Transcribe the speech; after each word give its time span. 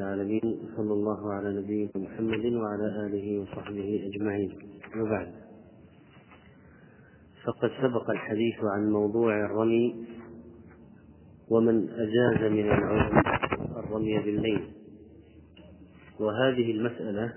العالمين 0.00 0.58
صلى 0.76 0.92
الله 0.92 1.32
على 1.32 1.60
نبينا 1.60 1.90
محمد 1.96 2.44
وعلى 2.52 3.06
آله 3.06 3.38
وصحبه 3.38 4.10
أجمعين. 4.12 4.58
وبعد. 4.96 5.32
فقد 7.44 7.70
سبق 7.82 8.10
الحديث 8.10 8.54
عن 8.64 8.90
موضوع 8.90 9.44
الرمي 9.44 10.06
ومن 11.48 11.88
أجاز 11.90 12.52
من 12.52 12.68
العلماء 12.68 13.22
الرمي 13.78 14.18
بالليل. 14.18 14.60
وهذه 16.20 16.70
المسألة 16.70 17.32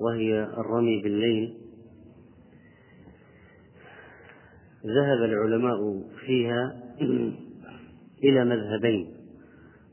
وهي 0.00 0.42
الرمي 0.42 1.02
بالليل. 1.02 1.54
ذهب 4.86 5.24
العلماء 5.24 6.02
فيها 6.26 6.82
إلى 8.26 8.44
مذهبين. 8.44 9.15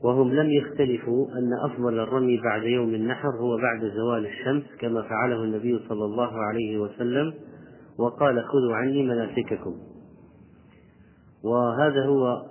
وهم 0.04 0.32
لم 0.32 0.50
يختلفوا 0.50 1.28
أن 1.38 1.50
أفضل 1.70 1.98
الرمي 1.98 2.40
بعد 2.40 2.62
يوم 2.62 2.94
النحر 2.94 3.28
هو 3.28 3.56
بعد 3.56 3.92
زوال 3.96 4.26
الشمس 4.26 4.62
كما 4.80 5.02
فعله 5.02 5.44
النبي 5.44 5.78
صلى 5.88 6.04
الله 6.04 6.32
عليه 6.32 6.78
وسلم 6.78 7.34
وقال 7.98 8.44
خذوا 8.44 8.74
عني 8.74 9.02
مناسككم. 9.02 9.74
وهذا 11.44 12.06
هو 12.06 12.42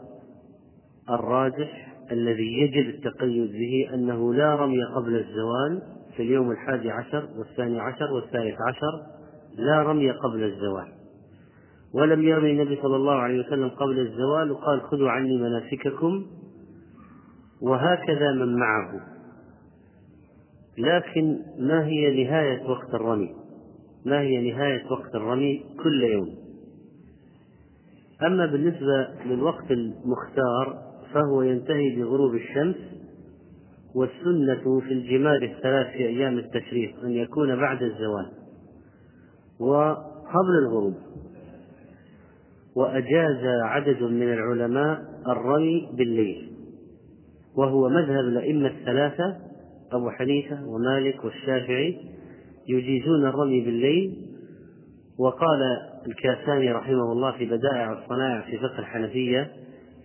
الراجح 1.09 1.93
الذي 2.11 2.61
يجب 2.61 2.89
التقيد 2.89 3.51
به 3.51 3.93
أنه 3.93 4.33
لا 4.33 4.55
رمي 4.55 4.83
قبل 4.95 5.15
الزوال 5.15 5.81
في 6.17 6.23
اليوم 6.23 6.51
الحادي 6.51 6.91
عشر 6.91 7.27
والثاني 7.37 7.79
عشر 7.79 8.13
والثالث 8.13 8.55
عشر 8.67 9.01
لا 9.57 9.83
رمي 9.83 10.11
قبل 10.11 10.43
الزوال. 10.43 10.87
ولم 11.93 12.23
يرمي 12.23 12.51
النبي 12.51 12.79
صلى 12.81 12.95
الله 12.95 13.13
عليه 13.13 13.39
وسلم 13.39 13.69
قبل 13.69 13.99
الزوال 13.99 14.51
وقال 14.51 14.81
خذوا 14.81 15.09
عني 15.09 15.37
مناسككم. 15.37 16.25
وهكذا 17.63 18.31
من 18.31 18.55
معه. 18.55 19.01
لكن 20.77 21.39
ما 21.59 21.85
هي 21.85 22.23
نهاية 22.23 22.69
وقت 22.69 22.93
الرمي؟ 22.93 23.35
ما 24.05 24.21
هي 24.21 24.51
نهاية 24.51 24.91
وقت 24.91 25.15
الرمي 25.15 25.65
كل 25.83 26.03
يوم؟ 26.03 26.29
أما 28.23 28.45
بالنسبة 28.45 29.07
للوقت 29.25 29.71
المختار 29.71 30.83
فهو 31.13 31.41
ينتهي 31.41 31.95
بغروب 31.95 32.35
الشمس 32.35 32.75
والسنة 33.95 34.79
في 34.79 34.93
الجمال 34.93 35.43
الثلاث 35.43 35.87
في 35.87 36.07
أيام 36.07 36.37
التشريق 36.37 36.95
أن 37.03 37.11
يكون 37.11 37.55
بعد 37.55 37.83
الزوال 37.83 38.31
وقبل 39.59 40.57
الغروب. 40.63 40.95
وأجاز 42.75 43.45
عدد 43.63 44.03
من 44.03 44.33
العلماء 44.33 45.01
الرمي 45.27 45.89
بالليل. 45.93 46.52
وهو 47.57 47.89
مذهب 47.89 48.19
الأئمة 48.25 48.67
الثلاثة 48.67 49.35
أبو 49.91 50.09
حنيفة 50.09 50.67
ومالك 50.67 51.25
والشافعي 51.25 51.97
يجيزون 52.69 53.25
الرمي 53.25 53.61
بالليل. 53.61 54.15
وقال 55.19 55.59
الكاساني 56.07 56.71
رحمه 56.71 57.11
الله 57.11 57.31
في 57.31 57.45
بدائع 57.45 57.93
الصنائع 58.03 58.41
في 58.41 58.57
فقه 58.57 58.79
الحنفية 58.79 59.51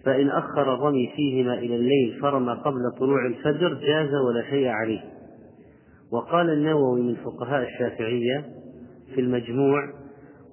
فإن 0.05 0.29
أخر 0.31 0.75
الرمي 0.75 1.13
فيهما 1.17 1.55
إلى 1.55 1.77
الليل 1.77 2.19
فرمى 2.23 2.53
قبل 2.53 2.81
طلوع 2.99 3.27
الفجر 3.27 3.75
جاز 3.75 4.15
ولا 4.15 4.43
شيء 4.51 4.69
عليه. 4.69 5.01
وقال 6.13 6.51
النووي 6.51 7.03
من 7.03 7.15
فقهاء 7.15 7.69
الشافعية 7.69 8.45
في 9.15 9.21
المجموع 9.21 9.83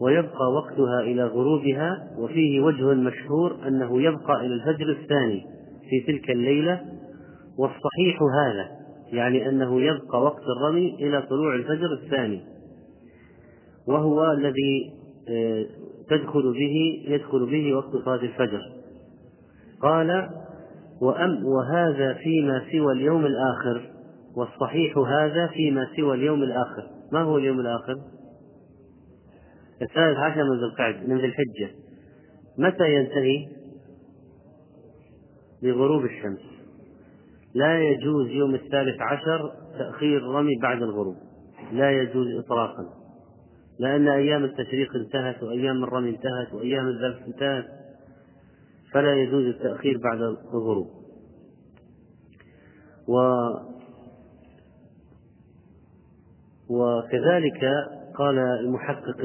ويبقى 0.01 0.51
وقتها 0.55 0.99
إلى 1.01 1.23
غروبها 1.23 2.07
وفيه 2.17 2.61
وجه 2.61 2.93
مشهور 2.93 3.55
أنه 3.67 4.01
يبقى 4.01 4.45
إلى 4.45 4.53
الفجر 4.53 4.89
الثاني. 4.89 5.45
في 5.89 6.00
تلك 6.08 6.31
الليلة 6.31 6.81
والصحيح 7.58 8.19
هذا 8.22 8.69
يعني 9.11 9.50
أنه 9.50 9.81
يبقى 9.81 10.23
وقت 10.23 10.44
الرمي 10.58 10.95
إلى 10.95 11.22
طلوع 11.22 11.55
الفجر 11.55 11.94
الثاني 12.03 12.41
وهو 13.88 14.31
الذي 14.31 14.94
آه، 15.30 15.66
تدخل 16.09 16.53
به 16.53 17.03
يدخل 17.07 17.46
به 17.46 17.73
وقت 17.73 17.91
صلاة 18.06 18.23
الفجر 18.23 18.62
قال 19.81 20.29
وأم 21.01 21.46
وهذا 21.46 22.13
فيما 22.13 22.62
سوى 22.72 22.94
اليوم 22.94 23.25
الآخر 23.25 23.90
والصحيح 24.35 24.97
هذا 24.97 25.47
فيما 25.47 25.88
سوى 25.96 26.16
اليوم 26.16 26.44
الآخر 26.44 26.88
ما 27.12 27.22
هو 27.22 27.38
اليوم 27.38 27.59
الآخر؟ 27.59 27.96
الثالث 29.81 30.17
عشر 30.17 30.44
من 30.44 30.59
ذي 30.59 30.66
القعدة 30.66 31.07
من 31.07 31.17
ذي 31.17 31.25
الحجة 31.25 31.69
متى 32.57 32.96
ينتهي؟ 32.96 33.47
بغروب 35.63 36.05
الشمس. 36.05 36.39
لا 37.53 37.79
يجوز 37.79 38.27
يوم 38.27 38.55
الثالث 38.55 39.01
عشر 39.01 39.51
تأخير 39.77 40.17
الرمي 40.17 40.55
بعد 40.61 40.81
الغروب. 40.81 41.16
لا 41.71 41.91
يجوز 41.91 42.27
إطلاقا. 42.45 42.89
لأن 43.79 44.07
أيام 44.07 44.43
التشريق 44.43 44.95
انتهت 44.95 45.43
وأيام 45.43 45.83
الرمي 45.83 46.09
انتهت 46.09 46.53
وأيام 46.53 46.88
الذبح 46.88 47.25
انتهت 47.27 47.66
فلا 48.93 49.16
يجوز 49.16 49.45
التأخير 49.45 49.97
بعد 49.97 50.21
الغروب. 50.53 50.88
و 53.07 53.19
وكذلك 56.69 57.66
قال 58.16 58.37
المحقق 58.39 59.16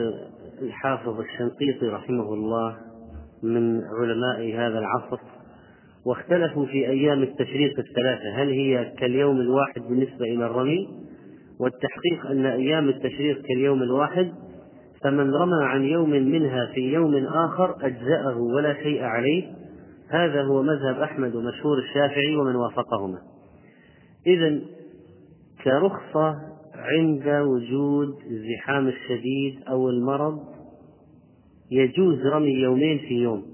الحافظ 0.63 1.21
الشنقيطي 1.21 1.87
رحمه 1.87 2.35
الله 2.35 2.77
من 3.43 3.81
علماء 3.85 4.55
هذا 4.55 4.79
العصر 4.79 5.19
واختلفوا 6.07 6.67
في 6.67 6.89
أيام 6.89 7.23
التشريق 7.23 7.79
الثلاثة 7.79 8.35
هل 8.35 8.49
هي 8.49 8.93
كاليوم 8.99 9.41
الواحد 9.41 9.83
بالنسبة 9.89 10.25
إلى 10.25 10.47
الرمي 10.47 10.89
والتحقيق 11.61 12.27
أن 12.31 12.47
أيام 12.47 12.89
التشريق 12.89 13.43
كاليوم 13.43 13.83
الواحد 13.83 14.33
فمن 15.03 15.35
رمى 15.35 15.65
عن 15.65 15.85
يوم 15.85 16.11
منها 16.11 16.67
في 16.75 16.81
يوم 16.81 17.27
آخر 17.27 17.77
أجزأه 17.81 18.39
ولا 18.39 18.75
شيء 18.75 19.03
عليه. 19.03 19.53
هذا 20.09 20.43
هو 20.43 20.63
مذهب 20.63 21.01
أحمد 21.03 21.35
ومشهور 21.35 21.79
الشافعي 21.79 22.37
ومن 22.37 22.57
وافقهما. 22.57 23.19
إذا 24.27 24.61
كرخصة 25.65 26.37
عند 26.75 27.29
وجود 27.29 28.15
الزحام 28.31 28.89
الشديد 28.89 29.61
أو 29.69 29.89
المرض 29.91 30.41
يجوز 31.71 32.27
رمي 32.27 32.53
يومين 32.53 32.99
في 32.99 33.15
يوم 33.15 33.47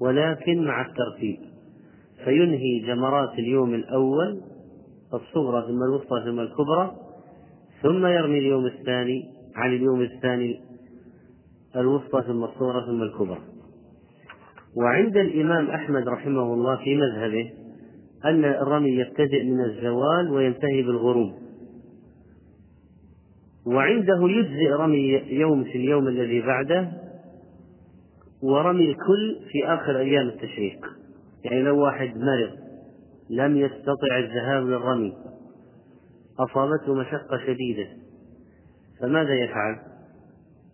ولكن 0.00 0.64
مع 0.64 0.86
الترتيب. 0.86 1.45
فينهي 2.26 2.78
جمرات 2.86 3.38
اليوم 3.38 3.74
الأول 3.74 4.40
الصغرى 5.14 5.66
ثم 5.66 5.82
الوسطى 5.82 6.22
ثم 6.24 6.40
الكبرى 6.40 6.96
ثم 7.82 8.06
يرمي 8.06 8.38
اليوم 8.38 8.66
الثاني 8.66 9.24
عن 9.56 9.72
اليوم 9.72 10.02
الثاني 10.02 10.60
الوسطى 11.76 12.22
ثم 12.26 12.44
الصغرى 12.44 12.86
ثم 12.86 13.02
الكبرى. 13.02 13.40
وعند 14.76 15.16
الإمام 15.16 15.70
أحمد 15.70 16.08
رحمه 16.08 16.54
الله 16.54 16.76
في 16.76 16.96
مذهبه 16.96 17.50
أن 18.24 18.44
الرمي 18.44 18.90
يبتدئ 18.90 19.44
من 19.44 19.64
الزوال 19.64 20.30
وينتهي 20.30 20.82
بالغروب. 20.82 21.32
وعنده 23.66 24.20
يجزئ 24.22 24.72
رمي 24.72 25.22
يوم 25.26 25.64
في 25.64 25.78
اليوم 25.78 26.08
الذي 26.08 26.40
بعده 26.40 26.92
ورمي 28.42 28.90
الكل 28.90 29.36
في 29.52 29.66
آخر 29.66 29.98
أيام 29.98 30.28
التشريق. 30.28 30.86
يعني 31.46 31.62
لو 31.62 31.84
واحد 31.84 32.16
مرض 32.16 32.50
لم 33.30 33.56
يستطع 33.56 34.18
الذهاب 34.18 34.62
للرمي 34.62 35.16
أصابته 36.38 36.94
مشقة 36.94 37.38
شديدة 37.46 37.88
فماذا 39.00 39.34
يفعل؟ 39.34 39.76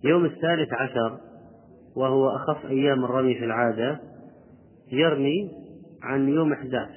يوم 0.05 0.25
الثالث 0.25 0.73
عشر 0.73 1.19
وهو 1.97 2.29
أخف 2.29 2.67
أيام 2.67 3.05
الرمي 3.05 3.35
في 3.35 3.45
العادة 3.45 4.01
يرمي 4.93 5.51
عن 6.03 6.29
يوم 6.29 6.53
11 6.53 6.89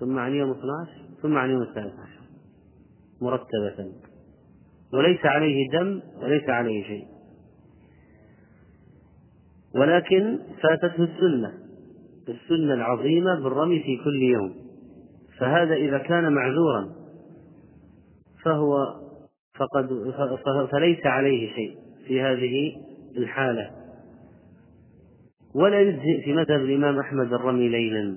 ثم 0.00 0.18
عن 0.18 0.32
يوم 0.32 0.50
12 0.50 0.90
ثم 1.22 1.36
عن 1.36 1.50
يوم 1.50 1.62
الثالث 1.62 1.94
عشر 1.94 2.20
مرتبة. 3.20 3.92
وليس 4.92 5.20
عليه 5.24 5.70
دم 5.72 6.02
وليس 6.22 6.48
عليه 6.48 6.84
شيء. 6.84 7.06
ولكن 9.74 10.38
فاتته 10.62 11.04
السنة. 11.04 11.69
السنة 12.30 12.74
العظيمة 12.74 13.34
بالرمي 13.34 13.80
في 13.80 13.96
كل 14.04 14.22
يوم. 14.22 14.54
فهذا 15.38 15.74
إذا 15.74 15.98
كان 15.98 16.32
معذورا 16.32 16.88
فهو 18.44 19.00
فقد 19.54 19.88
فليس 20.70 21.06
عليه 21.06 21.54
شيء 21.54 21.76
في 22.06 22.22
هذه 22.22 22.72
الحالة. 23.16 23.70
ولا 25.54 25.80
يجزئ 25.80 26.24
في 26.24 26.32
مذهب 26.32 26.60
الإمام 26.60 26.98
أحمد 26.98 27.32
الرمي 27.32 27.68
ليلا. 27.68 28.16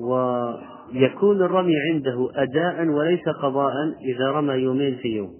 ويكون 0.00 1.42
الرمي 1.42 1.74
عنده 1.92 2.28
أداء 2.34 2.86
وليس 2.86 3.28
قضاء 3.42 3.72
إذا 4.00 4.30
رمى 4.30 4.54
يومين 4.54 4.96
في 4.96 5.08
يوم. 5.08 5.34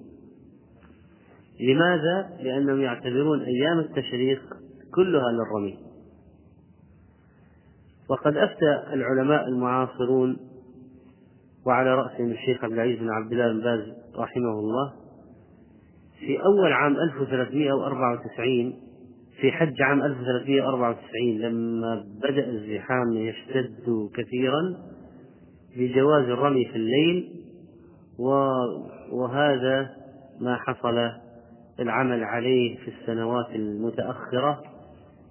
لماذا؟ 1.60 2.30
لأنهم 2.42 2.80
يعتبرون 2.80 3.40
أيام 3.40 3.78
التشريق 3.78 4.42
كلها 4.94 5.32
للرمي. 5.32 5.87
وقد 8.10 8.36
أفتى 8.36 8.82
العلماء 8.92 9.48
المعاصرون 9.48 10.36
وعلى 11.66 11.94
رأسهم 11.94 12.30
الشيخ 12.30 12.64
عبد 12.64 12.72
العزيز 12.72 12.98
بن 12.98 13.10
عبد 13.10 13.32
الله 13.32 13.52
بن 13.52 13.60
باز 13.60 13.80
رحمه 14.16 14.58
الله 14.58 14.92
في 16.18 16.38
أول 16.44 16.72
عام 16.72 16.96
1394 16.96 18.74
في 19.40 19.52
حج 19.52 19.82
عام 19.82 20.02
1394 20.02 21.38
لما 21.38 22.04
بدأ 22.22 22.46
الزحام 22.48 23.12
يشتد 23.12 24.08
كثيرا 24.14 24.76
بجواز 25.76 26.24
الرمي 26.24 26.64
في 26.64 26.76
الليل 26.76 27.30
وهذا 29.12 29.90
ما 30.40 30.56
حصل 30.56 31.10
العمل 31.80 32.24
عليه 32.24 32.76
في 32.76 32.90
السنوات 32.90 33.50
المتأخرة 33.54 34.62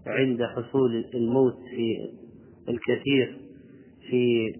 عند 0.07 0.43
حصول 0.43 1.05
الموت 1.15 1.55
في 1.69 2.09
الكثير 2.69 3.37
في 4.09 4.53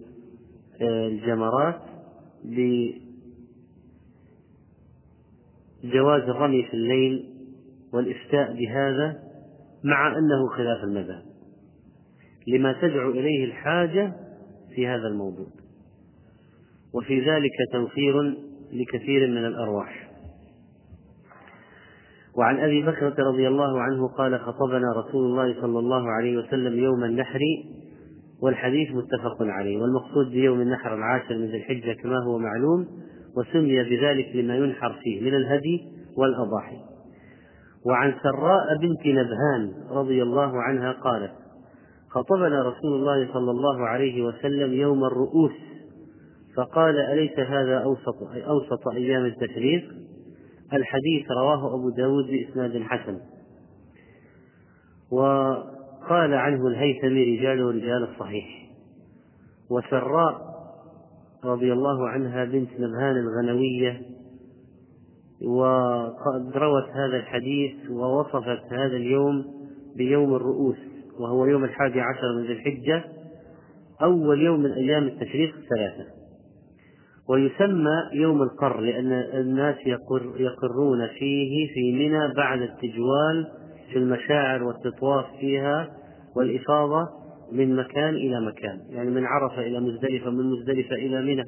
آه، 0.82 1.08
الجمرات 1.08 1.80
بجواز 5.84 6.22
الرمي 6.22 6.62
في 6.62 6.74
الليل 6.74 7.24
والإفتاء 7.92 8.52
بهذا 8.54 9.18
مع 9.84 10.18
أنه 10.18 10.48
خلاف 10.56 10.84
المذهب. 10.84 11.22
لما 12.48 12.72
تدعو 12.72 13.10
إليه 13.10 13.44
الحاجة 13.44 14.12
في 14.74 14.86
هذا 14.86 15.06
الموضوع. 15.08 15.46
وفي 16.94 17.20
ذلك 17.20 17.52
توفير 17.72 18.36
لكثير 18.72 19.30
من 19.30 19.46
الأرواح. 19.46 20.08
وعن 22.38 22.60
أبي 22.60 22.82
بكرة 22.82 23.14
رضي 23.18 23.48
الله 23.48 23.80
عنه 23.80 24.08
قال 24.08 24.40
خطبنا 24.40 24.92
رسول 24.96 25.24
الله 25.24 25.60
صلى 25.60 25.78
الله 25.78 26.10
عليه 26.10 26.36
وسلم 26.36 26.78
يوم 26.78 27.04
النحر 27.04 27.40
والحديث 28.42 28.88
متفق 28.90 29.36
عليه 29.40 29.78
والمقصود 29.78 30.30
بيوم 30.30 30.60
النحر 30.60 30.94
العاشر 30.94 31.34
من 31.34 31.46
ذي 31.46 31.56
الحجة 31.56 31.92
كما 32.02 32.24
هو 32.24 32.38
معلوم 32.38 32.86
وسمي 33.36 33.82
بذلك 33.82 34.36
لما 34.36 34.56
ينحر 34.56 34.92
فيه 35.02 35.20
من 35.20 35.34
الهدي 35.34 35.80
والأضاحي. 36.16 36.76
وعن 37.86 38.14
سراء 38.22 38.78
بنت 38.80 39.06
نبهان 39.06 39.72
رضي 39.90 40.22
الله 40.22 40.62
عنها 40.62 40.92
قالت 40.92 41.32
خطبنا 42.10 42.62
رسول 42.62 42.94
الله 42.94 43.32
صلى 43.32 43.50
الله 43.50 43.86
عليه 43.86 44.22
وسلم 44.22 44.72
يوم 44.72 45.04
الرؤوس 45.04 45.52
فقال 46.56 46.98
أليس 46.98 47.38
هذا 47.38 47.78
أوسط 47.78 48.22
أوسط 48.48 48.88
أيام 48.88 49.24
التشريق؟ 49.24 49.84
الحديث 50.72 51.30
رواه 51.30 51.74
أبو 51.74 51.90
داود 51.90 52.24
بإسناد 52.26 52.82
حسن. 52.82 53.18
وقال 56.08 56.34
عنه 56.34 56.68
الهيثمي 56.68 57.36
رجاله 57.38 57.70
رجال 57.70 58.08
الصحيح 58.12 58.46
وسراء 59.70 60.40
رضي 61.44 61.72
الله 61.72 62.08
عنها 62.08 62.44
بنت 62.44 62.68
نبهان 62.78 63.16
الغنوية 63.16 64.00
وقد 65.42 66.56
روت 66.56 66.88
هذا 66.90 67.16
الحديث 67.16 67.90
ووصفت 67.90 68.72
هذا 68.72 68.96
اليوم 68.96 69.44
بيوم 69.96 70.34
الرؤوس 70.34 70.76
وهو 71.20 71.46
يوم 71.46 71.64
الحادي 71.64 72.00
عشر 72.00 72.36
من 72.36 72.46
ذي 72.46 72.52
الحجة 72.52 73.04
أول 74.02 74.42
يوم 74.42 74.60
من 74.60 74.72
أيام 74.72 75.04
التشريق 75.04 75.54
الثلاثة. 75.54 76.10
ويسمى 77.28 78.02
يوم 78.12 78.42
القر 78.42 78.80
لأن 78.80 79.12
الناس 79.12 79.76
يقر 79.86 80.32
يقرون 80.36 81.06
فيه 81.06 81.74
في 81.74 81.92
منى 81.92 82.34
بعد 82.34 82.60
التجوال 82.60 83.46
في 83.92 83.98
المشاعر 83.98 84.62
والتطواف 84.62 85.24
فيها 85.40 85.97
والإفاضة 86.38 87.08
من 87.52 87.76
مكان 87.76 88.14
إلى 88.14 88.40
مكان. 88.40 88.80
يعني 88.90 89.10
من 89.10 89.24
عرفة 89.24 89.60
إلى 89.60 89.80
مزدلفة 89.80 90.30
من 90.30 90.44
مزدلفة 90.44 90.94
إلى 90.94 91.22
منى. 91.22 91.44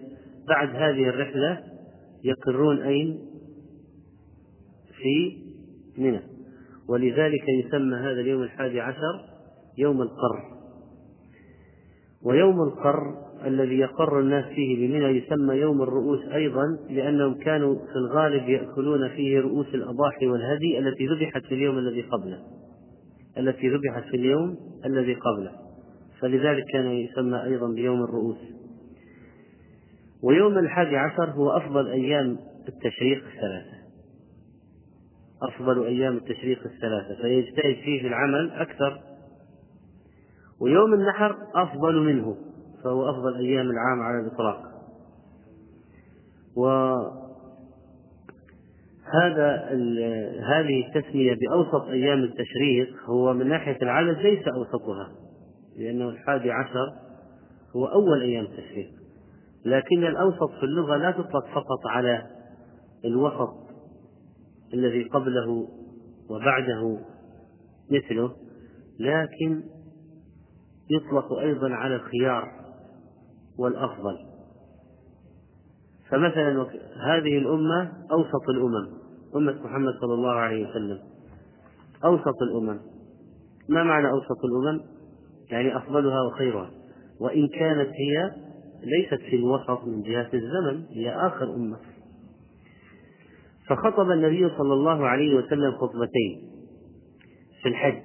بعد 0.49 0.69
هذه 0.69 1.09
الرحلة 1.09 1.61
يقرون 2.25 2.83
أين؟ 2.83 3.19
في 4.97 5.37
منى. 5.99 6.21
ولذلك 6.89 7.49
يسمى 7.49 7.97
هذا 7.97 8.21
اليوم 8.21 8.43
الحادي 8.43 8.81
عشر 8.81 9.21
يوم 9.79 10.03
القر. 10.03 10.61
ويوم 12.25 12.63
القر 12.63 13.31
الذي 13.47 13.79
يقر 13.79 14.21
الناس 14.21 14.45
فيه 14.45 14.77
بمنى 14.77 15.05
يسمى 15.05 15.55
يوم 15.55 15.83
الرؤوس 15.83 16.21
أيضا 16.35 16.65
لأنهم 16.91 17.35
كانوا 17.35 17.75
في 17.75 17.97
الغالب 17.97 18.49
يأكلون 18.49 19.09
فيه 19.09 19.41
رؤوس 19.41 19.67
الأضاحي 19.75 20.27
والهدي 20.27 20.79
التي 20.79 21.07
ذبحت 21.07 21.45
في 21.45 21.55
اليوم 21.55 21.79
الذي 21.79 22.03
قبله. 22.03 22.39
التي 23.39 23.69
ذبحت 23.69 24.03
في 24.03 24.17
اليوم 24.17 24.57
الذي 24.85 25.15
قبله. 25.15 25.53
فلذلك 26.21 26.65
كان 26.73 26.87
يسمى 26.87 27.43
أيضا 27.43 27.69
بيوم 27.69 28.05
الرؤوس. 28.05 28.39
ويوم 30.23 30.59
الحادي 30.59 30.97
عشر 30.97 31.31
هو 31.31 31.51
أفضل 31.51 31.87
أيام 31.87 32.39
التشريق 32.69 33.25
الثلاثة. 33.25 33.81
أفضل 35.43 35.87
أيام 35.87 36.17
التشريق 36.17 36.59
الثلاثة. 36.59 37.23
فيجتهد 37.23 37.75
فيه 37.85 38.01
في 38.01 38.07
العمل 38.07 38.51
أكثر. 38.51 39.01
ويوم 40.61 40.95
النحر 40.95 41.37
أفضل 41.55 42.01
منه. 42.01 42.37
فهو 42.85 43.11
أفضل 43.11 43.37
أيام 43.37 43.71
العام 43.71 44.01
على 44.01 44.21
الإطلاق. 44.21 44.63
وهذا 49.11 49.65
هذه 50.43 50.87
التسمية 50.87 51.35
بأوسط 51.35 51.89
أيام 51.89 52.19
التشريق 52.19 52.89
هو 53.05 53.33
من 53.33 53.49
ناحية 53.49 53.79
العدد 53.83 54.19
ليس 54.19 54.49
أوسطها 54.49 55.13
لأنه 55.79 56.09
الحادي 56.09 56.51
عشر 56.51 56.93
هو 57.77 57.87
أول 57.87 58.23
أيام 58.23 58.45
التشريق. 58.45 58.91
لكن 59.65 60.07
الأوسط 60.07 60.51
في 60.51 60.63
اللغة 60.63 60.97
لا 60.97 61.11
تطلق 61.11 61.47
فقط 61.47 61.87
على 61.87 62.27
الوسط 63.05 63.55
الذي 64.75 65.03
قبله 65.03 65.69
وبعده 66.31 66.99
مثله 67.91 68.33
لكن 69.01 69.63
يطلق 70.91 71.33
أيضا 71.33 71.71
على 71.71 71.95
الخيار 71.97 72.49
والأفضل. 73.59 74.19
فمثلا 76.11 76.67
هذه 77.01 77.39
الأمة 77.39 77.93
أوسط 78.13 78.49
الأمم. 78.49 79.00
أمة 79.37 79.53
محمد 79.65 79.93
صلى 80.01 80.15
الله 80.15 80.33
عليه 80.33 80.71
وسلم. 80.71 80.99
أوسط 82.05 82.43
الأمم. 82.43 82.81
ما 83.69 83.85
معنى 83.85 84.11
أوسط 84.11 84.45
الأمم؟ 84.45 84.81
يعني 85.51 85.77
أفضلها 85.77 86.23
وخيرها. 86.23 86.71
وإن 87.21 87.49
كانت 87.49 87.89
هي 87.89 88.31
ليست 88.83 89.23
في 89.31 89.37
الوسط 89.37 89.85
من 89.85 90.03
جهة 90.03 90.29
الزمن 90.35 90.85
هي 90.91 91.11
آخر 91.11 91.55
أمة. 91.55 91.77
فخطب 93.67 94.11
النبي 94.11 94.49
صلى 94.59 94.75
الله 94.75 95.07
عليه 95.07 95.35
وسلم 95.35 95.73
خطبتين. 95.73 96.51
في 97.63 97.69
الحج. 97.69 98.03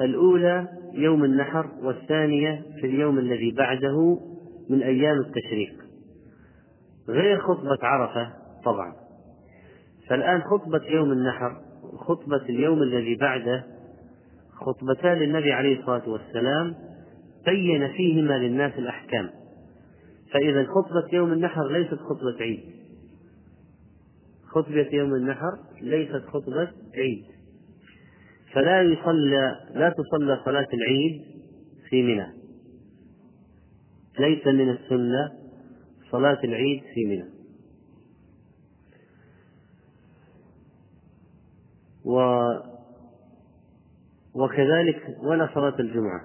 الأولى 0.00 0.68
يوم 0.92 1.24
النحر 1.24 1.70
والثانية 1.82 2.62
في 2.80 2.86
اليوم 2.86 3.18
الذي 3.18 3.50
بعده 3.50 4.18
من 4.70 4.82
أيام 4.82 5.20
التشريق. 5.20 5.74
غير 7.08 7.40
خطبة 7.40 7.78
عرفة 7.82 8.32
طبعا. 8.64 9.05
فالآن 10.08 10.42
خطبة 10.42 10.84
يوم 10.84 11.12
النحر 11.12 11.60
خطبة 11.96 12.42
اليوم 12.48 12.82
الذي 12.82 13.14
بعده 13.14 13.64
خطبتان 14.52 15.18
للنبي 15.18 15.52
عليه 15.52 15.80
الصلاة 15.80 16.08
والسلام 16.08 16.74
بين 17.46 17.88
فيهما 17.92 18.38
للناس 18.38 18.78
الأحكام. 18.78 19.30
فإذا 20.32 20.64
خطبة 20.64 21.08
يوم 21.12 21.32
النحر 21.32 21.68
ليست 21.68 21.94
خطبة 21.94 22.36
عيد. 22.40 22.60
خطبة 24.46 24.88
يوم 24.92 25.14
النحر 25.14 25.58
ليست 25.82 26.22
خطبة 26.26 26.68
عيد. 26.94 27.24
فلا 28.52 28.82
يصلى 28.82 29.56
لا 29.74 29.90
تصلى 29.90 30.40
صلاة 30.44 30.68
العيد 30.74 31.22
في 31.90 32.02
منى. 32.02 32.26
ليس 34.18 34.46
من 34.46 34.70
السنة 34.70 35.32
صلاة 36.10 36.38
العيد 36.44 36.82
في 36.94 37.04
منى. 37.04 37.35
و 42.06 42.20
وكذلك 44.34 45.16
ولا 45.22 45.48
صلاة 45.54 45.74
الجمعة. 45.80 46.20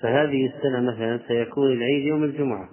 فهذه 0.00 0.46
السنة 0.46 0.80
مثلا 0.80 1.20
سيكون 1.28 1.72
العيد 1.72 2.06
يوم 2.06 2.24
الجمعة. 2.24 2.68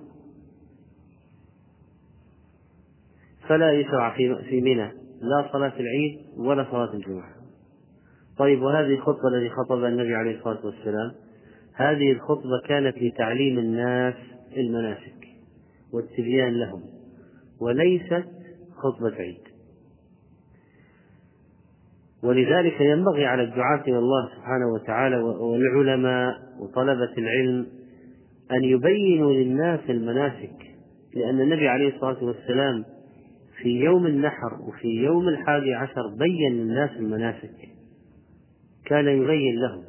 فلا 3.48 3.72
يشرع 3.72 4.15
في 4.50 4.62
منى 4.62 4.91
لا 5.22 5.50
صلاة 5.53 5.74
العيد 5.79 6.20
ولا 6.38 6.67
صلاة 6.72 6.94
الجمعة. 6.94 7.36
طيب 8.38 8.62
وهذه 8.62 8.94
الخطبة 8.94 9.27
التي 9.27 9.50
خطبها 9.50 9.89
النبي 9.89 10.15
عليه 10.15 10.38
الصلاة 10.38 10.65
والسلام 10.65 11.12
هذه 11.74 12.12
الخطبة 12.12 12.62
كانت 12.67 12.98
لتعليم 12.98 13.60
الناس 13.60 14.15
المناسك 14.58 15.27
والتبيان 15.94 16.53
لهم 16.53 16.84
وليست 17.62 18.25
خطبة 18.77 19.15
عيد. 19.15 19.54
ولذلك 22.25 22.82
ينبغي 22.82 23.25
على 23.25 23.44
الدعاة 23.44 23.82
إلى 23.88 23.98
الله 23.98 24.29
سبحانه 24.36 24.74
وتعالى 24.74 25.17
والعلماء 25.17 26.34
وطلبة 26.60 27.13
العلم 27.17 27.67
أن 28.51 28.63
يبينوا 28.63 29.34
للناس 29.34 29.79
المناسك 29.89 30.65
لأن 31.15 31.41
النبي 31.41 31.67
عليه 31.67 31.96
الصلاة 31.96 32.24
والسلام 32.24 32.86
في 33.62 33.70
يوم 33.70 34.05
النحر 34.05 34.62
وفي 34.67 34.88
يوم 34.88 35.27
الحادي 35.27 35.74
عشر 35.74 36.01
بين 36.20 36.53
للناس 36.53 36.89
المناسك. 36.91 37.70
كان 38.86 39.08
يبين 39.08 39.55
لهم. 39.55 39.84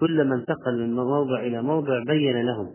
كلما 0.00 0.34
انتقل 0.34 0.78
من 0.86 0.94
موضع 0.94 1.40
إلى 1.40 1.62
موضع 1.62 2.04
بين 2.04 2.46
لهم. 2.46 2.70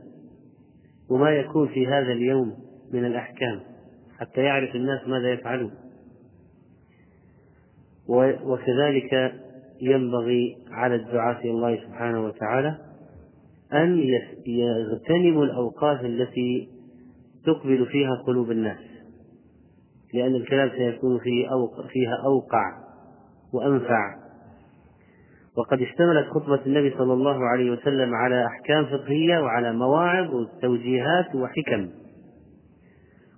وما 1.10 1.30
يكون 1.30 1.68
في 1.68 1.88
هذا 1.88 2.12
اليوم 2.12 2.54
من 2.94 3.06
الأحكام 3.06 3.60
حتى 4.20 4.42
يعرف 4.42 4.76
الناس 4.76 5.08
ماذا 5.08 5.32
يفعلون. 5.32 5.72
وكذلك 8.46 9.34
ينبغي 9.82 10.58
على 10.72 10.96
الدعاة 10.96 11.40
إلى 11.40 11.52
الله 11.52 11.76
سبحانه 11.76 12.26
وتعالى 12.26 12.78
أن 13.74 14.00
يغتنموا 14.48 15.46
الأوقات 15.46 16.06
التي 16.06 16.70
تقبل 17.46 17.86
فيها 17.86 18.24
قلوب 18.28 18.52
الناس. 18.52 18.80
لأن 20.14 20.36
الكلام 20.36 20.70
سيكون 20.70 21.20
فيه 21.20 21.48
أوقع 21.52 21.88
فيها 21.88 22.16
أوقع 22.26 22.72
وأنفع. 23.54 24.16
وقد 25.58 25.82
اشتملت 25.82 26.28
خطبة 26.30 26.66
النبي 26.66 26.94
صلى 26.98 27.14
الله 27.14 27.38
عليه 27.46 27.72
وسلم 27.72 28.16
على 28.16 28.46
أحكام 28.46 28.86
فقهية 28.86 29.40
وعلى 29.40 29.74
مواعظ 29.74 30.34
وتوجيهات 30.34 31.36
وحكم. 31.36 31.90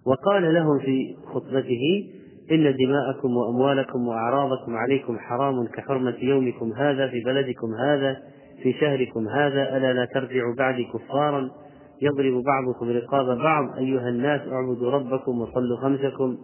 وقال 0.05 0.53
لهم 0.53 0.79
في 0.79 1.15
خطبته 1.25 2.09
إن 2.51 2.75
دماءكم 2.75 3.37
وأموالكم 3.37 4.07
وأعراضكم 4.07 4.75
عليكم 4.75 5.19
حرام 5.19 5.67
كحرمة 5.67 6.15
يومكم 6.21 6.73
هذا 6.73 7.07
في 7.07 7.23
بلدكم 7.23 7.73
هذا 7.73 8.17
في 8.63 8.73
شهركم 8.73 9.27
هذا. 9.27 9.77
ألا 9.77 9.93
لا 9.93 10.05
ترجعوا 10.05 10.55
بعدي 10.55 10.83
كفارا؟ 10.93 11.49
يضرب 12.01 12.43
بعضكم 12.43 12.89
رقاب 12.89 13.37
بعض. 13.37 13.77
أيها 13.77 14.09
الناس 14.09 14.41
اعبدوا 14.41 14.91
ربكم 14.91 15.41
وصلوا 15.41 15.77
خمسكم 15.77 16.37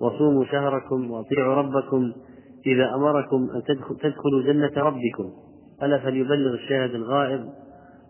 وصوموا 0.00 0.44
شهركم 0.44 1.10
وأطيعوا 1.10 1.54
ربكم. 1.54 2.12
إذا 2.66 2.94
أمركم 2.94 3.48
أن 3.54 3.62
تدخلوا 4.00 4.42
جنة 4.42 4.72
ربكم. 4.76 5.30
ألا 5.82 5.98
فليبلغ 5.98 6.54
الشاهد 6.54 6.94
الغائب. 6.94 7.44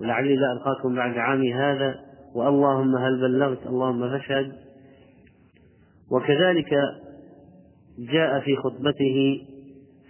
لعلي 0.01 0.37
لا 0.37 0.53
ألقاكم 0.53 0.95
بعد 0.95 1.19
عامي 1.19 1.55
هذا. 1.55 1.95
واللهم 2.35 2.97
هل 2.97 3.21
بلغت؟ 3.21 3.67
اللهم 3.67 4.11
فاشهد. 4.11 4.53
وكذلك 6.13 6.71
جاء 8.01 8.41
في 8.41 8.57
خطبته 8.57 9.41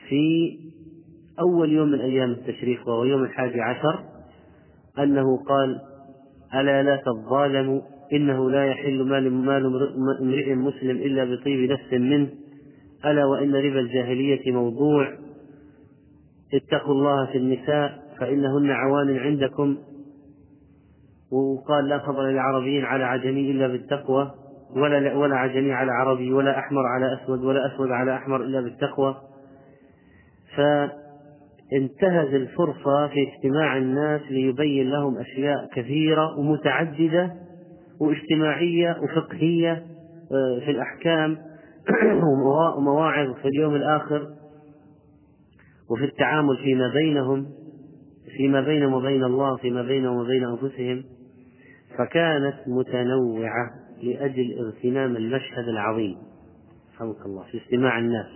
في 0.09 0.57
أول 1.41 1.73
يوم 1.73 1.89
من 1.89 2.01
أيام 2.01 2.31
التشريق 2.31 2.89
وهو 2.89 3.05
يوم 3.05 3.25
الحادي 3.25 3.61
عشر 3.61 4.05
أنه 4.99 5.45
قال 5.45 5.81
ألا 6.55 6.83
لا 6.83 6.97
تظالموا 6.97 7.81
إنه 8.13 8.51
لا 8.51 8.67
يحل 8.67 9.03
مال 9.03 9.33
مال 9.33 9.67
امرئ 10.21 10.55
مسلم 10.55 10.97
إلا 10.97 11.25
بطيب 11.25 11.71
نفس 11.71 11.93
منه 11.93 12.29
ألا 13.05 13.25
وإن 13.25 13.55
ربا 13.55 13.81
الجاهلية 13.81 14.53
موضوع 14.53 15.13
اتقوا 16.55 16.95
الله 16.95 17.27
في 17.27 17.39
النساء 17.39 18.03
فإنهن 18.19 18.71
عوان 18.71 19.17
عندكم. 19.17 19.77
وقال 21.33 21.89
لا 21.89 21.99
فضل 21.99 22.35
لعربي 22.35 22.83
على 22.83 23.05
عجمي 23.05 23.51
إلا 23.51 23.69
بالتقوى. 23.69 24.31
ولا 24.77 25.15
ولا 25.15 25.37
عجمي 25.37 25.73
على 25.73 25.93
عربي 25.93 26.33
ولا 26.33 26.59
أحمر 26.59 26.87
على 26.87 27.15
أسود 27.15 27.45
ولا 27.45 27.75
أسود 27.75 27.91
على 27.91 28.17
أحمر 28.17 28.45
إلا 28.45 28.61
بالتقوى. 28.61 29.17
فانتهز 30.57 32.35
الفرصة 32.35 33.09
في 33.09 33.29
اجتماع 33.29 33.77
الناس 33.77 34.21
ليبين 34.31 34.91
لهم 34.91 35.19
أشياء 35.19 35.69
كثيرة 35.75 36.39
ومتعددة 36.39 37.35
واجتماعية 38.01 38.97
وفقهية 39.03 39.73
آه، 40.33 40.61
في 40.65 40.71
الأحكام 40.71 41.39
ومواعظ 42.77 43.35
في 43.35 43.49
اليوم 43.49 43.75
الآخر 43.75 44.29
وفي 45.91 46.05
التعامل 46.05 46.57
فيما 46.57 46.89
بينهم 46.89 47.47
فيما 48.37 48.61
بينهم 48.61 48.93
وبين 48.93 49.25
الله 49.25 49.57
فيما 49.57 49.83
بينهم 49.83 50.17
وبين 50.17 50.45
أنفسهم. 50.45 51.05
فكانت 51.99 52.55
متنوعة. 52.67 53.71
لأجل 54.03 54.59
اغتنام 54.59 55.17
المشهد 55.17 55.69
العظيم. 55.69 56.17
رحمك 56.95 57.27
الله 57.27 57.43
في 57.43 57.59
استماع 57.59 57.99
الناس. 57.99 58.27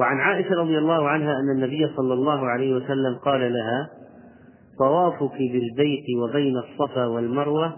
وعن 0.00 0.20
عائشة 0.20 0.50
رضي 0.50 0.78
الله 0.78 1.08
عنها 1.08 1.40
أن 1.40 1.50
النبي 1.50 1.96
صلى 1.96 2.14
الله 2.14 2.46
عليه 2.46 2.74
وسلم 2.74 3.14
قال 3.24 3.52
لها 3.52 3.90
طوافك 4.78 5.38
بالبيت 5.38 6.04
وبين 6.18 6.56
الصفا 6.56 7.06
والمروة 7.06 7.76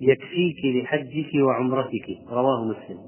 يكفيك 0.00 0.84
لحجك 0.84 1.30
وعمرتك. 1.34 2.18
رواه 2.30 2.64
مسلم. 2.64 3.00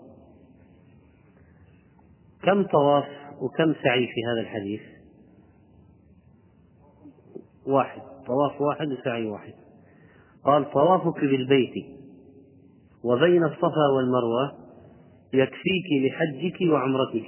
كم 2.43 2.62
طواف 2.62 3.09
وكم 3.41 3.75
سعي 3.83 4.07
في 4.07 4.21
هذا 4.33 4.41
الحديث؟ 4.41 4.81
واحد. 7.67 8.03
طواف 8.27 8.61
واحد 8.61 8.89
وسعي 8.93 9.27
واحد. 9.27 9.55
قال 10.45 10.71
طوافك 10.71 11.21
بالبيت 11.21 12.00
وبين 13.04 13.45
الصفا 13.45 13.87
والمروة 13.97 14.52
يكفيك 15.33 15.87
لحجك 16.04 16.73
وعمرتك. 16.73 17.26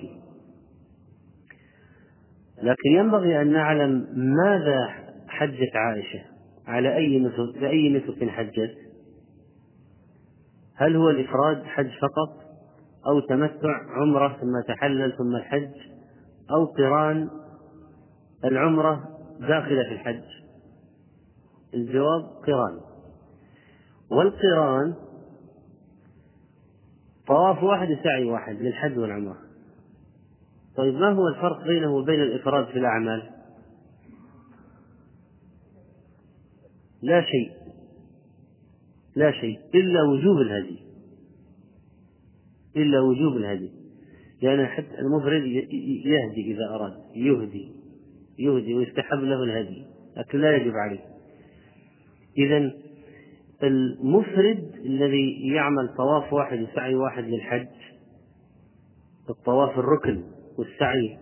لكن 2.62 2.90
ينبغي 2.90 3.42
أن 3.42 3.52
نعلم 3.52 4.06
ماذا 4.14 4.88
حجت 5.28 5.76
عائشة 5.76 6.20
على 6.66 6.96
أي 6.96 7.18
نسك 7.18 7.58
بأي 7.58 7.88
نسك 7.88 8.28
حجت؟ 8.28 8.76
هل 10.76 10.96
هو 10.96 11.10
الإفراد 11.10 11.62
حج 11.64 11.90
فقط 11.90 12.42
أو 13.06 13.20
تمتع 13.20 13.80
عمرة 14.00 14.36
ثم 14.40 14.74
تحلل 14.74 15.12
ثم 15.18 15.36
الحج 15.36 15.70
أو 16.50 16.64
قران 16.64 17.30
العمرة 18.44 19.08
داخلة 19.40 19.82
في 19.88 19.92
الحج؟ 19.92 20.22
الجواب 21.74 22.22
قران. 22.46 22.80
والقران 24.10 24.94
طواف 27.32 27.62
واحد 27.62 27.90
وسعي 27.90 28.24
واحد 28.24 28.62
للحج 28.62 28.98
والعمرة. 28.98 29.38
طيب 30.76 30.94
ما 30.94 31.12
هو 31.12 31.28
الفرق 31.28 31.66
بينه 31.66 31.94
وبين 31.94 32.20
الإفراد 32.22 32.66
في 32.66 32.78
الأعمال؟ 32.78 33.30
لا 37.02 37.22
شيء. 37.22 37.52
لا 39.16 39.32
شيء. 39.32 39.58
إلا 39.74 40.02
وجوب 40.02 40.38
الهدي. 40.40 40.78
إلا 42.76 43.00
وجوب 43.00 43.36
الهدي. 43.36 43.70
لأن 44.42 44.66
حتى 44.66 44.98
المفرد 44.98 45.42
يهدي 46.04 46.52
إذا 46.52 46.68
أراد. 46.74 46.94
يهدي. 47.14 47.72
يهدي 48.38 48.74
ويستحب 48.74 49.18
له 49.18 49.42
الهدي. 49.42 49.84
لكن 50.16 50.40
لا 50.40 50.56
يجب 50.56 50.72
عليه. 50.74 51.04
إذا 52.38 52.72
المفرد 53.62 54.72
الذي 54.84 55.48
يعمل 55.54 55.88
طواف 55.96 56.32
واحد 56.32 56.62
وسعي 56.62 56.94
واحد 56.94 57.24
للحج 57.24 57.66
الطواف 59.30 59.78
الركن 59.78 60.22
والسعي. 60.58 61.18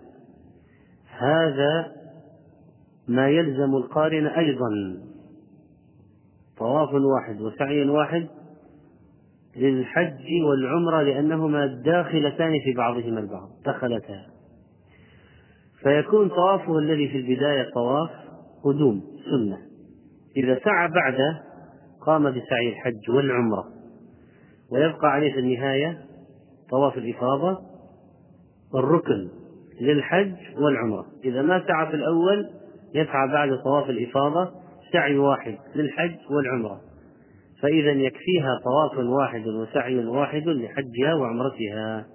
هذا 1.19 1.93
ما 3.09 3.29
يلزم 3.29 3.77
القارن 3.77 4.27
أيضا. 4.27 4.71
طواف 6.59 6.89
واحد 6.95 7.41
وسعي 7.41 7.89
واحد 7.89 8.29
للحج 9.57 10.25
والعمرة 10.49 11.03
لأنهما 11.03 11.67
داخلتان 11.67 12.53
في 12.65 12.73
بعضهما 12.73 13.21
البعض 13.21 13.49
دخلتا. 13.67 14.27
فيكون 15.83 16.29
طوافه 16.29 16.79
الذي 16.79 17.09
في 17.09 17.17
البداية 17.17 17.71
طواف 17.75 18.11
قدوم 18.65 19.03
سنة. 19.31 19.59
إذا 20.37 20.61
سعى 20.65 20.89
بعده 20.89 21.50
قام 22.07 22.31
بسعي 22.31 22.69
الحج 22.69 23.11
والعمرة. 23.11 23.65
ويبقى 24.73 25.09
عليه 25.13 25.33
في 25.33 25.39
النهاية 25.39 25.99
طواف 26.71 26.99
الإفاضة 26.99 27.59
الركن 28.75 29.29
للحج 29.81 30.35
والعمرة. 30.59 31.07
إذا 31.25 31.43
ما 31.43 31.65
سعى 31.67 31.87
في 31.87 31.95
الأول 31.95 32.51
يسعى 32.95 33.29
بعد 33.29 33.49
طواف 33.65 33.91
الإفاضة 33.91 34.51
سعي 34.93 35.19
واحد 35.19 35.59
للحج 35.75 36.17
والعمرة. 36.31 36.81
فإذا 37.63 37.91
يكفيها 37.91 38.59
طواف 38.65 39.07
واحد 39.07 39.47
وسعي 39.47 40.07
واحد 40.07 40.43
لحجها 40.47 41.15
وعمرتها. 41.15 42.07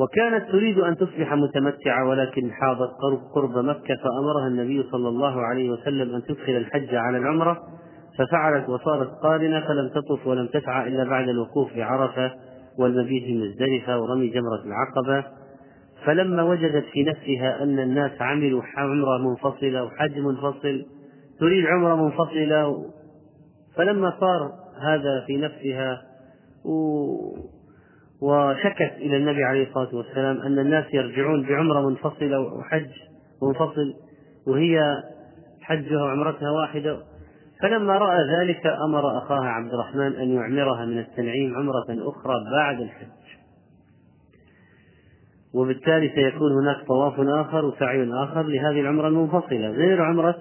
وكانت 0.00 0.50
تريد 0.50 0.78
أن 0.78 0.96
تصبح 0.96 1.32
متمتعة 1.32 2.08
ولكن 2.08 2.52
حاضت 2.52 2.90
قرب 3.34 3.64
مكة 3.64 3.94
فأمرها 3.96 4.48
النبي 4.48 4.82
صلى 4.92 5.08
الله 5.08 5.40
عليه 5.40 5.70
وسلم 5.70 6.14
أن 6.14 6.22
تدخل 6.22 6.52
الحج 6.52 6.94
على 6.94 7.18
العمرة. 7.18 7.62
ففعلت 8.18 8.68
وصارت 8.68 9.10
قارنة 9.22 9.60
فلم 9.60 9.88
تطف 9.88 10.26
ولم 10.26 10.46
تسعى 10.46 10.88
إلا 10.88 11.04
بعد 11.04 11.28
الوقوف 11.28 11.76
بعرفة 11.76 12.32
والمبيت 12.78 13.24
في 13.24 13.34
مزدلفة 13.34 14.00
ورمي 14.00 14.28
جمرة 14.28 14.62
العقبة. 14.64 15.24
فلما 16.04 16.42
وجدت 16.42 16.84
في 16.92 17.02
نفسها 17.02 17.62
أن 17.62 17.78
الناس 17.78 18.10
عملوا 18.20 18.62
عمرة 18.76 19.18
منفصلة 19.18 19.84
وحج 19.84 20.18
منفصل 20.18 20.86
تريد 21.40 21.66
عمرة 21.66 21.94
منفصلة 21.94 22.84
فلما 23.76 24.16
صار 24.20 24.52
هذا 24.82 25.24
في 25.26 25.36
نفسها 25.36 26.02
وشكت 28.22 28.92
إلى 28.96 29.16
النبي 29.16 29.44
عليه 29.44 29.68
الصلاة 29.68 29.94
والسلام 29.94 30.40
أن 30.40 30.58
الناس 30.58 30.84
يرجعون 30.94 31.46
بعمرة 31.46 31.88
منفصلة 31.88 32.40
وحج 32.40 32.90
منفصل 33.42 33.94
وهي 34.46 34.80
حجها 35.60 36.02
وعمرتها 36.02 36.50
واحدة. 36.50 36.98
فلما 37.62 37.98
رأى 37.98 38.18
ذلك 38.36 38.66
أمر 38.66 39.18
أخاها 39.18 39.48
عبد 39.48 39.74
الرحمن 39.74 40.12
أن 40.14 40.30
يعمرها 40.30 40.84
من 40.84 40.98
التنعيم 40.98 41.54
عمرة 41.56 42.10
أخرى 42.10 42.34
بعد 42.52 42.80
الحج. 42.80 43.08
وبالتالي 45.54 46.08
سيكون 46.08 46.52
هناك 46.52 46.86
طواف 46.86 47.20
آخر 47.20 47.64
وسعي 47.64 48.12
آخر 48.12 48.42
لهذه 48.42 48.80
العمرة 48.80 49.08
المنفصلة 49.08 49.68
غير 49.68 50.02
عمرة 50.02 50.36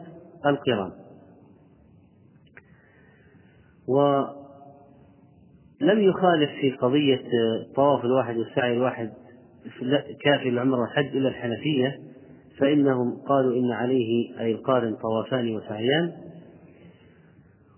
القران. 0.45 0.91
ولم 3.87 4.29
يخالف 5.99 6.51
في 6.61 6.71
قضية 6.71 7.23
الطواف 7.61 8.05
الواحد 8.05 8.37
والسعي 8.37 8.73
الواحد 8.73 9.11
كافي 10.23 10.49
العمرة 10.49 10.79
والحج 10.79 11.17
إلا 11.17 11.29
الحنفية 11.29 11.99
فإنهم 12.59 13.21
قالوا 13.29 13.55
إن 13.55 13.71
عليه 13.71 14.39
أي 14.39 14.51
القارن 14.51 14.95
طوافان 14.95 15.55
وسعيان. 15.55 16.26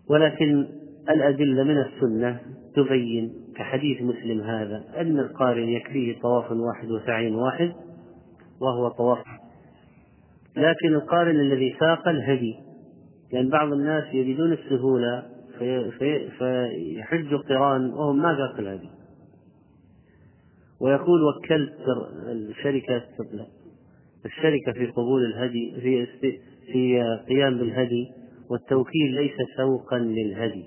ولكن 0.09 0.67
الأدلة 1.09 1.63
من 1.63 1.77
السنة 1.77 2.39
تبين 2.75 3.33
كحديث 3.55 4.01
مسلم 4.01 4.41
هذا 4.41 4.83
أن 4.97 5.19
القارن 5.19 5.69
يكفيه 5.69 6.19
طواف 6.19 6.51
واحد 6.51 6.91
وسعي 6.91 7.31
واحد 7.31 7.73
وهو 8.61 8.89
طواف. 8.89 9.25
لكن 10.57 10.93
القارن 10.93 11.39
الذي 11.39 11.75
ساق 11.79 12.07
الهدي 12.07 12.53
لأن 12.53 13.41
يعني 13.41 13.49
بعض 13.49 13.73
الناس 13.73 14.13
يريدون 14.13 14.53
السهولة 14.53 15.23
في 15.59 15.91
في 15.91 16.29
فيحج 16.29 17.33
قران 17.33 17.93
وهم 17.93 18.21
ما 18.21 18.37
ساق 18.37 18.59
الهدي. 18.59 18.89
ويقول 20.81 21.19
وكلت 21.23 21.75
الشركة 22.27 23.03
الشركة 24.25 24.71
في 24.71 24.85
قبول 24.85 25.25
الهدي 25.25 25.73
في 25.81 26.05
في 26.71 27.01
قيام 27.29 27.57
بالهدي 27.57 28.18
والتوكيل 28.49 29.15
ليس 29.15 29.35
سوقا 29.57 29.97
للهدي. 29.97 30.65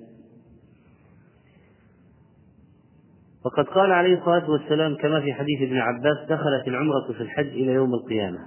وقد 3.45 3.65
قال 3.65 3.93
عليه 3.93 4.19
الصلاة 4.19 4.51
والسلام 4.51 4.97
كما 4.97 5.21
في 5.21 5.33
حديث 5.33 5.62
ابن 5.62 5.79
عباس 5.79 6.17
دخلت 6.29 6.69
العمرة 6.69 7.12
في 7.12 7.21
الحج 7.21 7.49
إلى 7.49 7.73
يوم 7.73 7.95
القيامة. 7.95 8.39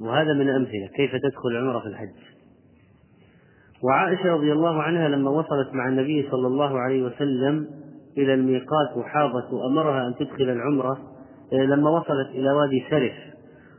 وهذا 0.00 0.32
من 0.32 0.48
الأمثلة 0.48 0.86
كيف 0.96 1.10
تدخل 1.10 1.48
العمرة 1.48 1.80
في 1.80 1.86
الحج. 1.86 2.34
وعائشة 3.82 4.28
رضي 4.28 4.52
الله 4.52 4.82
عنها 4.82 5.08
لما 5.08 5.30
وصلت 5.30 5.74
مع 5.74 5.88
النبي 5.88 6.28
صلى 6.30 6.46
الله 6.46 6.80
عليه 6.80 7.02
وسلم 7.02 7.66
إلى 8.18 8.34
الميقات 8.34 8.96
وحاضت 8.96 9.52
وأمرها 9.52 10.06
أن 10.06 10.14
تدخل 10.14 10.50
العمرة 10.50 10.98
لما 11.52 11.90
وصلت 11.90 12.28
إلى 12.28 12.52
وادي 12.52 12.84
سرف 12.90 13.12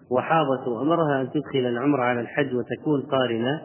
وحاضت 0.09 0.67
وأمرها 0.67 1.21
أن 1.21 1.29
تدخل 1.31 1.59
العمرة 1.59 2.03
على 2.03 2.21
الحج 2.21 2.55
وتكون 2.55 3.01
قارنة. 3.01 3.61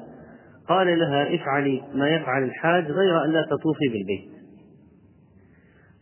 قال 0.70 0.98
لها 0.98 1.34
افعلي 1.34 1.82
ما 1.94 2.08
يفعل 2.08 2.42
الحاج 2.42 2.84
غير 2.84 3.24
أن 3.24 3.30
لا 3.30 3.42
تطوفي 3.42 3.88
بالبيت. 3.88 4.30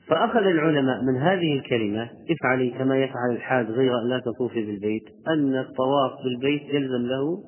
فأخذ 0.09 0.47
العلماء 0.47 1.03
من 1.03 1.17
هذه 1.17 1.59
الكلمة 1.59 2.11
افعلي 2.31 2.71
كما 2.71 2.97
يفعل 2.97 3.31
الحاج 3.31 3.71
غير 3.71 3.99
أن 4.03 4.09
لا 4.09 4.21
تطوفي 4.21 4.67
بالبيت 4.67 5.03
أن 5.29 5.57
الطواف 5.57 6.13
بالبيت 6.25 6.63
يلزم 6.63 7.07
له 7.07 7.39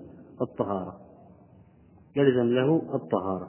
الطهارة. 0.43 0.93
يلزم 2.17 2.47
له 2.47 2.83
الطهارة. 2.95 3.49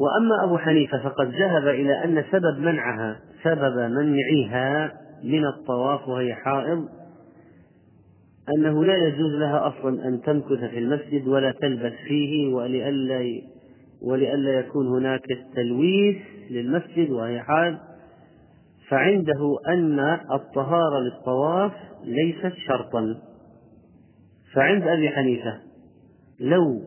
وأما 0.00 0.44
أبو 0.44 0.58
حنيفة 0.58 0.98
فقد 0.98 1.26
ذهب 1.26 1.68
إلى 1.68 2.04
أن 2.04 2.24
سبب 2.32 2.58
منعها 2.58 3.20
سبب 3.44 3.76
منعها 3.78 4.92
من 5.24 5.46
الطواف 5.46 6.08
وهي 6.08 6.34
حائض 6.34 6.88
أنه 8.48 8.84
لا 8.84 8.94
يجوز 8.94 9.32
لها 9.34 9.68
أصلا 9.68 10.08
أن 10.08 10.22
تمكث 10.22 10.58
في 10.70 10.78
المسجد 10.78 11.28
ولا 11.28 11.52
تلبس 11.52 11.92
فيه 12.08 12.54
ولئلا 12.54 13.42
ولئلا 14.02 14.50
يكون 14.58 14.86
هناك 14.86 15.26
تلويث 15.54 16.16
للمسجد 16.50 17.10
وهي 17.10 17.42
حال. 17.42 17.78
فعنده 18.88 19.58
أن 19.68 20.00
الطهارة 20.32 20.98
للطواف 20.98 21.72
ليست 22.04 22.52
شرطا. 22.66 23.16
فعند 24.54 24.82
أبي 24.82 25.08
حنيفة 25.08 25.60
لو 26.40 26.82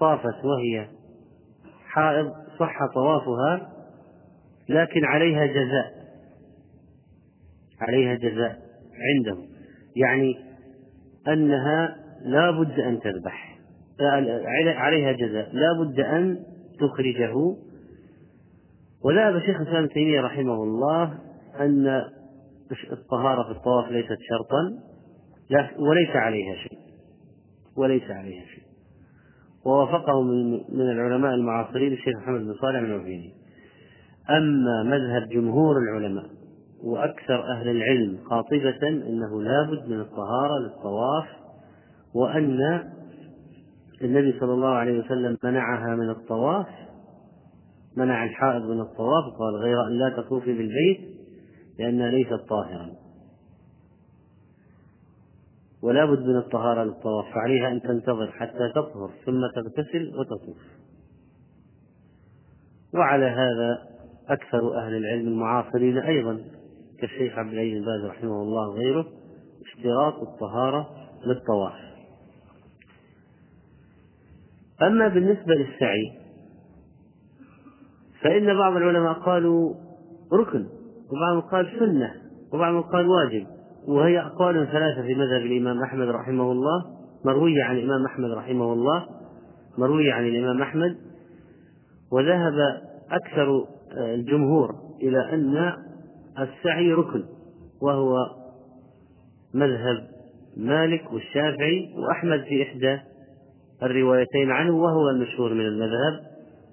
طافت 0.00 0.44
وهي 0.44 0.88
حائض 1.86 2.32
صح 2.58 2.78
طوافها 2.94 3.72
لكن 4.68 5.04
عليها 5.04 5.46
جزاء 5.46 5.98
عليها 7.80 8.14
جزاء 8.14 8.58
عنده 8.94 9.57
يعني 9.98 10.38
أنها 11.28 11.96
لا 12.24 12.50
بد 12.50 12.80
أن 12.80 13.00
تذبح 13.00 13.58
عليها 14.76 15.12
جزاء 15.12 15.50
لا 15.52 15.72
بد 15.72 16.00
أن 16.00 16.38
تخرجه. 16.80 17.34
وذهب 19.04 19.40
شيخ 19.40 19.60
الإسلام 19.60 19.84
ابن 19.84 19.88
تيمية 19.88 20.20
رحمه 20.20 20.62
الله 20.62 21.18
أن 21.60 22.02
الطهارة 22.92 23.42
في 23.42 23.58
الطواف 23.58 23.90
ليست 23.90 24.18
شرطا 24.28 24.78
وليس 25.78 26.10
عليها 26.16 26.54
شيء 26.54 26.78
وليس 27.76 28.10
عليها 28.10 28.44
شيء. 28.44 28.64
ووافقه 29.64 30.22
من 30.72 30.80
العلماء 30.80 31.34
المعاصرين 31.34 31.92
الشيخ 31.92 32.16
محمد 32.16 32.40
بن 32.40 32.54
صالح 32.60 32.80
من 32.80 33.00
عثيمين 33.00 33.32
أما 34.30 34.82
مذهب 34.82 35.28
جمهور 35.28 35.76
العلماء 35.78 36.37
وأكثر 36.84 37.52
أهل 37.52 37.68
العلم 37.68 38.18
قاطبة 38.30 38.88
أنه 38.88 39.42
لابد 39.42 39.88
من 39.88 40.00
الطهارة 40.00 40.58
للطواف 40.58 41.26
وأن 42.14 42.84
النبي 44.02 44.40
صلى 44.40 44.52
الله 44.52 44.68
عليه 44.68 44.98
وسلم 44.98 45.36
منعها 45.44 45.96
من 45.96 46.10
الطواف 46.10 46.66
منع 47.96 48.24
الحائض 48.24 48.62
من 48.62 48.80
الطواف 48.80 49.24
قال 49.38 49.54
غير 49.54 49.86
أن 49.86 49.92
لا 49.92 50.08
تطوفي 50.08 50.52
بالبيت 50.52 51.00
لأنها 51.78 52.10
ليست 52.10 52.40
طاهرا 52.48 52.90
ولا 55.82 56.04
بد 56.04 56.22
من 56.22 56.36
الطهارة 56.36 56.84
للطواف 56.84 57.34
فعليها 57.34 57.68
أن 57.72 57.82
تنتظر 57.82 58.30
حتى 58.30 58.72
تطهر 58.74 59.10
ثم 59.26 59.40
تغتسل 59.54 60.12
وتطوف. 60.18 60.56
وعلى 62.94 63.24
هذا 63.26 63.78
أكثر 64.28 64.76
أهل 64.78 64.94
العلم 64.96 65.28
المعاصرين 65.28 65.98
أيضا. 65.98 66.40
كالشيخ 67.00 67.38
عبد 67.38 67.52
العزيز 67.52 67.84
باز 67.84 68.10
رحمه 68.10 68.42
الله 68.42 68.68
وغيره 68.68 69.06
اشتراط 69.66 70.14
الطهارة 70.14 70.88
للطواف. 71.26 71.88
أما 74.82 75.08
بالنسبة 75.08 75.54
للسعي 75.54 76.18
فإن 78.22 78.58
بعض 78.58 78.76
العلماء 78.76 79.12
قالوا 79.12 79.74
ركن 80.32 80.66
وبعضهم 81.12 81.40
قال 81.40 81.78
سنة 81.78 82.14
وبعضهم 82.52 82.82
قال 82.82 83.06
واجب 83.06 83.46
وهي 83.88 84.20
أقوال 84.20 84.68
ثلاثة 84.72 85.02
في 85.02 85.14
مذهب 85.14 85.40
الإمام 85.40 85.82
أحمد 85.82 86.08
رحمه 86.08 86.52
الله 86.52 86.84
مروية 87.24 87.64
عن 87.64 87.76
الإمام 87.76 88.04
أحمد 88.06 88.30
رحمه 88.30 88.72
الله 88.72 89.06
مروية 89.78 90.12
عن 90.12 90.26
الإمام 90.26 90.62
أحمد 90.62 90.96
وذهب 92.12 92.54
أكثر 93.10 93.64
الجمهور 93.92 94.74
إلى 95.02 95.34
أن 95.34 95.72
السعي 96.42 96.92
ركن 96.92 97.24
وهو 97.82 98.16
مذهب 99.54 100.08
مالك 100.56 101.12
والشافعي 101.12 101.94
وأحمد 101.96 102.44
في 102.44 102.62
إحدى 102.62 102.98
الروايتين 103.82 104.50
عنه 104.50 104.76
وهو 104.76 105.10
المشهور 105.10 105.54
من 105.54 105.66
المذهب 105.66 106.20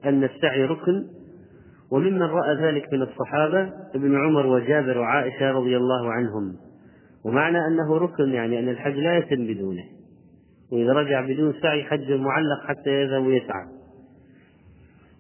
أن 0.06 0.24
السعي 0.24 0.66
ركن. 0.66 1.06
وممن 1.92 2.22
رأى 2.22 2.56
ذلك 2.56 2.94
من 2.94 3.02
الصحابة 3.02 3.70
ابن 3.96 4.16
عمر 4.16 4.46
وجابر 4.46 4.98
وعائشة 4.98 5.52
رضي 5.52 5.78
الله 5.78 6.12
عنهم. 6.12 6.56
ومعنى 7.26 7.58
أنه 7.68 7.98
ركن 7.98 8.30
يعني 8.30 8.60
أن 8.60 8.70
الحج 8.70 8.94
لا 8.96 9.18
يتم 9.18 9.48
بدونه. 9.48 9.84
وإذا 10.72 10.94
رجع 10.94 11.22
بدون 11.22 11.54
سعي 11.62 11.84
حج 11.84 12.12
معلق 12.12 12.66
حتى 12.68 12.90
يذهب 12.90 13.26
ويسعى. 13.26 13.75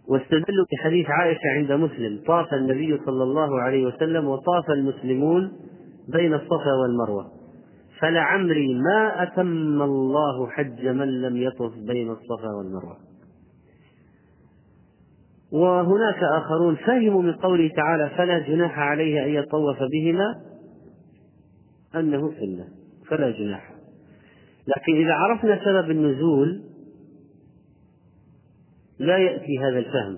واستدلوا 0.07 0.65
بحديث 0.71 1.05
عائشة 1.09 1.49
عند 1.55 1.71
مسلم 1.71 2.19
طاف 2.27 2.53
النبي 2.53 2.97
صلى 3.05 3.23
الله 3.23 3.61
عليه 3.61 3.85
وسلم 3.85 4.27
وطاف 4.27 4.69
المسلمون 4.69 5.51
بين 6.07 6.33
الصفا 6.33 6.73
والمروة. 6.81 7.31
فلعمري 7.99 8.73
ما 8.73 9.23
أتم 9.23 9.81
الله 9.81 10.49
حج 10.49 10.87
من 10.87 11.21
لم 11.21 11.37
يطف 11.37 11.71
بين 11.87 12.11
الصفا 12.11 12.47
والمروة. 12.57 12.97
وهناك 15.51 16.23
آخرون 16.23 16.75
فهموا 16.75 17.21
من 17.21 17.33
قوله 17.33 17.69
تعالى 17.75 18.09
فلا 18.17 18.39
جناح 18.39 18.79
عليه 18.79 19.25
أن 19.25 19.29
يطوف 19.29 19.77
بهما 19.91 20.35
أنه 21.95 22.31
سنة. 22.31 22.67
فلا 23.09 23.31
جناح. 23.31 23.71
لكن 24.67 24.95
إذا 24.95 25.13
عرفنا 25.13 25.65
سبب 25.65 25.91
النزول 25.91 26.61
لا 28.99 29.17
يأتي 29.17 29.59
هذا 29.59 29.79
الفهم. 29.79 30.17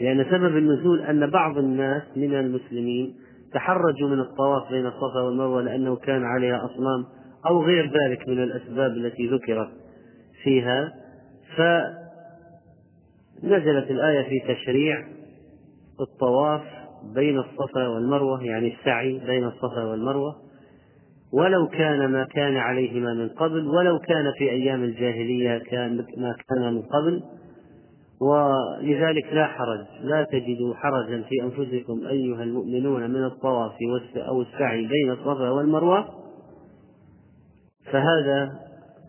لأن 0.00 0.24
سبب 0.24 0.56
النزول 0.56 1.00
أن 1.00 1.30
بعض 1.30 1.58
الناس 1.58 2.02
من 2.16 2.34
المسلمين 2.34 3.14
تحرجوا 3.52 4.08
من 4.08 4.20
الطواف 4.20 4.70
بين 4.70 4.86
الصفا 4.86 5.20
والمروة 5.20 5.62
لأنه 5.62 5.96
كان 5.96 6.24
عليها 6.24 6.64
أصنام 6.64 7.04
أو 7.46 7.62
غير 7.62 7.84
ذلك 7.84 8.28
من 8.28 8.42
الأسباب 8.42 8.90
التي 8.90 9.26
ذكرت 9.26 9.70
فيها. 10.42 10.92
فنزلت 13.42 13.90
الآية 13.90 14.28
في 14.28 14.54
تشريع 14.54 15.08
الطواف 16.00 16.62
بين 17.14 17.38
الصفا 17.38 17.88
والمروة 17.88 18.44
يعني 18.44 18.74
السعي 18.74 19.18
بين 19.26 19.44
الصفا 19.44 19.84
والمروة. 19.84 20.49
ولو 21.32 21.68
كان 21.68 22.12
ما 22.12 22.24
كان 22.24 22.56
عليهما 22.56 23.14
من 23.14 23.28
قبل 23.28 23.68
ولو 23.68 23.98
كان 23.98 24.32
في 24.38 24.50
أيام 24.50 24.84
الجاهلية 24.84 25.58
كان 25.58 25.96
ما 25.96 26.34
كان 26.48 26.74
من 26.74 26.82
قبل. 26.82 27.22
ولذلك 28.20 29.32
لا 29.32 29.46
حرج 29.46 29.86
لا 30.02 30.24
تجدوا 30.24 30.74
حرجا 30.74 31.22
في 31.22 31.42
أنفسكم 31.42 32.06
أيها 32.06 32.42
المؤمنون 32.42 33.10
من 33.10 33.24
الطواف 33.24 33.72
أو 34.16 34.42
السعي 34.42 34.86
بين 34.86 35.10
الصفا 35.10 35.50
والمروة. 35.50 36.08
فهذا 37.84 38.50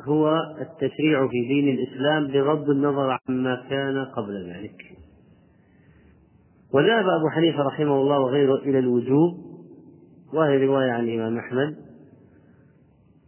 هو 0.04 0.42
التشريع 0.62 1.28
في 1.28 1.48
دين 1.48 1.78
الإسلام 1.78 2.28
بغض 2.28 2.70
النظر 2.70 3.18
عما 3.30 3.64
كان 3.70 4.06
قبل 4.06 4.54
ذلك. 4.54 4.76
وذهب 6.74 7.06
أبو 7.10 7.30
حنيفة 7.30 7.64
رحمه 7.64 8.02
الله 8.02 8.20
وغيره 8.20 8.56
إلى 8.56 8.80
الوجوب 8.80 9.34
وهي 10.34 10.66
رواية 10.66 10.92
عن 10.92 11.04
الإمام 11.04 11.38
أحمد. 11.38 11.91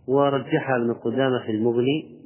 ورجحها 0.07 0.75
ابن 0.75 0.93
قدامة 0.93 1.39
في 1.45 1.51
المغني. 1.51 2.19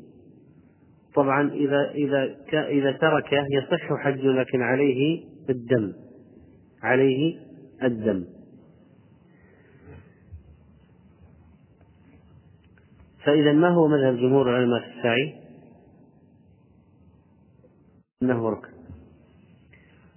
طبعا 1.15 1.49
إذا 1.49 1.91
إذا 1.91 2.35
إذا 2.67 2.91
تركه 2.91 3.47
يصح 3.51 3.93
حجه 4.03 4.27
لكن 4.27 4.61
عليه 4.61 5.23
الدم 5.49 5.93
عليه 6.83 7.39
الدم. 7.83 8.25
فإذا 13.25 13.53
ما 13.53 13.69
هو 13.69 13.87
مذهب 13.87 14.17
جمهور 14.17 14.49
العلماء 14.49 14.81
في 14.81 14.97
السعي؟ 14.97 15.35
أنه 18.21 18.49
ركن. 18.49 18.71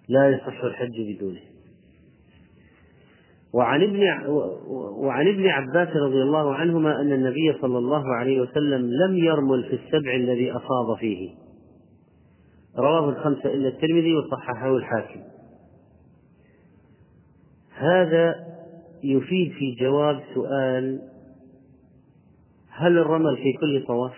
لا 0.08 0.28
يصح 0.28 0.64
الحج 0.64 1.00
بدونه. 1.00 1.49
وعن 3.52 3.82
ابن 3.82 4.00
وعن 4.96 5.28
ابن 5.28 5.46
عباس 5.46 5.88
رضي 5.88 6.22
الله 6.22 6.54
عنهما 6.54 7.00
أن 7.00 7.12
النبي 7.12 7.52
صلى 7.60 7.78
الله 7.78 8.14
عليه 8.14 8.40
وسلم 8.40 8.90
لم 8.90 9.16
يرمل 9.16 9.64
في 9.64 9.74
السبع 9.74 10.14
الذي 10.14 10.50
أفاض 10.50 10.96
فيه 10.98 11.30
رواه 12.78 13.08
الخمسة 13.08 13.54
إلا 13.54 13.68
الترمذي 13.68 14.14
وصححه 14.14 14.76
الحاكم 14.76 15.20
هذا 17.74 18.34
يفيد 19.04 19.52
في 19.52 19.74
جواب 19.80 20.20
سؤال 20.34 21.00
هل 22.70 22.98
الرمل 22.98 23.36
في 23.36 23.52
كل 23.52 23.86
طواف؟ 23.86 24.14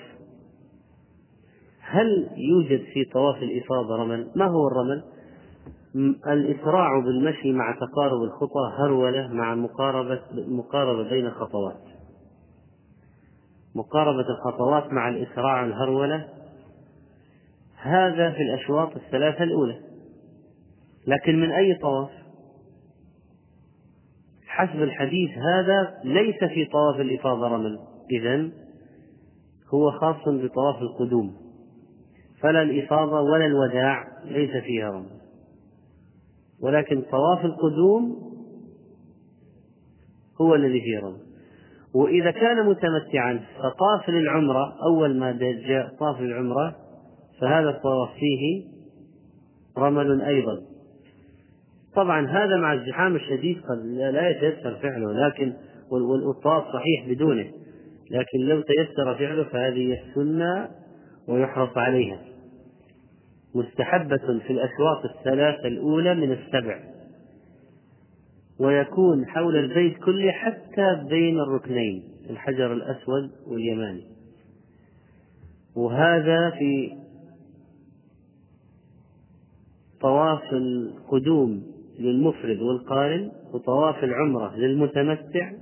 هل 1.80 2.28
يوجد 2.36 2.84
في 2.92 3.04
طواف 3.04 3.42
الإفاضة 3.42 3.96
رمل؟ 3.96 4.30
ما 4.36 4.46
هو 4.46 4.68
الرمل؟ 4.68 5.02
الإسراع 6.26 7.00
بالمشي 7.00 7.52
مع 7.52 7.72
تقارب 7.72 8.22
الخطى 8.22 8.72
هرولة 8.78 9.28
مع 9.28 9.54
مقاربة 9.54 10.20
مقاربة 10.32 11.10
بين 11.10 11.26
الخطوات. 11.26 11.80
مقاربة 13.74 14.26
الخطوات 14.30 14.92
مع 14.92 15.08
الإسراع 15.08 15.64
الهرولة 15.64 16.28
هذا 17.76 18.30
في 18.30 18.42
الأشواط 18.42 18.96
الثلاثة 18.96 19.44
الأولى. 19.44 19.80
لكن 21.06 21.40
من 21.40 21.52
أي 21.52 21.74
طواف؟ 21.74 22.10
حسب 24.46 24.82
الحديث 24.82 25.30
هذا 25.38 26.00
ليس 26.04 26.44
في 26.44 26.64
طواف 26.64 27.00
الإفاضة 27.00 27.48
رمل. 27.48 27.78
إذا 28.10 28.50
هو 29.74 29.90
خاص 29.90 30.28
بطواف 30.28 30.82
القدوم. 30.82 31.36
فلا 32.40 32.62
الإفاضة 32.62 33.20
ولا 33.20 33.46
الوداع 33.46 34.08
ليس 34.24 34.50
فيها 34.64 34.90
رمل. 34.90 35.21
ولكن 36.62 37.02
طواف 37.02 37.44
القدوم 37.44 38.32
هو 40.40 40.54
الذي 40.54 40.80
فيه 40.80 40.98
رمل 40.98 41.32
وإذا 41.94 42.30
كان 42.30 42.66
متمتعا 42.66 43.40
فطاف 43.58 44.10
للعمرة 44.10 44.74
أول 44.86 45.18
ما 45.18 45.32
جاء 45.68 45.94
طاف 46.00 46.20
للعمرة 46.20 46.76
فهذا 47.40 47.70
الطواف 47.70 48.08
فيه 48.14 48.64
رمل 49.78 50.22
أيضا. 50.22 50.58
طبعا 51.94 52.26
هذا 52.26 52.56
مع 52.56 52.72
الزحام 52.72 53.16
الشديد 53.16 53.56
قد 53.56 53.86
لا 53.86 54.30
يتيسر 54.30 54.74
فعله 54.82 55.12
لكن 55.12 55.52
والطواف 55.90 56.64
صحيح 56.64 57.08
بدونه. 57.08 57.50
لكن 58.10 58.38
لو 58.38 58.60
تيسر 58.60 59.14
فعله 59.14 59.44
فهذه 59.44 59.98
السنة 60.00 60.68
ويحرص 61.28 61.76
عليها. 61.76 62.18
مستحبة 63.54 64.38
في 64.46 64.52
الأشواط 64.52 65.04
الثلاثة 65.04 65.68
الأولى 65.68 66.14
من 66.14 66.32
السبع. 66.32 66.80
ويكون 68.58 69.26
حول 69.26 69.56
البيت 69.56 69.98
كله 69.98 70.32
حتى 70.32 71.04
بين 71.08 71.40
الركنين 71.40 72.04
الحجر 72.30 72.72
الأسود 72.72 73.30
واليماني. 73.46 74.04
وهذا 75.76 76.50
في 76.50 76.92
طواف 80.00 80.52
القدوم 80.52 81.62
للمفرد 81.98 82.58
والقارن 82.58 83.32
وطواف 83.52 84.04
العمرة 84.04 84.56
للمتمتع. 84.56 85.52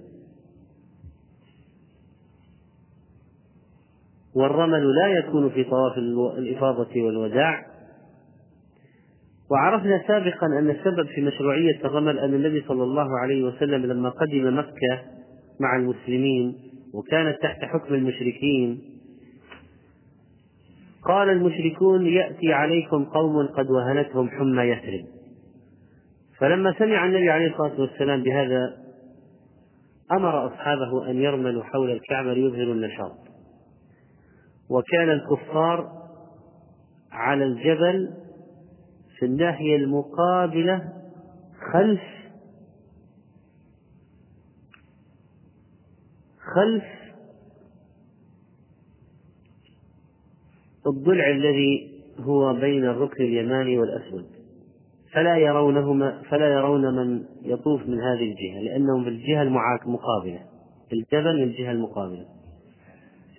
والرمل 4.34 4.94
لا 4.94 5.06
يكون 5.06 5.50
في 5.50 5.64
طواف 5.64 5.98
الإفاضة 6.38 7.02
والوداع. 7.02 7.69
وعرفنا 9.50 10.02
سابقا 10.06 10.46
أن 10.46 10.70
السبب 10.70 11.06
في 11.14 11.20
مشروعية 11.20 11.84
الرمل 11.84 12.18
أن 12.18 12.34
النبي 12.34 12.64
صلى 12.68 12.82
الله 12.82 13.18
عليه 13.18 13.42
وسلم 13.44 13.86
لما 13.86 14.08
قدم 14.08 14.58
مكة 14.58 15.02
مع 15.60 15.76
المسلمين 15.76 16.54
وكانت 16.94 17.42
تحت 17.42 17.64
حكم 17.64 17.94
المشركين 17.94 18.80
قال 21.04 21.30
المشركون 21.30 22.06
يأتي 22.06 22.52
عليكم 22.52 23.04
قوم 23.04 23.46
قد 23.46 23.70
وهنتهم 23.70 24.28
حمى 24.30 24.62
يثرب. 24.62 25.04
فلما 26.38 26.74
سمع 26.78 27.06
النبي 27.06 27.30
عليه 27.30 27.46
الصلاة 27.50 27.80
والسلام 27.80 28.22
بهذا 28.22 28.76
أمر 30.12 30.46
أصحابه 30.46 31.10
أن 31.10 31.16
يرملوا 31.16 31.62
حول 31.62 31.90
الكعبة 31.90 32.32
ليظهروا 32.32 32.74
النشاط. 32.74 33.16
وكان 34.70 35.10
الكفار 35.10 35.90
على 37.12 37.44
الجبل 37.44 38.10
في 39.20 39.26
الناحية 39.26 39.76
المقابلة 39.76 40.92
خلف 41.72 42.00
خلف 46.54 46.84
الضلع 50.86 51.30
الذي 51.30 52.00
هو 52.18 52.54
بين 52.54 52.84
الركن 52.84 53.24
اليماني 53.24 53.78
والأسود. 53.78 54.26
فلا 55.12 55.36
يرونهما 55.36 56.22
فلا 56.30 56.52
يرون 56.52 56.96
من 56.96 57.24
يطوف 57.42 57.80
من 57.86 58.00
هذه 58.00 58.32
الجهة 58.32 58.60
لأنهم 58.60 59.04
في 59.04 59.08
الجهة 59.08 59.42
المقابلة 59.42 60.40
الجبل 60.92 61.42
الجهة 61.42 61.72
المقابلة. 61.72 62.26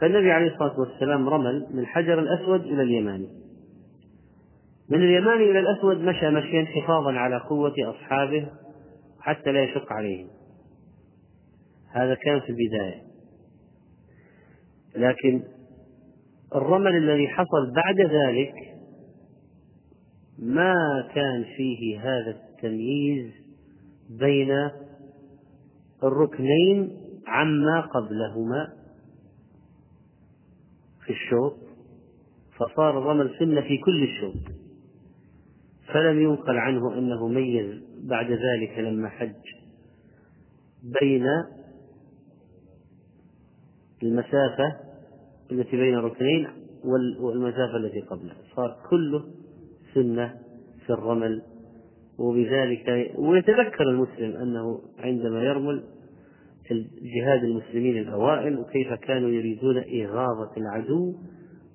فالنبي 0.01 0.31
عليه 0.31 0.51
الصلاة 0.53 0.79
والسلام 0.79 1.29
رمل 1.29 1.67
من 1.73 1.79
الحجر 1.79 2.19
الأسود 2.19 2.61
إلى 2.61 2.81
اليماني. 2.81 3.40
من 4.91 5.03
اليماني 5.03 5.51
إلى 5.51 5.59
الأسود 5.59 5.97
مشى 5.97 6.29
مشيا 6.29 6.65
حفاظا 6.65 7.11
على 7.11 7.37
قوة 7.37 7.73
أصحابه 7.89 8.47
حتى 9.19 9.51
لا 9.51 9.63
يشق 9.63 9.93
عليهم. 9.93 10.27
هذا 11.91 12.15
كان 12.15 12.39
في 12.39 12.49
البداية. 12.49 13.01
لكن 14.95 15.43
الرمل 16.55 16.95
الذي 16.95 17.27
حصل 17.27 17.73
بعد 17.75 17.99
ذلك 17.99 18.53
ما 20.39 20.75
كان 21.15 21.45
فيه 21.57 21.99
هذا 21.99 22.31
التمييز 22.31 23.31
بين 24.09 24.51
الركنين 26.03 26.97
عما 27.27 27.81
قبلهما 27.81 28.73
في 31.05 31.13
الشوط 31.13 31.57
فصار 32.57 32.99
الرمل 32.99 33.35
سنة 33.39 33.61
في 33.61 33.77
كل 33.77 34.03
الشوط. 34.03 34.60
فلم 35.93 36.21
ينقل 36.21 36.57
عنه 36.57 36.93
أنه 36.93 37.27
ميز 37.27 37.81
بعد 38.03 38.31
ذلك 38.31 38.79
لما 38.79 39.09
حج 39.09 39.33
بين 41.01 41.27
المسافة 44.03 44.77
التي 45.51 45.77
بين 45.77 45.95
الركنين 45.95 46.47
والمسافة 47.19 47.77
التي 47.77 48.01
قبلها. 48.01 48.35
صار 48.55 48.77
كله 48.89 49.23
سنة 49.93 50.37
في 50.85 50.93
الرمل. 50.93 51.41
وبذلك 52.17 53.11
ويتذكر 53.15 53.83
المسلم 53.83 54.35
أنه 54.41 54.81
عندما 54.99 55.43
يرمل 55.43 55.83
جهاد 57.01 57.43
المسلمين 57.43 57.97
الأوائل 57.97 58.59
وكيف 58.59 58.93
كانوا 58.93 59.29
يريدون 59.29 59.77
إغاظة 59.77 60.51
العدو 60.57 61.15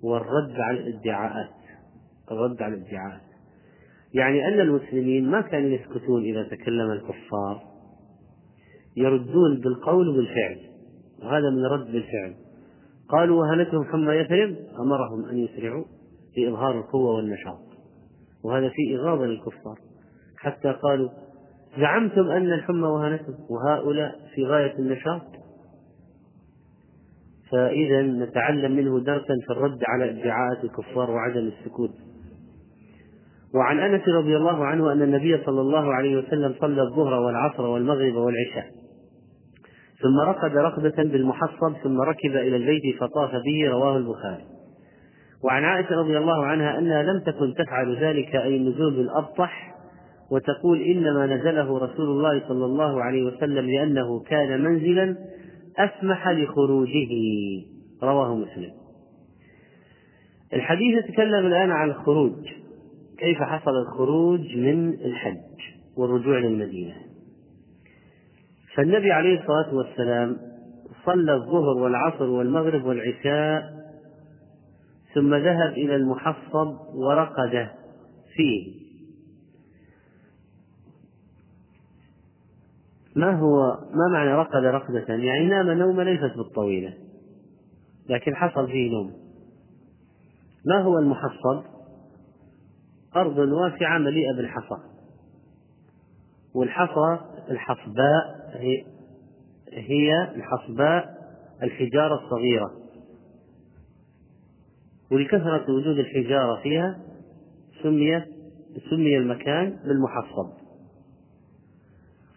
والرد 0.02 0.60
على 0.60 0.80
الادعاءات. 0.80 1.54
الرد 2.30 2.62
على 2.62 2.74
الادعاءات. 2.74 3.25
يعني 4.14 4.48
أن 4.48 4.60
المسلمين 4.60 5.30
ما 5.30 5.40
كانوا 5.40 5.68
يسكتون 5.68 6.22
إذا 6.22 6.42
تكلم 6.42 6.90
الكفار 6.90 7.62
يردون 8.96 9.60
بالقول 9.60 10.08
وبالفعل 10.08 10.58
وهذا 11.22 11.50
من 11.50 11.64
رد 11.64 11.92
بالفعل. 11.92 12.34
قالوا 13.08 13.40
وهنتهم 13.40 13.84
حمى 13.84 14.12
يثرب 14.12 14.56
أمرهم 14.80 15.24
أن 15.24 15.38
يسرعوا 15.38 15.84
في 16.34 16.48
إظهار 16.48 16.78
القوة 16.78 17.14
والنشاط. 17.14 17.60
وهذا 18.44 18.68
في 18.68 18.96
إغاظة 18.96 19.26
للكفار. 19.26 19.78
حتى 20.38 20.72
قالوا 20.72 21.08
زعمتم 21.78 22.30
أن 22.30 22.52
الحمى 22.52 22.86
وهنتهم 22.86 23.34
وهؤلاء 23.50 24.20
في 24.34 24.44
غاية 24.44 24.78
النشاط؟ 24.78 25.22
فإذا 27.52 28.02
نتعلم 28.02 28.76
منه 28.76 29.00
درسا 29.00 29.34
في 29.46 29.52
الرد 29.52 29.78
على 29.88 30.10
ادعاءات 30.10 30.64
الكفار 30.64 31.10
وعدم 31.10 31.50
السكوت. 31.58 31.94
وعن 33.56 33.78
أنس 33.78 34.08
رضي 34.08 34.36
الله 34.36 34.64
عنه 34.64 34.92
أن 34.92 35.02
النبي 35.02 35.44
صلى 35.44 35.60
الله 35.60 35.94
عليه 35.94 36.16
وسلم 36.16 36.54
صلى 36.60 36.82
الظهر 36.82 37.14
والعصر 37.14 37.66
والمغرب 37.66 38.14
والعشاء. 38.14 38.66
ثم 40.02 40.20
رقد 40.28 40.56
رقدة 40.56 41.02
بالمحصب 41.02 41.72
ثم 41.82 42.00
ركب 42.00 42.30
إلى 42.30 42.56
البيت 42.56 42.96
فطاف 43.00 43.30
به 43.30 43.70
رواه 43.70 43.96
البخاري. 43.96 44.44
وعن 45.44 45.64
عائشة 45.64 45.94
رضي 45.94 46.18
الله 46.18 46.44
عنها 46.44 46.78
أنها 46.78 47.02
لم 47.02 47.20
تكن 47.20 47.54
تفعل 47.54 47.96
ذلك 47.96 48.36
أي 48.36 48.56
النزول 48.56 48.96
بالأبطح 48.96 49.74
وتقول 50.30 50.80
إنما 50.80 51.26
نزله 51.26 51.78
رسول 51.78 52.06
الله 52.06 52.48
صلى 52.48 52.64
الله 52.64 53.02
عليه 53.02 53.22
وسلم 53.22 53.66
لأنه 53.70 54.20
كان 54.20 54.64
منزلا 54.64 55.16
أسمح 55.78 56.28
لخروجه. 56.28 57.10
رواه 58.02 58.34
مسلم. 58.34 58.70
الحديث 60.52 61.04
يتكلم 61.04 61.46
الآن 61.46 61.70
عن 61.70 61.90
الخروج. 61.90 62.65
كيف 63.18 63.38
حصل 63.42 63.70
الخروج 63.70 64.56
من 64.56 64.88
الحج 64.88 65.60
والرجوع 65.96 66.38
للمدينة 66.38 66.94
فالنبي 68.74 69.12
عليه 69.12 69.40
الصلاة 69.40 69.74
والسلام 69.74 70.36
صلى 71.06 71.34
الظهر 71.34 71.76
والعصر 71.76 72.24
والمغرب 72.24 72.84
والعشاء 72.84 73.76
ثم 75.14 75.34
ذهب 75.34 75.72
إلى 75.72 75.96
المحصب 75.96 76.76
ورقد 76.94 77.68
فيه. 78.34 78.86
ما 83.16 83.38
هو 83.38 83.78
ما 83.94 84.08
معنى 84.12 84.34
رقد 84.34 84.64
رقدة؟ 84.64 85.14
يعني 85.14 85.46
نام 85.46 85.70
نومة 85.70 86.02
ليست 86.02 86.36
بالطويلة 86.36 86.94
لكن 88.08 88.36
حصل 88.36 88.66
فيه 88.66 88.90
نوم. 88.90 89.12
ما 90.66 90.82
هو 90.82 90.98
المحصب؟ 90.98 91.75
أرض 93.16 93.38
واسعة 93.38 93.98
مليئة 93.98 94.32
بالحصى. 94.36 94.82
والحصى 96.54 97.18
الحصباء 97.50 98.50
هي, 98.52 98.84
هي 99.72 100.34
الحصباء 100.36 101.16
الحجارة 101.62 102.24
الصغيرة. 102.24 102.70
ولكثرة 105.10 105.70
وجود 105.70 105.98
الحجارة 105.98 106.60
فيها 106.62 106.98
سمي 107.82 108.24
سمي 108.90 109.16
المكان 109.16 109.78
بالمحصب. 109.84 110.66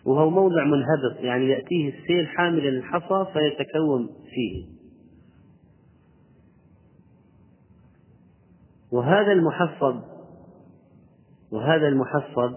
وهو 0.05 0.29
موضع 0.29 0.63
منهبط 0.63 1.19
يعني 1.19 1.49
يأتيه 1.49 1.89
السيل 1.89 2.27
حاملا 2.27 2.69
الحصى 2.69 3.25
فيتكون 3.33 4.09
فيه. 4.29 4.79
وهذا 8.91 9.31
المحصب 9.31 10.01
وهذا 11.51 11.87
المحصب 11.87 12.55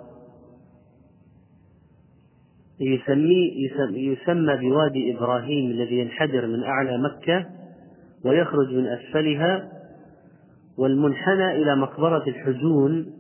يسمي 2.80 3.68
يسمى 3.92 4.56
بوادي 4.56 5.16
إبراهيم 5.16 5.70
الذي 5.70 5.98
ينحدر 5.98 6.46
من 6.46 6.64
أعلى 6.64 6.98
مكة 6.98 7.50
ويخرج 8.24 8.74
من 8.74 8.86
أسفلها 8.86 9.72
والمنحنى 10.78 11.52
إلى 11.52 11.76
مقبرة 11.76 12.22
الحجون 12.28 13.12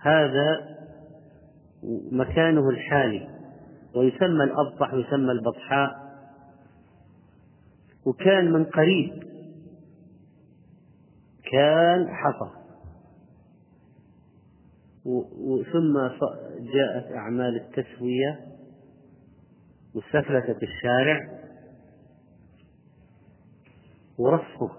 هذا 0.00 0.76
مكانه 2.12 2.68
الحالي. 2.68 3.28
ويسمى 3.94 4.44
الأبطح 4.44 4.94
ويسمى 4.94 5.32
البطحاء. 5.32 5.90
وكان 8.06 8.52
من 8.52 8.64
قريب 8.64 9.12
كان 11.52 12.08
حصى. 12.08 12.65
ثم 15.72 15.98
جاءت 16.74 17.12
أعمال 17.12 17.56
التسوية 17.56 18.40
وسفلتة 19.94 20.58
الشارع 20.62 21.20
ورصفه 24.18 24.70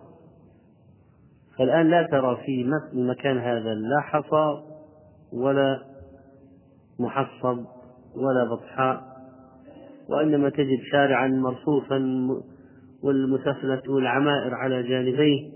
فالآن 1.58 1.90
لا 1.90 2.08
ترى 2.12 2.38
في 2.46 2.62
المكان 2.94 3.38
هذا 3.38 3.74
لا 3.74 4.02
حصى 4.02 4.64
ولا 5.34 5.84
محصب 7.00 7.66
ولا 8.16 8.44
بطحاء 8.52 9.18
وإنما 10.10 10.50
تجد 10.50 10.80
شارعا 10.92 11.28
مرصوفا 11.28 12.28
والمسفلة 13.04 13.82
والعمائر 13.88 14.56
على 14.56 14.84
جانبيه 14.84 15.52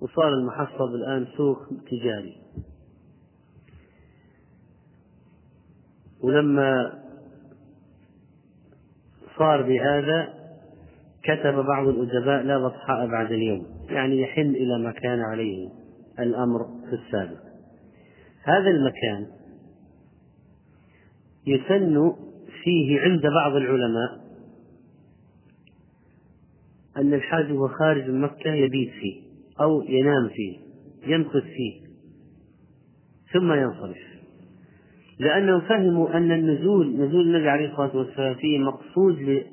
وصار 0.00 0.28
المحصب 0.28 0.94
الآن 0.94 1.26
سوق 1.36 1.58
تجاري. 1.90 2.39
ولما 6.22 7.00
صار 9.38 9.62
بهذا 9.62 10.34
كتب 11.22 11.54
بعض 11.54 11.88
الأدباء 11.88 12.42
لا 12.42 12.58
بطحاء 12.58 13.06
بعد 13.06 13.32
اليوم 13.32 13.66
يعني 13.88 14.20
يحن 14.20 14.40
إلى 14.40 14.78
ما 14.78 14.92
كان 14.92 15.20
عليه 15.20 15.68
الأمر 16.18 16.58
في 16.90 16.92
السابق. 16.92 17.40
هذا 18.42 18.70
المكان 18.70 19.26
يسن 21.46 22.12
فيه 22.64 23.00
عند 23.00 23.22
بعض 23.22 23.56
العلماء 23.56 24.20
أن 26.96 27.14
الحاج 27.14 27.52
وهو 27.52 27.68
خارج 27.68 28.10
من 28.10 28.20
مكة 28.20 28.50
يبيت 28.50 28.90
فيه 28.90 29.22
أو 29.60 29.82
ينام 29.82 30.28
فيه 30.28 30.58
يمكث 31.06 31.42
فيه 31.42 31.80
ثم 33.32 33.52
ينصرف. 33.52 34.09
لأنهم 35.20 35.60
فهموا 35.60 36.16
أن 36.16 36.32
النزول 36.32 36.96
نزول 36.96 37.20
النبي 37.20 37.48
عليه 37.48 37.70
الصلاة 37.70 37.96
والسلام 37.96 38.34
فيه 38.34 38.58
مقصود 38.58 39.44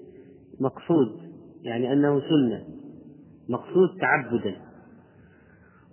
مقصود 0.62 1.22
يعني 1.64 1.94
أنه 1.94 2.20
سنة 2.20 2.64
مقصود 3.50 3.90
تعبدا. 4.02 4.56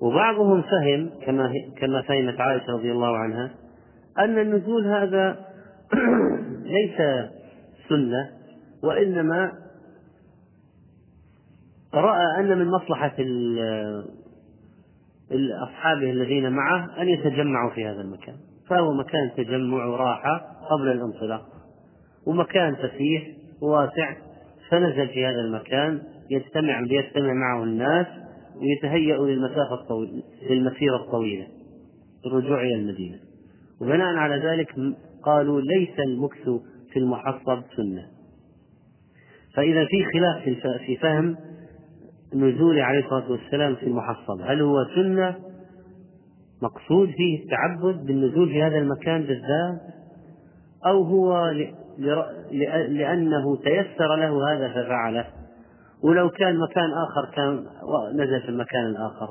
وبعضهم 0.00 0.62
فهم 0.62 1.10
كما 1.26 1.52
كما 1.76 2.02
فهمت 2.02 2.40
عائشة 2.40 2.72
رضي 2.72 2.92
الله 2.92 3.16
عنها 3.16 3.50
أن 4.18 4.38
النزول 4.38 4.86
هذا 4.86 5.46
ليس 6.76 6.96
سنة 7.88 8.30
وإنما 8.82 9.52
رأى 11.94 12.40
أن 12.40 12.58
من 12.58 12.66
مصلحة 12.66 13.16
أصحابه 15.62 16.10
الذين 16.10 16.52
معه 16.52 17.02
أن 17.02 17.08
يتجمعوا 17.08 17.70
في 17.70 17.86
هذا 17.86 18.00
المكان. 18.00 18.36
فهو 18.68 18.92
مكان 18.92 19.30
تجمع 19.36 19.84
وراحة 19.86 20.46
قبل 20.70 20.88
الانطلاق. 20.88 21.42
ومكان 22.26 22.74
فسيح 22.74 23.28
وواسع 23.62 24.16
فنزل 24.70 25.08
في 25.08 25.26
هذا 25.26 25.40
المكان 25.40 26.02
يجتمع 26.30 26.80
ليجتمع 26.80 27.32
معه 27.32 27.64
الناس 27.64 28.06
ويتهيأوا 28.56 29.26
للمسافة 29.26 29.74
الطويلة 29.74 30.22
للمسيرة 30.50 30.96
الطويلة 30.96 31.46
الرجوع 32.26 32.60
إلى 32.60 32.74
المدينة. 32.74 33.18
وبناء 33.80 34.14
على 34.16 34.36
ذلك 34.36 34.74
قالوا 35.22 35.60
ليس 35.60 35.98
المكث 35.98 36.44
في 36.92 36.98
المحصب 36.98 37.62
سنة. 37.76 38.06
فإذا 39.54 39.84
في 39.84 40.04
خلاف 40.04 40.58
في 40.86 40.96
فهم 40.96 41.36
نزول 42.34 42.80
عليه 42.80 43.04
الصلاة 43.04 43.30
والسلام 43.30 43.74
في 43.74 43.86
المحصب 43.86 44.40
هل 44.40 44.60
هو 44.60 44.76
سنة 44.94 45.36
مقصود 46.62 47.10
فيه 47.10 47.44
التعبد 47.44 48.06
بالنزول 48.06 48.48
في 48.48 48.62
هذا 48.62 48.78
المكان 48.78 49.20
بالذات 49.20 49.80
أو 50.86 51.02
هو 51.02 51.50
لأنه 52.88 53.56
تيسر 53.56 54.16
له 54.16 54.52
هذا 54.52 54.68
ففعله. 54.68 55.26
ولو 56.02 56.30
كان 56.30 56.58
مكان 56.58 56.90
آخر 56.92 57.34
كان 57.34 57.64
نزل 58.14 58.42
في 58.42 58.48
المكان 58.48 58.86
الآخر. 58.86 59.28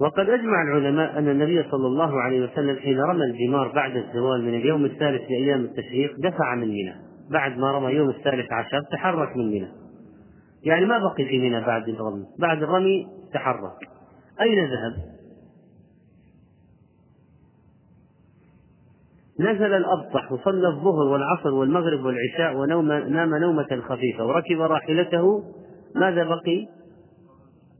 وقد 0.00 0.28
أجمع 0.28 0.62
العلماء 0.62 1.18
أن 1.18 1.28
النبي 1.28 1.62
صلى 1.70 1.86
الله 1.86 2.20
عليه 2.20 2.44
وسلم 2.44 2.76
حين 2.76 3.00
رمى 3.00 3.24
الجمار 3.24 3.72
بعد 3.72 3.96
الزوال 3.96 4.42
من 4.44 4.54
اليوم 4.54 4.84
الثالث 4.84 5.22
لأيام 5.30 5.60
التشريق 5.60 6.16
دفع 6.18 6.54
من 6.54 6.68
منى. 6.68 6.94
بعد 7.30 7.58
ما 7.58 7.72
رمى 7.72 7.92
يوم 7.92 8.10
الثالث 8.10 8.52
عشر 8.52 8.82
تحرك 8.92 9.36
من 9.36 9.50
منى. 9.50 9.68
يعني 10.62 10.86
ما 10.86 10.98
بقي 10.98 11.24
في 11.24 11.38
منى 11.38 11.60
بعد 11.60 11.88
الرمي. 11.88 12.24
بعد 12.38 12.62
الرمي 12.62 13.06
تحرك. 13.34 13.99
أين 14.40 14.64
ذهب؟ 14.64 15.10
نزل 19.40 19.74
الأبطح 19.74 20.32
وصلى 20.32 20.68
الظهر 20.68 21.06
والعصر 21.06 21.54
والمغرب 21.54 22.04
والعشاء 22.04 22.56
ونوم 22.56 22.92
نام 22.92 23.36
نومة 23.36 23.82
خفيفة 23.88 24.26
وركب 24.26 24.60
راحلته. 24.60 25.44
ماذا 25.94 26.24
بقي؟ 26.24 26.68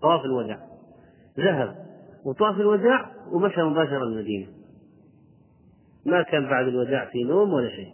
طواف 0.02 0.24
الوداع. 0.24 0.58
ذهب. 1.38 1.76
وطاف 2.26 2.60
الوداع 2.60 3.10
ومشى 3.32 3.62
مباشرة 3.62 4.02
المدينة. 4.02 4.46
ما 6.06 6.22
كان 6.22 6.50
بعد 6.50 6.66
الوداع 6.66 7.04
في 7.04 7.24
نوم 7.24 7.52
ولا 7.52 7.68
شيء. 7.68 7.92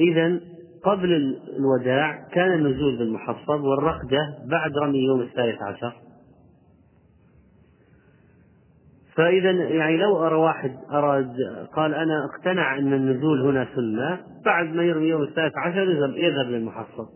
إذا 0.00 0.40
قبل 0.84 1.38
الوداع 1.56 2.28
كان 2.32 2.52
النزول 2.52 2.98
بالمحصب 2.98 3.60
والرقدة 3.60 4.38
بعد 4.50 4.76
رمي 4.76 4.98
يوم 4.98 5.20
الثالث 5.20 5.62
عشر. 5.62 5.92
فإذا 9.20 9.50
يعني 9.50 9.96
لو 9.96 10.26
أرى 10.26 10.34
واحد 10.34 10.76
أراد 10.90 11.36
قال 11.76 11.94
أنا 11.94 12.24
أقتنع 12.24 12.78
أن 12.78 12.92
النزول 12.92 13.40
هنا 13.40 13.68
سنة 13.74 14.20
بعد 14.44 14.66
ما 14.66 14.82
يرمي 14.82 15.06
يوم 15.06 15.22
الثالث 15.22 15.52
عشر 15.56 15.90
يذهب 15.90 16.16
يذهب 16.16 16.46
للمحصب 16.46 17.06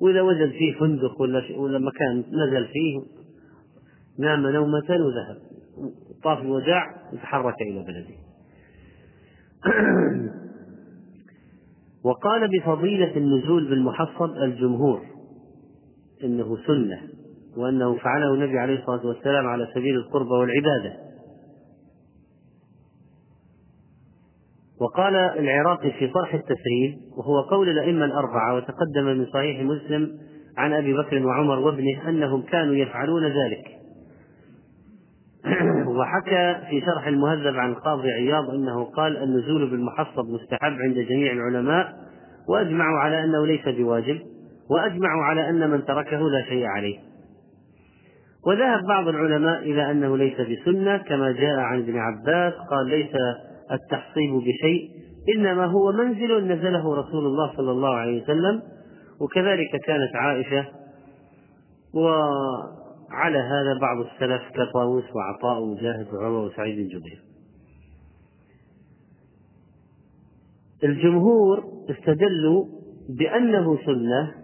وإذا 0.00 0.20
وجد 0.20 0.50
فيه 0.50 0.78
فندق 0.80 1.20
ولا 1.20 1.42
ولا 1.56 1.78
مكان 1.78 2.18
نزل 2.18 2.66
فيه 2.66 3.00
نام 4.18 4.46
نومة 4.46 4.90
وذهب. 4.90 5.38
طاف 6.24 6.38
الوداع 6.38 6.84
وتحرك 7.12 7.62
إلى 7.62 7.84
بلده. 7.84 8.14
وقال 12.04 12.58
بفضيلة 12.58 13.16
النزول 13.16 13.70
بالمحصب 13.70 14.30
الجمهور 14.42 15.02
إنه 16.24 16.56
سنة. 16.66 17.19
وأنه 17.56 17.96
فعله 17.96 18.34
النبي 18.34 18.58
عليه 18.58 18.78
الصلاة 18.78 19.06
والسلام 19.06 19.46
على 19.46 19.68
سبيل 19.74 19.96
القربة 19.96 20.38
والعبادة. 20.38 21.10
وقال 24.80 25.16
العراقي 25.16 25.90
في 25.90 26.06
طرح 26.06 26.34
التسريب 26.34 26.98
وهو 27.16 27.40
قول 27.40 27.68
الأئمة 27.68 28.04
الأربعة 28.04 28.54
وتقدم 28.54 29.04
من 29.04 29.26
صحيح 29.26 29.60
مسلم 29.60 30.10
عن 30.58 30.72
أبي 30.72 30.92
بكر 30.92 31.26
وعمر 31.26 31.58
وابنه 31.58 32.08
أنهم 32.08 32.42
كانوا 32.42 32.74
يفعلون 32.74 33.24
ذلك. 33.24 33.80
وحكى 35.98 36.56
في 36.70 36.80
شرح 36.80 37.06
المهذب 37.06 37.56
عن 37.56 37.70
القاضي 37.70 38.12
عياض 38.12 38.50
أنه 38.50 38.84
قال 38.84 39.16
النزول 39.16 39.70
بالمحصب 39.70 40.24
مستحب 40.28 40.72
عند 40.72 40.98
جميع 40.98 41.32
العلماء 41.32 41.92
وأجمعوا 42.48 42.98
على 42.98 43.24
أنه 43.24 43.46
ليس 43.46 43.68
بواجب 43.68 44.20
وأجمعوا 44.70 45.24
على 45.24 45.48
أن 45.48 45.70
من 45.70 45.84
تركه 45.84 46.30
لا 46.30 46.44
شيء 46.48 46.66
عليه. 46.66 47.09
وذهب 48.46 48.86
بعض 48.88 49.08
العلماء 49.08 49.62
إلى 49.62 49.90
أنه 49.90 50.16
ليس 50.16 50.40
بسنة 50.40 50.96
كما 50.96 51.32
جاء 51.32 51.56
عن 51.56 51.78
ابن 51.78 51.98
عباس 51.98 52.52
قال 52.70 52.86
ليس 52.88 53.12
التحصيب 53.72 54.30
بشيء 54.34 54.90
إنما 55.36 55.64
هو 55.64 55.92
منزل 55.92 56.52
نزله 56.52 56.94
رسول 56.94 57.26
الله 57.26 57.56
صلى 57.56 57.70
الله 57.70 57.94
عليه 57.94 58.22
وسلم 58.22 58.62
وكذلك 59.20 59.70
كانت 59.86 60.16
عائشة 60.16 60.66
وعلى 61.94 63.38
هذا 63.38 63.78
بعض 63.80 64.06
السلف 64.06 64.42
كطاووس 64.54 65.04
وعطاء 65.14 65.62
ومجاهد 65.62 66.14
وعمر 66.14 66.38
وسعيد 66.38 66.76
بن 66.76 66.88
جبير. 66.88 67.22
الجمهور 70.84 71.64
استدلوا 71.90 72.64
بأنه 73.18 73.78
سنة 73.86 74.34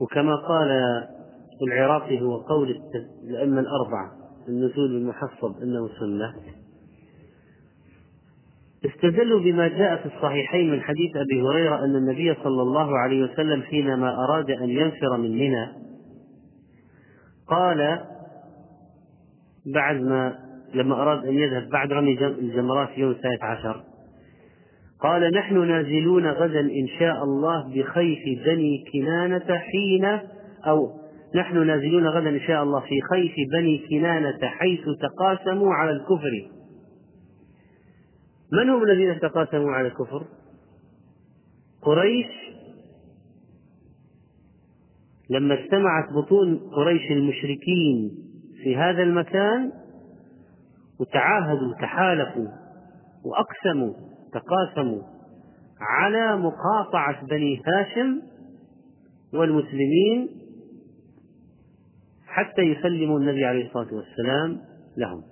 وكما 0.00 0.36
قال 0.36 0.68
العراقي 1.62 2.20
هو 2.20 2.36
قول 2.36 2.80
الأئمة 3.30 3.60
الأربعة 3.60 4.10
النزول 4.48 4.96
المحصب 4.96 5.62
أنه 5.62 5.88
سنة. 6.00 6.34
استدلوا 8.84 9.40
بما 9.40 9.68
جاء 9.68 9.96
في 9.96 10.06
الصحيحين 10.16 10.70
من 10.70 10.80
حديث 10.80 11.16
أبي 11.16 11.42
هريرة 11.42 11.84
أن 11.84 11.96
النبي 11.96 12.34
صلى 12.34 12.62
الله 12.62 12.98
عليه 12.98 13.22
وسلم 13.22 13.62
حينما 13.62 14.24
أراد 14.24 14.50
أن 14.50 14.70
ينفر 14.70 15.16
من 15.16 15.30
منى 15.30 15.68
قال 17.48 18.00
بعد 19.74 20.00
ما 20.00 20.38
لما 20.74 21.02
أراد 21.02 21.26
أن 21.26 21.34
يذهب 21.34 21.68
بعد 21.68 21.92
رمي 21.92 22.26
الجمرات 22.26 22.98
يوم 22.98 23.10
الثالث 23.10 23.42
عشر 23.42 23.84
قال 25.00 25.34
نحن 25.34 25.68
نازلون 25.68 26.26
غدا 26.26 26.60
إن 26.60 26.88
شاء 26.98 27.24
الله 27.24 27.68
بخيف 27.74 28.44
بني 28.46 28.84
كنانة 28.92 29.58
حين 29.58 30.04
أو 30.66 30.90
نحن 31.34 31.66
نازلون 31.66 32.06
غدا 32.06 32.28
إن 32.28 32.40
شاء 32.40 32.62
الله 32.62 32.80
في 32.80 33.00
خيف 33.10 33.32
بني 33.52 33.86
كنانة 33.90 34.38
حيث 34.42 34.80
تقاسموا 35.00 35.74
على 35.74 35.90
الكفر. 35.90 36.50
من 38.52 38.70
هم 38.70 38.82
الذين 38.82 39.20
تقاسموا 39.20 39.70
على 39.72 39.88
الكفر؟ 39.88 40.24
قريش. 41.82 42.26
لما 45.30 45.54
اجتمعت 45.54 46.12
بطون 46.12 46.58
قريش 46.58 47.10
المشركين 47.10 48.10
في 48.62 48.76
هذا 48.76 49.02
المكان 49.02 49.72
وتعاهدوا 51.00 51.74
تحالفوا 51.80 52.48
وأقسموا 53.24 53.92
تقاسموا 54.32 55.02
على 55.80 56.36
مقاطعة 56.36 57.26
بني 57.26 57.62
هاشم 57.66 58.22
والمسلمين 59.32 60.28
حتى 62.38 62.62
يسلموا 62.62 63.18
النبي 63.18 63.44
عليه 63.44 63.66
الصلاة 63.66 63.94
والسلام 63.94 64.60
لهم. 64.96 65.22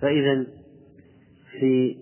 فإذا 0.00 0.46
في 1.60 1.96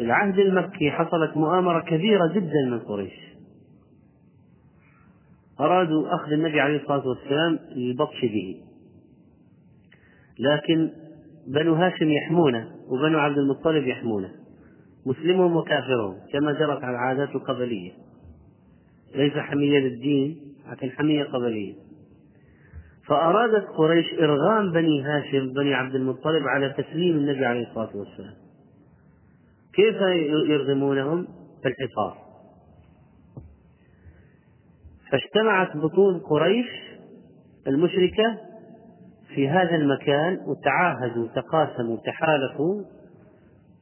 العهد 0.00 0.38
المكي 0.38 0.90
حصلت 0.90 1.36
مؤامرة 1.36 1.80
كبيرة 1.80 2.32
جدا 2.34 2.70
من 2.70 2.78
قريش. 2.78 3.12
أرادوا 5.60 6.14
أخذ 6.14 6.32
النبي 6.32 6.60
عليه 6.60 6.82
الصلاة 6.82 7.08
والسلام 7.08 7.58
للبطش 7.76 8.20
به. 8.22 8.60
لكن 10.38 10.90
بنو 11.46 11.74
هاشم 11.74 12.08
يحمونه 12.10 12.70
وبنو 12.88 13.18
عبد 13.18 13.38
المطلب 13.38 13.86
يحمونه 13.86 14.30
مسلمهم 15.06 15.56
وكافرهم 15.56 16.16
كما 16.32 16.52
جرت 16.52 16.84
على 16.84 16.90
العادات 16.90 17.28
القبلية. 17.34 17.92
ليس 19.14 19.32
حمية 19.32 19.78
للدين 19.78 20.40
لكن 20.70 20.90
حمية 20.90 21.24
قبلية. 21.24 21.74
فأرادت 23.08 23.66
قريش 23.68 24.14
إرغام 24.20 24.72
بني 24.72 25.02
هاشم 25.02 25.52
بني 25.52 25.74
عبد 25.74 25.94
المطلب 25.94 26.48
على 26.48 26.74
تسليم 26.78 27.16
النبي 27.16 27.46
عليه 27.46 27.68
الصلاة 27.68 27.96
والسلام. 27.96 28.34
كيف 29.74 29.96
يرغمونهم؟ 30.48 31.26
بالحصار 31.64 32.24
فاجتمعت 35.10 35.76
بطون 35.76 36.18
قريش 36.18 36.66
المشركة 37.66 38.38
في 39.34 39.48
هذا 39.48 39.76
المكان 39.76 40.38
وتعاهدوا 40.46 41.28
تقاسموا 41.28 41.96
تحالفوا 41.96 42.82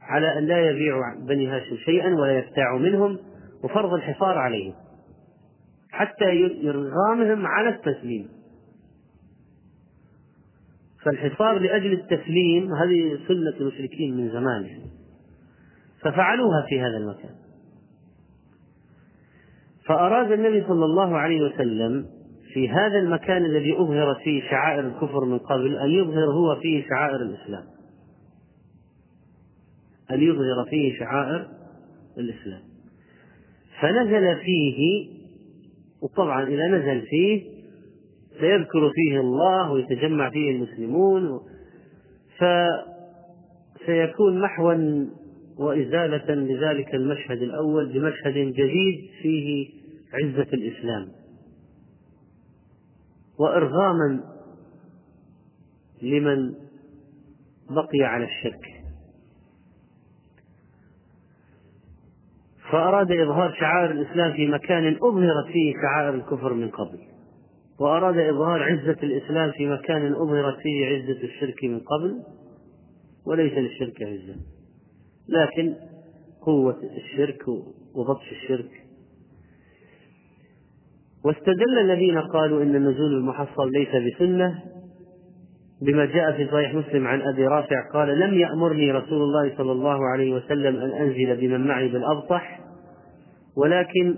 على 0.00 0.38
أن 0.38 0.46
لا 0.46 0.70
يبيعوا 0.70 1.02
بني 1.28 1.48
هاشم 1.48 1.76
شيئا 1.76 2.14
ولا 2.14 2.38
يبتاعوا 2.38 2.78
منهم 2.78 3.18
وفرض 3.64 3.92
الحصار 3.92 4.38
عليهم 4.38 4.74
حتى 5.90 6.34
يرغامهم 6.62 7.46
على 7.46 7.68
التسليم. 7.68 8.28
فالحصار 11.04 11.58
لأجل 11.58 11.92
التسليم 11.92 12.74
هذه 12.74 13.18
سنة 13.28 13.54
المشركين 13.60 14.16
من 14.16 14.30
زمان 14.30 14.68
ففعلوها 16.00 16.66
في 16.68 16.80
هذا 16.80 16.96
المكان. 16.96 17.34
فأراد 19.86 20.32
النبي 20.32 20.64
صلى 20.68 20.84
الله 20.84 21.16
عليه 21.16 21.42
وسلم 21.42 22.06
في 22.52 22.68
هذا 22.68 22.98
المكان 22.98 23.44
الذي 23.44 23.76
أظهرت 23.76 24.16
فيه 24.24 24.50
شعائر 24.50 24.86
الكفر 24.86 25.24
من 25.24 25.38
قبل 25.38 25.76
أن 25.76 25.90
يظهر 25.90 26.24
هو 26.24 26.60
فيه 26.60 26.84
شعائر 26.88 27.16
الإسلام. 27.16 27.64
أن 30.10 30.20
يظهر 30.20 30.64
فيه 30.70 30.98
شعائر 30.98 31.48
الإسلام. 32.18 32.62
فنزل 33.80 34.36
فيه 34.36 35.08
وطبعا 36.02 36.48
إذا 36.48 36.66
نزل 36.66 37.06
فيه 37.06 37.51
سيذكر 38.40 38.90
فيه 38.94 39.20
الله 39.20 39.72
ويتجمع 39.72 40.30
فيه 40.30 40.50
المسلمون 40.50 41.40
فسيكون 43.78 44.40
محوا 44.40 45.06
وإزالة 45.58 46.34
لذلك 46.34 46.94
المشهد 46.94 47.42
الأول 47.42 47.92
بمشهد 47.92 48.34
جديد 48.34 49.10
فيه 49.22 49.70
عزة 50.14 50.48
الإسلام. 50.52 51.08
وإرغاما 53.38 54.20
لمن 56.02 56.54
بقي 57.70 58.02
على 58.02 58.24
الشرك. 58.24 58.82
فأراد 62.70 63.12
إظهار 63.12 63.54
شعائر 63.60 63.90
الإسلام 63.90 64.32
في 64.32 64.46
مكان 64.46 64.96
أظهرت 64.96 65.46
فيه 65.52 65.74
شعائر 65.82 66.14
الكفر 66.14 66.54
من 66.54 66.68
قبل. 66.68 67.11
وأراد 67.82 68.18
إظهار 68.18 68.62
عزة 68.62 68.96
الإسلام 69.02 69.50
في 69.50 69.66
مكان 69.66 70.12
أظهرت 70.14 70.56
فيه 70.62 70.86
عزة 70.86 71.22
الشرك 71.22 71.64
من 71.64 71.78
قبل 71.78 72.22
وليس 73.26 73.52
للشرك 73.52 74.02
عزة. 74.02 74.36
لكن 75.28 75.74
قوة 76.42 76.78
الشرك 76.96 77.48
وبطش 77.94 78.32
الشرك. 78.32 78.70
واستدل 81.24 81.78
الذين 81.78 82.18
قالوا 82.18 82.62
إن 82.62 82.76
النزول 82.76 83.14
المحصل 83.14 83.70
ليس 83.70 83.88
بسنة 84.14 84.62
بما 85.82 86.04
جاء 86.04 86.32
في 86.32 86.46
صحيح 86.46 86.74
مسلم 86.74 87.06
عن 87.06 87.22
أبي 87.22 87.46
رافع 87.46 87.90
قال 87.92 88.20
لم 88.20 88.34
يأمرني 88.34 88.92
رسول 88.92 89.22
الله 89.22 89.56
صلى 89.56 89.72
الله 89.72 89.98
عليه 90.12 90.34
وسلم 90.34 90.76
أن 90.76 90.90
أنزل 90.90 91.36
بمن 91.36 91.66
معي 91.66 91.88
بالأبطح 91.88 92.60
ولكن 93.56 94.16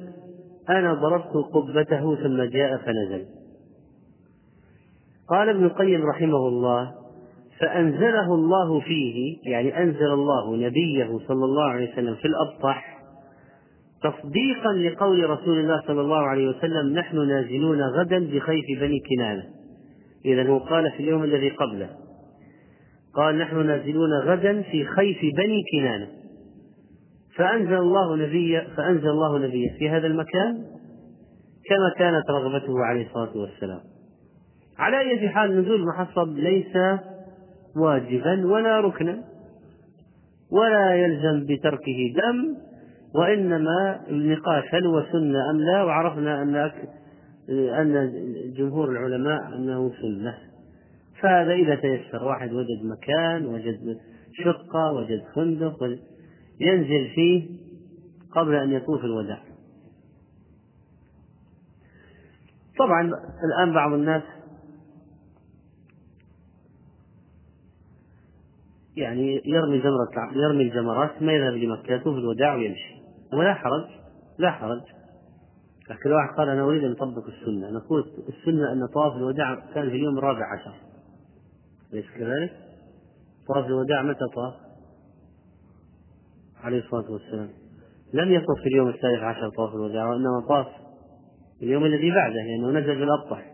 أنا 0.69 0.95
ضربت 0.95 1.33
قبته 1.53 2.17
ثم 2.17 2.43
جاء 2.43 2.77
فنزل. 2.77 3.34
قال 5.29 5.49
ابن 5.49 5.64
القيم 5.64 6.07
رحمه 6.07 6.49
الله 6.49 6.93
فأنزله 7.61 8.35
الله 8.35 8.81
فيه 8.81 9.37
يعني 9.47 9.83
أنزل 9.83 10.12
الله 10.12 10.57
نبيه 10.57 11.18
صلى 11.29 11.45
الله 11.45 11.70
عليه 11.70 11.93
وسلم 11.93 12.14
في 12.14 12.25
الأبطح 12.25 12.95
تصديقا 14.03 14.72
لقول 14.72 15.31
رسول 15.31 15.59
الله 15.59 15.83
صلى 15.87 16.01
الله 16.01 16.22
عليه 16.22 16.49
وسلم 16.49 16.99
نحن 16.99 17.29
نازلون 17.29 17.83
غدا 17.83 18.18
بخيف 18.18 18.81
بني 18.81 19.01
كنانة. 19.01 19.45
إذا 20.25 20.49
هو 20.49 20.59
قال 20.59 20.91
في 20.91 21.03
اليوم 21.03 21.25
الذي 21.25 21.51
قبله 21.51 21.91
قال 23.14 23.39
نحن 23.39 23.66
نازلون 23.66 24.11
غدا 24.25 24.62
في 24.62 24.85
خيف 24.85 25.18
بني 25.37 25.62
كنانة. 25.72 26.09
فأنزل 27.37 27.75
الله 27.75 28.16
نبي 28.16 28.61
فأنزل 28.77 29.09
الله 29.09 29.39
نبيه 29.39 29.79
في 29.79 29.91
هذا 29.91 30.07
المكان 30.07 30.55
كما 31.68 31.93
كانت 31.99 32.31
رغبته 32.31 32.85
عليه 32.85 33.07
الصلاة 33.07 33.37
والسلام. 33.37 33.81
على 34.79 34.99
أي 34.99 35.29
حال 35.29 35.61
نزول 35.61 35.81
المحصب 35.81 36.29
ليس 36.29 36.77
واجبا 37.77 38.47
ولا 38.47 38.81
ركنا 38.81 39.25
ولا 40.51 40.95
يلزم 40.95 41.47
بتركه 41.47 42.12
دم 42.16 42.57
وإنما 43.14 44.01
النقاش 44.09 44.75
هل 44.75 44.87
هو 44.87 45.03
سنة 45.12 45.51
أم 45.51 45.61
لا 45.61 45.83
وعرفنا 45.83 46.43
أن 46.43 46.70
أن 47.49 48.12
جمهور 48.57 48.91
العلماء 48.91 49.55
أنه 49.57 49.93
سنة. 50.03 50.35
فهذا 51.20 51.53
إذا 51.53 51.75
تيسر 51.75 52.25
واحد 52.25 52.53
وجد 52.53 52.85
مكان 52.85 53.47
وجد 53.47 53.99
شقة 54.33 54.93
وجد 54.93 55.22
فندق 55.35 55.99
ينزل 56.61 57.09
فيه 57.14 57.47
قبل 58.33 58.55
أن 58.55 58.72
يطوف 58.72 59.05
الوداع. 59.05 59.41
طبعا 62.79 63.11
الآن 63.45 63.75
بعض 63.75 63.93
الناس 63.93 64.22
يعني 68.97 69.42
يرمي 69.45 69.78
جمرة 69.78 70.32
يرمي 70.32 70.62
الجمرات 70.62 71.22
ما 71.22 71.32
يذهب 71.32 71.53
لمكة 71.53 71.92
يطوف 71.92 72.16
الوداع 72.16 72.55
ويمشي. 72.55 72.95
ولا 73.32 73.55
حرج 73.55 73.84
لا 74.38 74.51
حرج. 74.51 74.82
لكن 75.90 76.12
واحد 76.12 76.36
قال 76.36 76.49
أنا 76.49 76.62
أريد 76.62 76.84
أن 76.84 76.92
أطبق 76.92 77.26
السنة. 77.26 77.70
نقول 77.70 78.05
السنة 78.28 78.72
أن 78.72 78.86
طواف 78.95 79.16
الوداع 79.16 79.55
كان 79.55 79.90
في 79.90 79.97
اليوم 79.97 80.18
الرابع 80.18 80.47
عشر. 80.53 80.74
أليس 81.92 82.07
كذلك؟ 82.18 82.53
طواف 83.49 83.66
الوداع 83.66 84.03
متى 84.03 84.26
طاف؟ 84.34 84.55
عليه 86.62 86.78
الصلاة 86.78 87.11
والسلام. 87.11 87.49
لم 88.14 88.32
يطف 88.32 88.61
في 88.62 88.68
اليوم 88.68 88.88
الثالث 88.88 89.22
عشر 89.22 89.49
طواف 89.49 89.74
الوداع 89.74 90.07
وإنما 90.07 90.47
طاف 90.49 90.66
اليوم 91.62 91.84
الذي 91.84 92.11
بعده 92.11 92.34
لأنه 92.34 92.70
نزل 92.70 92.97
في 92.97 93.05
الأبطح 93.05 93.53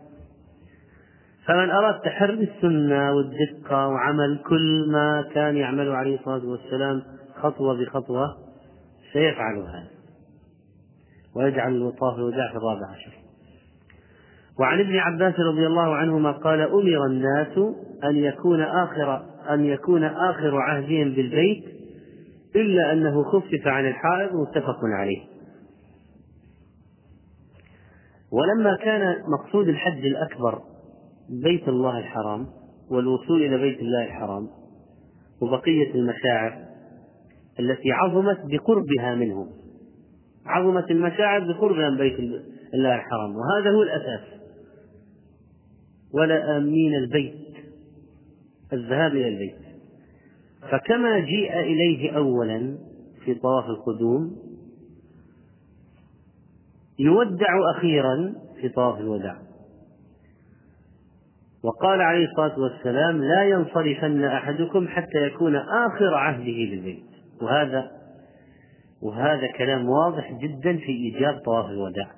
فمن 1.47 1.69
أراد 1.69 1.99
تحري 1.99 2.43
السنة 2.43 3.13
والدقة 3.15 3.87
وعمل 3.87 4.39
كل 4.49 4.91
ما 4.91 5.25
كان 5.33 5.57
يعمله 5.57 5.95
عليه 5.95 6.19
الصلاة 6.19 6.45
والسلام 6.45 7.01
خطوة 7.35 7.77
بخطوة 7.77 8.27
سيفعل 9.13 9.57
هذا. 9.57 9.87
ويجعل 11.35 11.75
الوطاف 11.75 12.15
الوداع 12.15 12.51
في 12.51 12.57
الرابع 12.57 12.87
عشر. 12.87 13.11
وعن 14.59 14.79
ابن 14.79 14.95
عباس 14.95 15.33
رضي 15.39 15.67
الله 15.67 15.95
عنهما 15.95 16.31
قال 16.31 16.61
أمر 16.61 17.05
الناس 17.05 17.57
أن 18.03 18.15
يكون 18.15 18.61
آخر 18.61 19.25
أن 19.49 19.65
يكون 19.65 20.03
آخر 20.03 20.57
عهدهم 20.57 21.13
بالبيت 21.13 21.63
إلا 22.55 22.93
أنه 22.93 23.23
خفف 23.23 23.67
عن 23.67 23.87
الحائض 23.87 24.35
متفق 24.35 24.79
عليه. 24.99 25.21
ولما 28.31 28.77
كان 28.83 29.15
مقصود 29.27 29.67
الحج 29.67 30.05
الأكبر 30.05 30.70
بيت 31.31 31.67
الله 31.67 31.97
الحرام 31.97 32.47
والوصول 32.89 33.43
إلى 33.43 33.57
بيت 33.57 33.79
الله 33.79 34.03
الحرام 34.03 34.47
وبقية 35.41 35.95
المشاعر 35.95 36.65
التي 37.59 37.91
عظمت 37.91 38.39
بقربها 38.45 39.15
منه 39.15 39.47
عظمت 40.45 40.91
المشاعر 40.91 41.53
بقربها 41.53 41.89
من 41.89 41.97
بيت 41.97 42.19
الله 42.73 42.95
الحرام. 42.95 43.35
وهذا 43.35 43.69
هو 43.71 43.83
الأساس. 43.83 44.41
ولا 46.13 46.57
آمين 46.57 46.95
البيت. 46.95 47.35
الذهاب 48.73 49.11
إلى 49.11 49.27
البيت. 49.27 49.55
فكما 50.71 51.19
جيء 51.19 51.59
إليه 51.59 52.11
أولا 52.17 52.77
في 53.25 53.35
طواف 53.35 53.65
القدوم 53.65 54.35
يودع 56.99 57.59
أخيرا 57.77 58.33
في 58.61 58.69
طواف 58.69 58.99
الوداع. 58.99 59.50
وقال 61.63 62.01
عليه 62.01 62.25
الصلاة 62.25 62.59
والسلام 62.59 63.23
لا 63.23 63.43
ينصرفن 63.43 64.23
أحدكم 64.23 64.87
حتى 64.87 65.17
يكون 65.17 65.55
آخر 65.55 66.13
عهده 66.13 66.43
بالبيت 66.43 67.03
وهذا 67.41 67.91
وهذا 69.01 69.47
كلام 69.57 69.89
واضح 69.89 70.31
جدا 70.31 70.77
في 70.77 70.91
إيجاب 70.91 71.39
طواف 71.45 71.65
الوداع. 71.65 72.11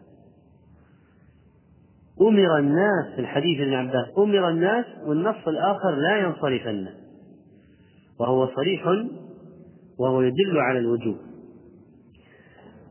أمر 2.22 2.58
الناس 2.58 3.16
في 3.16 3.22
الحديث 3.22 3.62
ابن 3.62 3.74
عباس 3.74 4.06
أمر 4.18 4.50
الناس 4.50 4.86
والنص 5.06 5.48
الآخر 5.48 5.92
لا 5.96 6.18
ينصرفن. 6.18 6.88
وهو 8.20 8.48
صريح 8.56 8.84
وهو 10.00 10.22
يدل 10.22 10.58
على 10.58 10.80
الوجوب. 10.80 11.18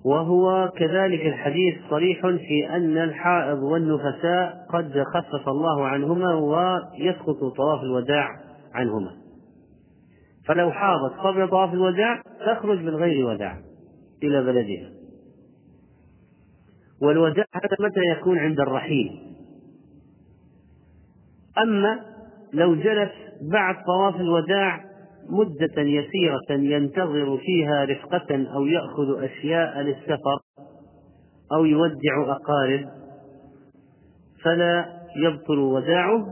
وهو 0.04 0.72
كذلك 0.76 1.26
الحديث 1.26 1.74
صريح 1.90 2.20
في 2.20 2.76
أن 2.76 2.98
الحائض 2.98 3.62
والنفساء 3.62 4.66
قد 4.70 5.04
خفف 5.14 5.48
الله 5.48 5.86
عنهما 5.86 6.34
ويسقط 6.34 7.56
طواف 7.56 7.82
الوداع 7.82 8.28
عنهما. 8.74 9.10
فلو 10.46 10.70
حاضت 10.70 11.12
قبل 11.18 11.48
طواف 11.48 11.72
الوداع 11.72 12.22
تخرج 12.46 12.78
من 12.78 12.94
غير 12.94 13.26
وداع 13.26 13.58
إلى 14.22 14.42
بلدها. 14.42 14.90
والوداع 17.02 17.44
هذا 17.54 17.76
متى 17.88 18.00
يكون 18.00 18.38
عند 18.38 18.60
الرحيل؟ 18.60 19.10
أما 21.58 22.00
لو 22.52 22.74
جلس 22.74 23.10
بعد 23.52 23.74
طواف 23.84 24.20
الوداع 24.20 24.91
مدة 25.30 25.82
يسيرة 25.82 26.50
ينتظر 26.50 27.38
فيها 27.38 27.84
رفقة 27.84 28.46
أو 28.54 28.66
يأخذ 28.66 29.24
أشياء 29.24 29.80
للسفر 29.80 30.38
أو 31.52 31.64
يودع 31.64 32.22
أقارب 32.26 32.88
فلا 34.44 34.86
يبطل 35.16 35.58
وداعه 35.58 36.26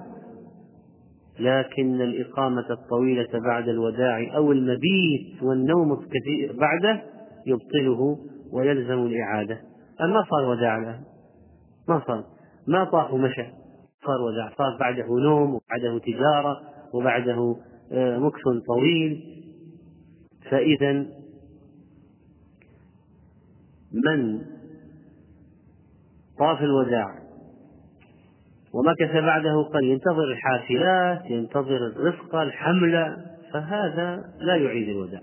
لكن 1.40 2.00
الإقامة 2.00 2.66
الطويلة 2.70 3.28
بعد 3.44 3.68
الوداع 3.68 4.36
أو 4.36 4.52
المبيت 4.52 5.42
والنوم 5.42 5.92
الكثير 5.92 6.56
بعده 6.60 7.02
يبطله 7.46 8.18
ويلزم 8.52 9.06
الإعادة. 9.06 9.60
أما 10.00 10.24
صار 10.30 10.50
وداع 10.50 10.78
الآن 10.78 11.00
ما 11.88 12.02
صار 12.06 12.24
ما 12.68 12.84
طاف 12.84 13.12
ومشى 13.12 13.44
صار 14.06 14.20
وداع 14.22 14.52
صار 14.58 14.76
بعده 14.80 15.06
نوم 15.24 15.54
وبعده 15.54 15.98
تجارة 15.98 16.60
وبعده 16.94 17.56
مكث 17.92 18.64
طويل. 18.66 19.24
فإذا 20.50 20.92
من 23.92 24.40
طاف 26.38 26.62
الوداع 26.62 27.20
ومكث 28.72 29.12
بعده 29.12 29.62
قال 29.72 29.84
ينتظر 29.84 30.32
الحافلات 30.32 31.30
ينتظر 31.30 31.76
الرفقة 31.86 32.42
الحملة 32.42 33.16
فهذا 33.52 34.24
لا 34.40 34.56
يعيد 34.56 34.88
الوداع. 34.88 35.22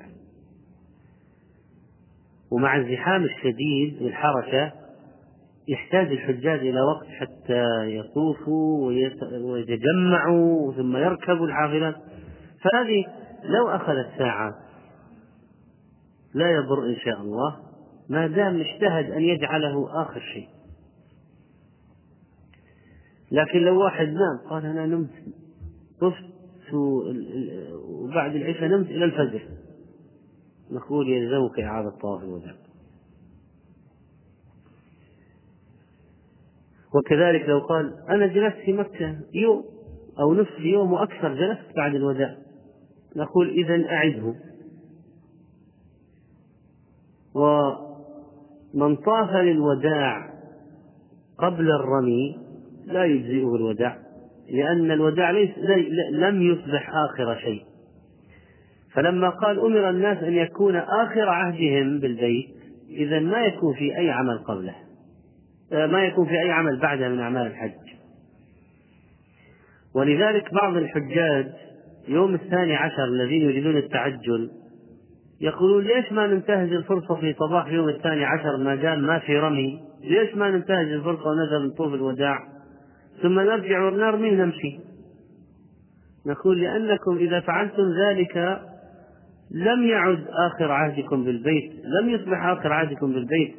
ومع 2.52 2.78
الزحام 2.78 3.24
الشديد 3.24 4.02
والحركة 4.02 4.74
يحتاج 5.68 6.12
الحجاج 6.12 6.60
إلى 6.60 6.82
وقت 6.82 7.08
حتى 7.08 7.96
يطوفوا 7.98 8.92
ويتجمعوا 9.32 10.74
ثم 10.74 10.98
يركبوا 10.98 11.48
الحافلات. 11.48 11.96
فهذه 12.62 13.06
لو 13.44 13.70
أخذت 13.70 14.18
ساعة 14.18 14.56
لا 16.34 16.52
يضر 16.52 16.86
إن 16.86 16.96
شاء 16.96 17.22
الله 17.22 17.60
ما 18.10 18.28
دام 18.28 18.60
اجتهد 18.60 19.12
أن 19.12 19.22
يجعله 19.22 20.02
آخر 20.02 20.20
شيء. 20.20 20.48
لكن 23.32 23.60
لو 23.60 23.84
واحد 23.84 24.08
نام 24.08 24.50
قال 24.50 24.66
أنا 24.66 24.86
نمت 24.86 25.10
طفت 26.00 26.74
وبعد 27.84 28.36
العشاء 28.36 28.68
نمت 28.68 28.88
إلى 28.88 29.06
الفجر. 29.06 29.48
نقول 30.72 31.10
يلزمك 31.10 31.60
إعادة 31.60 31.90
طواف 31.90 32.24
الوداع 32.24 32.56
وكذلك 36.96 37.50
لو 37.50 37.60
قال 37.60 37.94
أنا 38.10 38.28
جلست 38.28 38.58
في 38.66 38.74
مكة 38.74 39.20
يوم 39.34 39.66
أو 40.20 40.34
نصف 40.34 40.60
يوم 40.60 40.94
وأكثر 40.94 41.34
جلست 41.34 41.76
بعد 41.76 41.96
الوداع. 41.96 42.38
نقول 43.18 43.50
إذا 43.50 43.90
أعده. 43.90 44.36
ومن 47.36 48.96
طاف 48.96 49.32
للوداع 49.32 50.30
قبل 51.38 51.72
الرمي 51.72 52.38
لا 52.86 53.06
يجزئه 53.06 53.56
الوداع 53.56 53.98
لأن 54.50 54.92
الوداع 54.92 55.32
ليس 55.32 55.50
لم 56.12 56.42
يصبح 56.42 56.90
آخر 57.10 57.36
شيء. 57.36 57.64
فلما 58.94 59.30
قال 59.30 59.60
أمر 59.60 59.90
الناس 59.90 60.18
أن 60.18 60.34
يكون 60.34 60.76
آخر 60.76 61.30
عهدهم 61.30 62.00
بالبيت 62.00 62.50
إذا 62.90 63.20
ما 63.20 63.46
يكون 63.46 63.74
في 63.74 63.98
أي 63.98 64.10
عمل 64.10 64.38
قبله. 64.38 64.76
ما 65.72 66.04
يكون 66.04 66.26
في 66.26 66.34
أي 66.34 66.52
عمل 66.52 66.80
بعده 66.80 67.10
من 67.10 67.20
أعمال 67.20 67.48
الحج. 67.48 67.88
ولذلك 69.96 70.54
بعض 70.54 70.76
الحجاج 70.76 71.54
يوم 72.08 72.36
الثاني 72.36 72.76
عشر 72.76 73.06
الذين 73.06 73.42
يريدون 73.42 73.78
التعجل 73.78 74.50
يقولون 75.42 75.84
ليش 75.84 76.12
ما 76.12 76.28
ننتهز 76.28 76.72
الفرصة 76.72 77.16
في 77.16 77.34
صباح 77.34 77.68
يوم 77.68 77.90
الثاني 77.90 78.26
عشر 78.26 78.58
ما 78.58 78.76
دام 78.76 79.00
ما 79.00 79.20
في 79.20 79.38
رمي؟ 79.38 79.80
ليش 80.04 80.36
ما 80.36 80.52
ننتهز 80.52 80.88
الفرصة 80.88 81.30
ونذهب 81.30 81.62
نطوف 81.62 81.94
الوداع؟ 81.94 82.40
ثم 83.22 83.40
نرجع 83.40 83.88
ونرمي 83.88 84.30
ونمشي. 84.30 84.80
نقول 86.26 86.62
لأنكم 86.62 87.18
إذا 87.18 87.40
فعلتم 87.40 87.84
ذلك 87.94 88.62
لم 89.52 89.84
يعد 89.84 90.26
آخر 90.30 90.72
عهدكم 90.72 91.24
بالبيت 91.24 91.72
لم 92.02 92.10
يصبح 92.10 92.46
آخر 92.46 92.74
عهدكم 92.74 93.14
بالبيت 93.14 93.56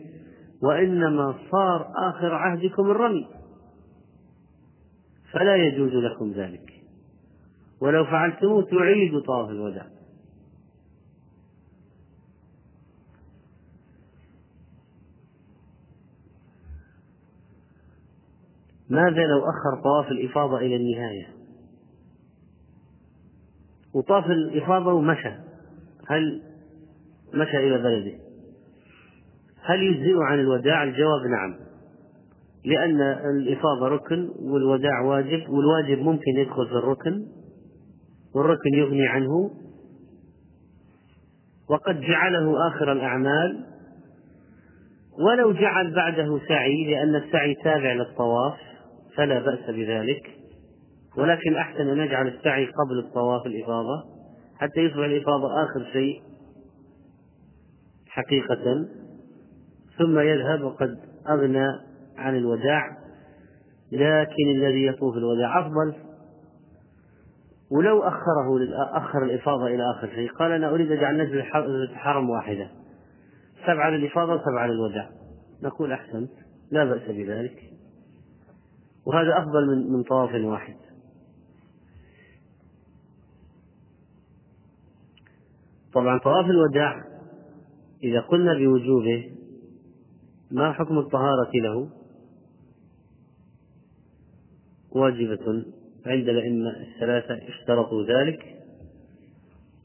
وإنما 0.63 1.35
صار 1.51 1.87
آخر 1.97 2.35
عهدكم 2.35 2.91
الرمي. 2.91 3.27
فلا 5.33 5.57
يجوز 5.57 5.95
لكم 5.95 6.33
ذلك. 6.33 6.78
ولو 7.81 8.05
فعلتموه 8.05 8.63
تعيدوا 8.63 9.21
طواف 9.21 9.51
الوداع. 9.51 9.87
ماذا 18.91 19.27
لو 19.27 19.39
أخر 19.39 19.83
طواف 19.83 20.11
الإفاضة 20.11 20.59
إلى 20.59 20.77
النهاية؟ 20.77 21.27
وطاف 23.95 24.27
الإفاضة 24.27 24.93
ومشى 24.93 25.33
هل 26.07 26.43
مشى 27.35 27.57
إلى 27.57 27.79
بلده؟ 27.79 28.19
هل 29.63 29.83
يجزئ 29.83 30.17
عن 30.23 30.41
الوداع 30.41 30.83
الجواب؟ 30.83 31.27
نعم. 31.31 31.57
لأن 32.65 33.01
الإفاضة 33.01 33.89
ركن 33.89 34.29
والوداع 34.39 35.01
واجب 35.01 35.49
والواجب 35.49 35.99
ممكن 35.99 36.31
يدخل 36.37 36.67
في 36.67 36.73
الركن. 36.73 37.27
والركن 38.35 38.75
يغني 38.75 39.09
عنه 39.09 39.51
وقد 41.71 42.01
جعله 42.01 42.69
آخر 42.69 42.93
الأعمال 42.93 43.65
ولو 45.19 45.53
جعل 45.53 45.95
بعده 45.95 46.41
سعي 46.49 46.85
لأن 46.91 47.15
السعي 47.15 47.55
تابع 47.55 47.93
للطواف 47.93 48.59
فلا 49.17 49.39
بأس 49.39 49.71
بذلك. 49.71 50.31
ولكن 51.17 51.57
أحسن 51.57 51.89
أن 51.89 51.99
نجعل 51.99 52.29
السعي 52.29 52.67
قبل 52.67 52.99
الطواف 52.99 53.47
الإفاضة 53.47 54.05
حتى 54.59 54.81
يصبح 54.81 55.05
الإفاضة 55.05 55.63
آخر 55.63 55.93
شيء 55.93 56.23
حقيقة. 58.09 58.89
ثم 59.99 60.19
يذهب 60.19 60.63
وقد 60.63 60.99
أغنى 61.29 61.67
عن 62.17 62.37
الوداع 62.37 62.99
لكن 63.93 64.49
الذي 64.57 64.87
يطوف 64.87 65.17
الوداع 65.17 65.61
أفضل. 65.61 66.08
ولو 67.71 68.03
أخره 68.03 68.59
أخر 68.93 69.23
الإفاضة 69.23 69.67
إلى 69.67 69.83
آخر 69.97 70.09
شيء. 70.09 70.33
قال 70.33 70.53
أنا 70.53 70.71
أريد 70.71 70.93
أجعل 70.93 71.23
نزل 71.23 71.43
حرم 71.95 72.31
واحدة. 72.31 72.71
سبعة 73.67 73.91
للإفاضة 73.91 74.35
وسبعة 74.35 74.67
للوداع. 74.67 75.11
نقول 75.63 75.93
أحسنت. 75.93 76.31
لا 76.71 76.85
بأس 76.85 77.11
بذلك. 77.11 77.73
وهذا 79.07 79.39
أفضل 79.39 79.67
من 79.67 79.93
من 79.93 80.03
طواف 80.03 80.35
واحد. 80.35 80.77
طبعا 85.93 86.19
طواف 86.19 86.47
الوداع 86.47 87.05
إذا 88.03 88.21
قلنا 88.21 88.55
بوجوبه 88.55 89.33
ما 90.51 90.73
حكم 90.73 90.99
الطهارة 90.99 91.51
له؟ 91.55 91.89
واجبة. 94.91 95.65
عند 96.09 96.29
الأئمة 96.29 96.71
الثلاثة 96.71 97.41
اشترطوا 97.49 98.05
ذلك. 98.05 98.57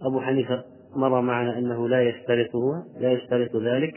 أبو 0.02 0.22
حنيفة 0.22 0.64
مر 0.96 1.22
معنا 1.22 1.58
أنه 1.58 1.90
لا 1.90 2.02
يشترطه 2.02 2.84
لا 3.00 3.12
يشترط 3.12 3.56
ذلك 3.56 3.94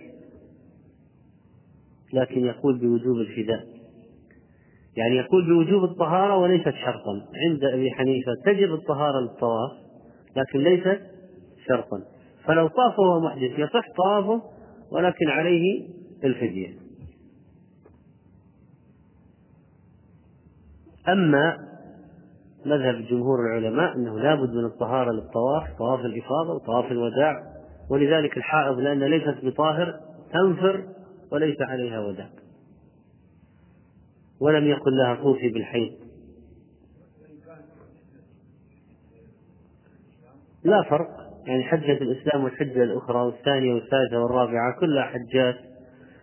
لكن 2.13 2.47
يقول 2.47 2.79
بوجوب 2.79 3.17
الفداء. 3.17 3.67
يعني 4.97 5.17
يقول 5.17 5.47
بوجوب 5.47 5.85
الطهارة 5.85 6.37
وليست 6.37 6.75
شرطا. 6.85 7.27
عند 7.35 7.65
أبي 7.65 7.91
حنيفة 7.91 8.33
تجب 8.45 8.75
الطهارة 8.75 9.21
للطواف 9.21 9.73
لكن 10.37 10.59
ليست 10.59 11.01
شرطا. 11.69 12.03
فلو 12.45 12.67
طاف 12.69 12.99
وهو 12.99 13.21
محدث 13.21 13.59
يصح 13.59 13.87
طوافه 13.97 14.43
ولكن 14.91 15.29
عليه 15.29 15.89
الفدية. 16.25 16.75
أما 21.09 21.76
مذهب 22.67 23.05
جمهور 23.11 23.39
العلماء 23.41 23.97
أنه 23.97 24.19
لابد 24.19 24.51
من 24.51 24.65
الطهارة 24.65 25.13
للطواف 25.13 25.79
طواف 25.79 26.01
الإفاضة 26.01 26.55
وطواف 26.55 26.93
الوداع. 26.93 27.43
ولذلك 27.91 28.37
الحائض 28.37 28.79
لأن 28.79 29.03
ليست 29.05 29.45
بطاهر 29.45 30.01
تنفر 30.33 30.85
وليس 31.33 31.57
عليها 31.61 32.01
وداع. 32.01 32.29
ولم 34.41 34.67
يقل 34.67 34.97
لها 34.97 35.15
طوفي 35.15 35.49
بالحيض. 35.49 35.93
لا 40.65 40.83
فرق. 40.83 41.09
يعني 41.47 41.63
حجة 41.63 41.93
الإسلام 41.93 42.45
والحجة 42.45 42.83
الأخرى 42.83 43.19
والثانية 43.19 43.75
والثالثة 43.75 44.23
والرابعة 44.23 44.81
كلها 44.81 45.03
حجات. 45.03 45.57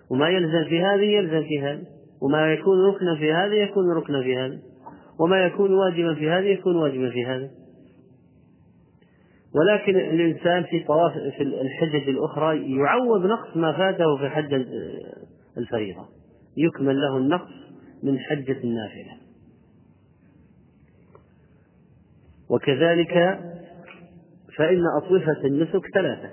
وما 0.10 0.30
يلزم 0.30 0.70
في 0.70 0.82
هذه 0.82 1.06
يلزم 1.06 1.48
في 1.48 1.62
هذه. 1.62 1.84
وما 2.22 2.54
يكون 2.54 2.86
ركنا 2.86 3.16
في 3.16 3.34
هذه 3.34 3.54
يكون 3.54 3.92
ركنا 3.98 4.22
في 4.22 4.38
هذه. 4.38 4.60
وما 5.20 5.46
يكون 5.46 5.74
واجبا 5.74 6.16
في 6.16 6.30
هذه 6.30 6.46
يكون 6.46 6.76
واجبا 6.76 7.10
في 7.10 7.26
هذه. 7.26 7.50
ولكن 9.56 9.96
الإنسان 9.96 10.64
في 10.64 10.84
طواف 10.84 11.14
في 11.38 11.44
الحجج 11.44 12.10
الأخرى 12.10 12.76
يعوض 12.76 13.26
نقص 13.26 13.58
ما 13.58 13.74
فاته 13.78 14.18
في 14.18 14.30
حج 14.30 14.54
الفريضة. 15.58 16.06
يكمل 16.58 17.02
له 17.02 17.18
النقص 17.18 17.52
من 18.04 18.20
حجة 18.20 18.58
النافلة. 18.64 19.18
وكذلك 22.50 23.40
فإن 24.58 24.84
أطوفة 24.98 25.46
النسك 25.46 25.82
ثلاثة. 25.94 26.30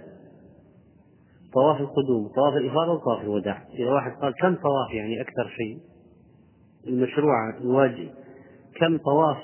طواف 1.52 1.80
القدوم 1.80 2.28
طواف 2.36 2.56
الإفاضة 2.56 2.92
وطواف 2.92 3.22
الوداع. 3.22 3.64
إذا 3.74 3.90
واحد 3.90 4.12
قال 4.22 4.34
كم 4.40 4.54
طواف 4.54 4.94
يعني 4.94 5.20
أكثر 5.20 5.48
شيء؟ 5.56 5.78
المشروع 6.86 7.58
الواجب 7.60 8.08
كم 8.80 8.98
طواف 8.98 9.36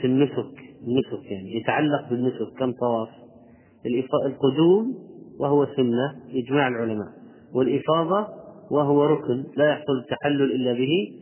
في 0.00 0.06
النسك 0.06 0.64
النسك 0.88 1.30
يعني 1.30 1.56
يتعلق 1.56 2.10
بالنسك 2.10 2.58
كم 2.58 2.72
طواف؟ 2.72 3.08
القدوم 4.26 4.94
وهو 5.38 5.66
سنة 5.66 6.20
إجماع 6.34 6.68
العلماء 6.68 7.08
والإفاضة 7.54 8.28
وهو 8.70 9.04
ركن 9.04 9.44
لا 9.56 9.70
يحصل 9.70 9.98
التحلل 10.02 10.52
إلا 10.52 10.72
به 10.72 11.12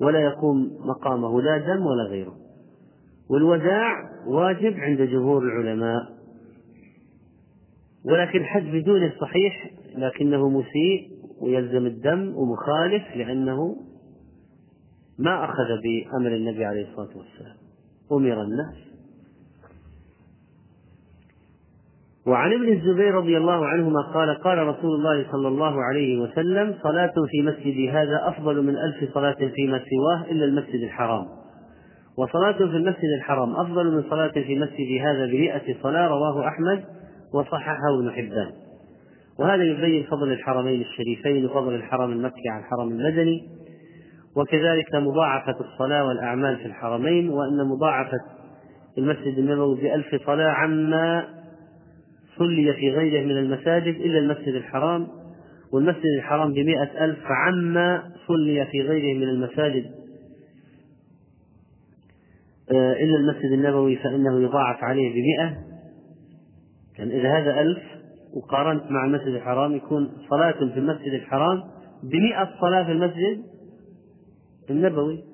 ولا 0.00 0.20
يقوم 0.20 0.70
مقامه 0.80 1.42
لا 1.42 1.58
دم 1.58 1.86
ولا 1.86 2.04
غيره. 2.10 2.36
والوداع 3.30 4.10
واجب 4.26 4.74
عند 4.76 5.02
جمهور 5.02 5.42
العلماء 5.42 6.16
ولكن 8.04 8.38
الحج 8.38 8.80
بدونه 8.80 9.12
صحيح 9.20 9.70
لكنه 9.96 10.48
مسيء 10.48 11.10
ويلزم 11.40 11.86
الدم 11.86 12.32
ومخالف 12.36 13.16
لأنه 13.16 13.76
ما 15.18 15.44
أخذ 15.44 15.68
بأمر 15.82 16.36
النبي 16.36 16.64
عليه 16.64 16.88
الصلاة 16.90 17.16
والسلام؟ 17.16 17.56
أمر 18.12 18.42
الناس 18.42 18.86
وعن 22.26 22.52
ابن 22.52 22.72
الزبير 22.72 23.14
رضي 23.14 23.36
الله 23.36 23.66
عنهما 23.66 24.02
قال 24.14 24.34
قال 24.34 24.58
رسول 24.58 24.94
الله 24.94 25.26
صلى 25.32 25.48
الله 25.48 25.84
عليه 25.84 26.20
وسلم 26.20 26.74
صلاة 26.82 27.12
في 27.30 27.42
مسجدي 27.42 27.90
هذا 27.90 28.28
أفضل 28.28 28.62
من 28.62 28.76
ألف 28.76 29.14
صلاة 29.14 29.50
فيما 29.54 29.78
سواه 29.90 30.30
إلا 30.30 30.44
المسجد 30.44 30.82
الحرام. 30.82 31.26
وصلاة 32.18 32.58
في 32.58 32.76
المسجد 32.76 33.10
الحرام 33.18 33.56
أفضل 33.56 33.94
من 33.94 34.02
صلاة 34.10 34.32
في 34.32 34.58
مسجدي 34.58 35.00
هذا 35.00 35.26
بمئة 35.26 35.82
صلاة 35.82 36.08
رواه 36.08 36.48
أحمد 36.48 36.84
وصححه 37.34 37.98
ابن 37.98 38.10
حبان. 38.10 38.52
وهذا 39.38 39.62
يبين 39.62 40.04
فضل 40.04 40.32
الحرمين 40.32 40.80
الشريفين 40.80 41.46
وفضل 41.46 41.74
الحرم 41.74 42.12
المكي 42.12 42.48
على 42.48 42.64
الحرم 42.64 42.88
المدني. 42.88 43.48
وكذلك 44.36 44.94
مضاعفة 44.94 45.54
الصلاة 45.60 46.04
والأعمال 46.04 46.56
في 46.56 46.66
الحرمين 46.66 47.28
وأن 47.30 47.68
مضاعفة 47.68 48.20
المسجد 48.98 49.38
النبوي 49.38 49.80
بألف 49.80 50.26
صلاة 50.26 50.50
عما 50.50 51.28
صلي 52.38 52.72
في 52.72 52.90
غيره 52.90 53.24
من 53.26 53.38
المساجد 53.38 53.94
إلا 53.94 54.18
المسجد 54.18 54.54
الحرام 54.54 55.08
والمسجد 55.72 56.06
الحرام 56.18 56.52
بمئة 56.52 57.04
ألف 57.04 57.18
عما 57.26 58.02
صلي 58.28 58.66
في 58.66 58.82
غيره 58.82 59.18
من 59.18 59.28
المساجد 59.28 59.90
آه، 62.70 62.92
إلا 62.92 63.16
المسجد 63.16 63.52
النبوي 63.52 63.96
فإنه 63.96 64.40
يضاعف 64.40 64.84
عليه 64.84 65.12
بمئة. 65.12 65.56
يعني 66.98 67.20
إذا 67.20 67.38
هذا 67.38 67.60
ألف 67.60 67.82
وقارنت 68.36 68.82
مع 68.90 69.06
المسجد 69.06 69.34
الحرام 69.34 69.76
يكون 69.76 70.12
صلاة 70.30 70.52
في 70.52 70.78
المسجد 70.78 71.12
الحرام 71.12 71.62
بمئة 72.02 72.48
صلاة 72.60 72.84
في 72.84 72.92
المسجد 72.92 73.55
النبوي. 74.72 75.24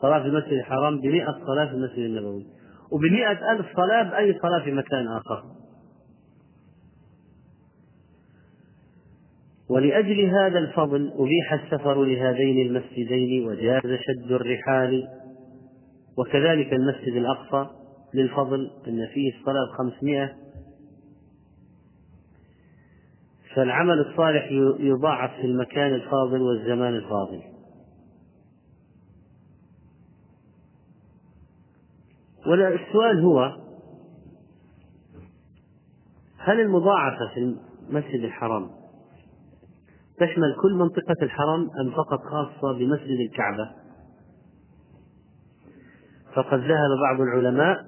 صلاة 0.00 0.22
في 0.22 0.26
المسجد 0.26 0.52
الحرام 0.52 1.00
بمئة 1.00 1.38
صلاة 1.46 1.66
في 1.66 1.72
المسجد 1.72 1.98
النبوي. 1.98 2.46
وبمئة 2.90 3.52
ألف 3.52 3.66
صلاة 3.76 4.02
بأي 4.02 4.38
صلاة 4.42 4.64
في 4.64 4.72
مكان 4.72 5.06
آخر. 5.08 5.44
ولأجل 9.70 10.20
هذا 10.20 10.58
الفضل 10.58 11.12
أبيح 11.18 11.52
السفر 11.52 12.04
لهذين 12.04 12.66
المسجدين 12.66 13.48
وجاز 13.48 13.82
شد 13.82 14.32
الرحال. 14.32 15.08
وكذلك 16.18 16.72
المسجد 16.72 17.12
الأقصى 17.16 17.70
للفضل 18.14 18.70
أن 18.88 19.06
فيه 19.06 19.38
الصلاة 19.38 19.66
خمسمائة 19.78 20.32
فالعمل 23.54 23.98
الصالح 24.00 24.48
يضاعف 24.80 25.30
في 25.40 25.46
المكان 25.46 25.94
الفاضل 25.94 26.42
والزمان 26.42 26.94
الفاضل. 26.94 27.42
والسؤال 32.48 33.20
هو 33.24 33.56
هل 36.38 36.60
المضاعفة 36.60 37.34
في 37.34 37.56
المسجد 37.88 38.24
الحرام 38.24 38.70
تشمل 40.16 40.56
كل 40.62 40.74
منطقة 40.74 41.16
الحرم 41.22 41.70
أم 41.80 41.90
فقط 41.90 42.20
خاصة 42.22 42.78
بمسجد 42.78 43.20
الكعبة؟ 43.30 43.70
فقد 46.34 46.58
ذهب 46.58 46.90
بعض 47.02 47.20
العلماء 47.20 47.84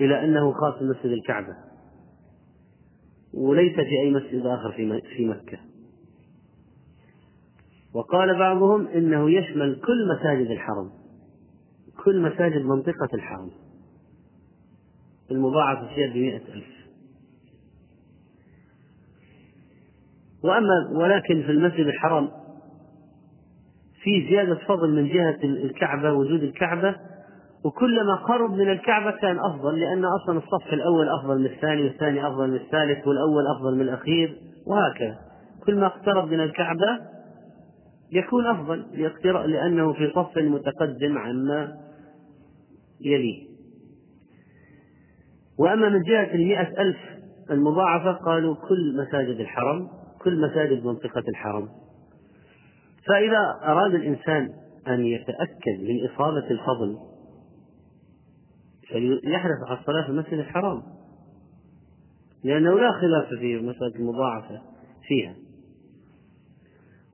إلى 0.00 0.24
أنه 0.24 0.52
خاص 0.52 0.82
بمسجد 0.82 1.10
الكعبة 1.12 1.56
وليس 3.34 3.74
في 3.74 4.00
أي 4.02 4.10
مسجد 4.10 4.46
آخر 4.46 4.72
في 5.16 5.26
مكة. 5.26 5.58
وقال 7.94 8.38
بعضهم 8.38 8.86
إنه 8.86 9.30
يشمل 9.30 9.80
كل 9.80 10.08
مساجد 10.16 10.50
الحرم 10.50 10.99
كل 12.04 12.22
مساجد 12.22 12.64
منطقة 12.64 13.08
الحرم. 13.14 13.50
المضاعف 15.30 15.94
فيها 15.94 16.12
بمئة 16.14 16.54
ألف. 16.54 16.80
وأما 20.44 20.90
ولكن 20.94 21.42
في 21.42 21.50
المسجد 21.50 21.86
الحرام 21.86 22.28
في 24.02 24.26
زيادة 24.28 24.54
فضل 24.54 24.90
من 24.94 25.08
جهة 25.08 25.38
الكعبة 25.44 26.12
وجود 26.12 26.42
الكعبة 26.42 26.96
وكلما 27.64 28.14
قرب 28.14 28.50
من 28.50 28.70
الكعبة 28.70 29.10
كان 29.10 29.38
أفضل 29.38 29.80
لأن 29.80 30.04
أصلا 30.04 30.38
الصف 30.38 30.72
الأول 30.72 31.08
أفضل 31.08 31.38
من 31.38 31.46
الثاني 31.46 31.82
والثاني 31.82 32.26
أفضل 32.26 32.48
من 32.50 32.56
الثالث 32.56 33.06
والأول 33.06 33.44
أفضل 33.56 33.74
من 33.74 33.80
الأخير 33.80 34.36
وهكذا. 34.66 35.18
كل 35.66 35.76
ما 35.80 35.86
اقترب 35.86 36.28
من 36.28 36.40
الكعبة 36.40 37.00
يكون 38.12 38.46
أفضل 38.46 38.84
لأنه 39.46 39.92
في 39.92 40.10
صف 40.14 40.38
متقدم 40.38 41.18
عما 41.18 41.76
يليه 43.00 43.50
وأما 45.58 45.88
من 45.88 46.02
جهة 46.02 46.34
المئة 46.34 46.82
ألف 46.82 46.96
المضاعفة 47.50 48.12
قالوا 48.12 48.54
كل 48.54 48.96
مساجد 48.96 49.40
الحرم 49.40 49.88
كل 50.24 50.40
مساجد 50.40 50.84
منطقة 50.84 51.22
الحرم. 51.28 51.68
فإذا 53.06 53.60
أراد 53.62 53.94
الإنسان 53.94 54.48
أن 54.88 55.06
يتأكد 55.06 55.80
من 55.80 56.06
إصابة 56.06 56.50
الفضل 56.50 56.98
فليحرص 58.90 59.68
على 59.68 59.78
الصلاة 59.80 60.02
في 60.02 60.08
المسجد 60.08 60.38
الحرام. 60.38 60.82
لأنه 62.44 62.80
لا 62.80 62.92
خلاف 62.92 63.28
في 63.40 63.56
مسألة 63.56 63.94
المضاعفة 63.94 64.62
فيها. 65.08 65.34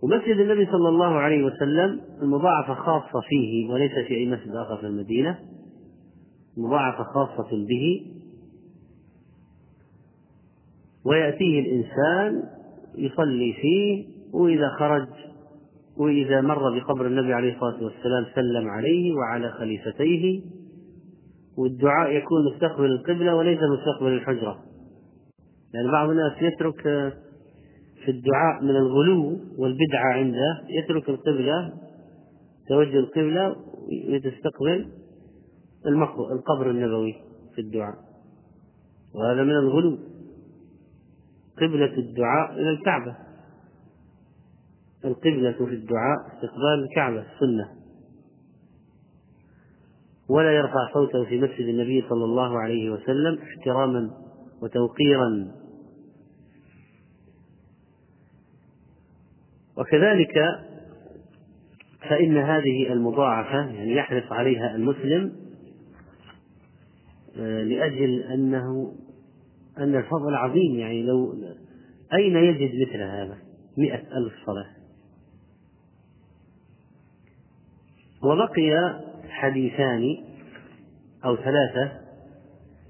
ومسجد 0.02 0.36
النبي 0.36 0.66
صلى 0.66 0.88
الله 0.88 1.14
عليه 1.14 1.44
وسلم 1.44 2.00
المضاعفة 2.22 2.74
خاصة 2.74 3.20
فيه 3.28 3.72
وليس 3.72 3.92
في 3.92 4.14
أي 4.14 4.26
مسجد 4.26 4.54
آخر 4.54 4.76
في 4.76 4.86
المدينة. 4.86 5.38
مضاعفة 6.56 7.04
خاصة 7.04 7.50
به. 7.50 8.06
ويأتيه 11.04 11.60
الإنسان 11.60 12.42
يصلي 12.98 13.52
فيه 13.52 14.06
وإذا 14.32 14.68
خرج 14.78 15.08
وإذا 15.96 16.40
مر 16.40 16.78
بقبر 16.78 17.06
النبي 17.06 17.32
عليه 17.34 17.54
الصلاة 17.54 17.84
والسلام 17.84 18.26
سلم 18.34 18.68
عليه 18.68 19.12
وعلى 19.14 19.50
خليفتيه. 19.50 20.42
والدعاء 21.58 22.10
يكون 22.10 22.38
مستقبل 22.54 22.84
القبلة 22.84 23.34
وليس 23.36 23.58
مستقبل 23.58 24.12
الحجرة. 24.12 24.58
يعني 25.74 25.90
بعض 25.90 26.10
الناس 26.10 26.32
يترك 26.42 26.82
في 28.04 28.10
الدعاء 28.10 28.62
من 28.62 28.70
الغلو 28.70 29.38
والبدعة 29.58 30.12
عنده 30.12 30.62
يترك 30.68 31.08
القبلة 31.08 31.72
توجه 32.68 32.98
القبلة 32.98 33.56
ويستقبل 34.08 34.86
القبر 36.32 36.70
النبوي 36.70 37.14
في 37.54 37.60
الدعاء. 37.60 37.94
وهذا 39.14 39.42
من 39.42 39.50
الغلو. 39.50 39.98
قبلة 41.56 41.98
الدعاء 41.98 42.52
إلى 42.52 42.70
الكعبة. 42.70 43.16
القبلة 45.04 45.52
في 45.52 45.74
الدعاء 45.74 46.16
استقبال 46.26 46.84
الكعبة 46.88 47.20
السنة. 47.20 47.76
ولا 50.28 50.52
يرفع 50.52 50.92
صوته 50.94 51.24
في 51.24 51.40
مسجد 51.40 51.68
النبي 51.68 52.04
صلى 52.08 52.24
الله 52.24 52.58
عليه 52.58 52.90
وسلم 52.90 53.38
احتراما 53.38 54.10
وتوقيرا. 54.62 55.52
وكذلك 59.76 60.34
فإن 62.08 62.36
هذه 62.36 62.92
المضاعفة 62.92 63.70
يعني 63.70 63.96
يحرص 63.96 64.32
عليها 64.32 64.76
المسلم 64.76 65.45
لأجل 67.42 68.22
أنه 68.22 68.94
أن 69.78 69.94
الفضل 69.94 70.34
عظيم 70.34 70.78
يعني 70.78 71.02
لو 71.02 71.34
أين 72.12 72.36
يجد 72.36 72.70
مثل 72.88 73.02
هذا 73.02 73.38
مئة 73.78 73.98
ألف 73.98 74.34
صلاة 74.46 74.76
وبقي 78.22 79.00
حديثان 79.28 80.16
أو 81.24 81.36
ثلاثة 81.36 82.00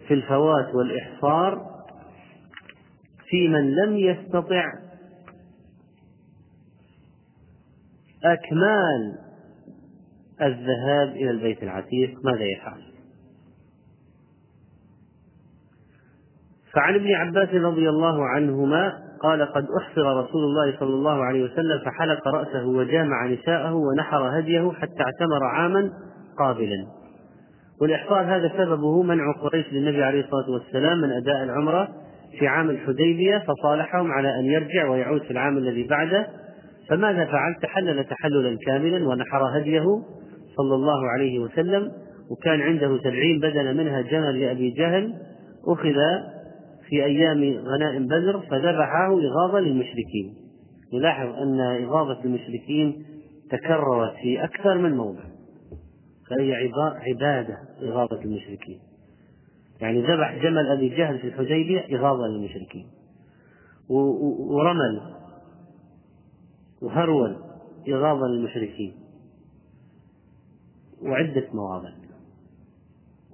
في 0.09 0.15
الفوات 0.15 0.75
والإحصار 0.75 1.77
في 3.29 3.49
من 3.49 3.75
لم 3.75 3.97
يستطع 3.97 4.65
أكمال 8.25 9.19
الذهاب 10.43 11.09
إلى 11.09 11.31
البيت 11.31 11.63
العتيق 11.63 12.25
ماذا 12.25 12.45
يفعل؟ 12.45 12.96
فعن 16.77 16.95
ابن 16.95 17.15
عباس 17.15 17.55
رضي 17.55 17.89
الله 17.89 18.29
عنهما 18.29 18.93
قال 19.23 19.43
قد 19.43 19.67
أحصر 19.81 20.03
رسول 20.03 20.45
الله 20.45 20.77
صلى 20.81 20.95
الله 20.95 21.25
عليه 21.25 21.45
وسلم 21.45 21.79
فحلق 21.85 22.29
رأسه 22.29 22.67
وجامع 22.67 23.27
نساءه 23.27 23.75
ونحر 23.75 24.39
هديه 24.39 24.73
حتى 24.73 25.03
اعتمر 25.03 25.45
عاما 25.45 25.91
قابلا 26.39 26.87
والإحصار 27.81 28.21
هذا 28.21 28.53
سببه 28.57 29.03
منع 29.03 29.33
قريش 29.33 29.73
للنبي 29.73 30.05
عليه 30.05 30.21
الصلاة 30.21 30.51
والسلام 30.51 30.99
من 30.99 31.13
أداء 31.13 31.43
العمرة 31.43 31.89
في 32.39 32.49
عام 32.49 32.71
الحديبية 32.71 33.39
فصالحهم 33.39 34.13
على 34.13 34.41
أن 34.41 34.45
يرجع 34.45 34.89
ويعود 34.89 35.23
في 35.23 35.31
العام 35.31 35.59
الذي 35.59 35.87
بعده 35.87 36.27
فماذا 36.91 37.25
فعل؟ 37.25 37.55
تحلل 37.63 38.05
تحللا 38.05 38.57
كاملا 38.67 39.09
ونحر 39.09 39.59
هديه 39.59 39.85
صلى 40.57 40.75
الله 40.75 41.11
عليه 41.11 41.39
وسلم 41.39 41.93
وكان 42.31 42.61
عنده 42.61 42.99
سبعين 42.99 43.41
بدنة 43.41 43.73
منها 43.73 44.01
جمل 44.01 44.41
لأبي 44.41 44.71
جهل 44.71 45.15
أخذ 45.69 45.95
في 46.89 47.05
أيام 47.05 47.55
غنائم 47.67 48.07
بدر 48.07 48.41
فذبحه 48.41 49.21
إغاظة 49.21 49.61
للمشركين. 49.61 50.35
نلاحظ 50.93 51.29
أن 51.29 51.61
إغاظة 51.61 52.25
المشركين 52.25 53.05
تكررت 53.51 54.15
في 54.23 54.45
أكثر 54.45 54.79
من 54.79 54.97
موضع 54.97 55.25
فهي 56.31 56.71
عبادة 56.79 57.59
إغاظة 57.83 58.23
المشركين. 58.23 58.79
يعني 59.81 60.03
ذبح 60.03 60.35
جمل 60.43 60.67
أبي 60.67 60.89
جهل 60.89 61.19
في 61.19 61.27
الحديبية 61.27 61.97
إغاظة 61.97 62.27
للمشركين. 62.27 62.87
ورمل 63.89 65.01
وهرول 66.83 67.37
إغاظة 67.89 68.27
للمشركين. 68.27 68.95
وعدة 71.03 71.45
مواضع. 71.53 72.06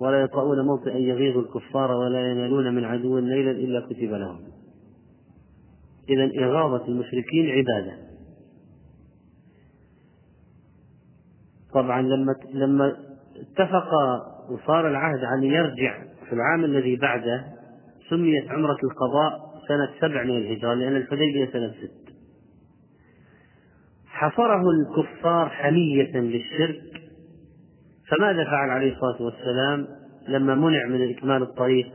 ولا 0.00 0.20
يطؤون 0.20 0.66
موطئا 0.66 0.96
يغيظ 0.96 1.38
الكفار 1.38 1.92
ولا 1.92 2.30
ينالون 2.30 2.74
من 2.74 2.84
عدو 2.84 3.18
ليلا 3.18 3.50
إلا 3.50 3.80
كتب 3.80 4.12
لهم. 4.12 4.40
إذا 6.08 6.44
إغاظة 6.44 6.88
المشركين 6.88 7.50
عبادة. 7.50 7.96
طبعا 11.74 12.02
لما 12.02 12.34
لما 12.52 12.96
اتفق 13.36 13.90
وصار 14.50 14.88
العهد 14.88 15.24
أن 15.24 15.42
يرجع 15.44 16.02
في 16.28 16.32
العام 16.32 16.64
الذي 16.64 16.96
بعده 16.96 17.44
سميت 18.10 18.50
عمرة 18.50 18.76
القضاء 18.84 19.52
سنة 19.68 19.88
سبع 20.00 20.22
من 20.22 20.36
الهجرة 20.36 20.74
لأن 20.74 20.96
الحديبية 20.96 21.52
سنة 21.52 21.72
ست. 21.72 22.12
حصره 24.06 24.62
الكفار 24.70 25.48
حمية 25.48 26.16
للشرك 26.16 27.01
فماذا 28.12 28.44
فعل 28.44 28.70
عليه 28.70 28.92
الصلاة 28.92 29.22
والسلام 29.22 29.88
لما 30.28 30.54
منع 30.54 30.86
من 30.86 31.10
إكمال 31.10 31.42
الطريق؟ 31.42 31.92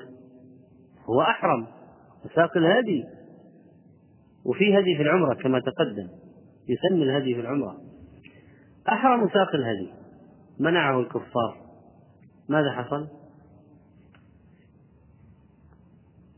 هو 1.09 1.21
أحرم 1.21 1.67
وساق 2.25 2.57
الهدي. 2.57 3.05
وفي 4.45 4.79
هدي 4.79 4.95
في 4.95 5.01
العمرة 5.01 5.33
كما 5.33 5.59
تقدم 5.59 6.07
يسمي 6.69 7.03
الهدي 7.03 7.35
في 7.35 7.41
العمرة. 7.41 7.77
أحرم 8.89 9.23
وساق 9.23 9.55
الهدي 9.55 9.89
منعه 10.59 10.99
الكفار. 10.99 11.57
ماذا 12.49 12.71
حصل؟ 12.71 13.07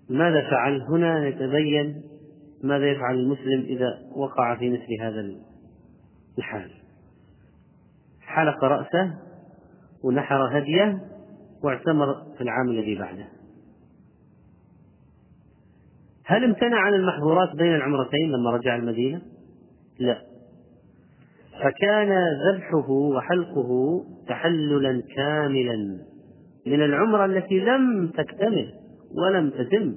ماذا 0.10 0.50
فعل؟ 0.50 0.82
هنا 0.82 1.28
يتبين 1.28 2.04
ماذا 2.64 2.92
يفعل 2.92 3.16
المسلم 3.16 3.62
إذا 3.62 4.00
وقع 4.16 4.56
في 4.56 4.70
مثل 4.70 5.02
هذا 5.02 5.26
الحال. 6.38 6.72
حلق 8.22 8.64
رأسه 8.64 9.29
ونحر 10.04 10.58
هديه 10.58 11.02
واعتمر 11.64 12.14
في 12.38 12.42
العام 12.42 12.70
الذي 12.70 12.96
بعده. 12.96 13.28
هل 16.26 16.44
امتنع 16.44 16.78
عن 16.78 16.94
المحظورات 16.94 17.56
بين 17.56 17.76
العمرتين 17.76 18.32
لما 18.32 18.52
رجع 18.52 18.76
المدينة؟ 18.76 19.22
لا. 20.00 20.22
فكان 21.64 22.12
ذبحه 22.48 22.90
وحلقه 22.92 24.04
تحللا 24.28 25.04
كاملا 25.16 26.00
من 26.66 26.82
العمرة 26.84 27.26
التي 27.26 27.60
لم 27.60 28.08
تكتمل 28.08 28.74
ولم 29.12 29.50
تتم. 29.50 29.96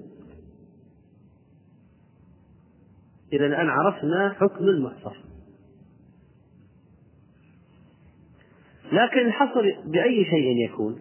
إذا 3.33 3.47
الآن 3.47 3.69
عرفنا 3.69 4.33
حكم 4.33 4.65
المحصر. 4.65 5.32
لكن 8.93 9.27
الحصر 9.27 9.63
بأي 9.85 10.25
شيء 10.25 10.71
يكون. 10.71 11.01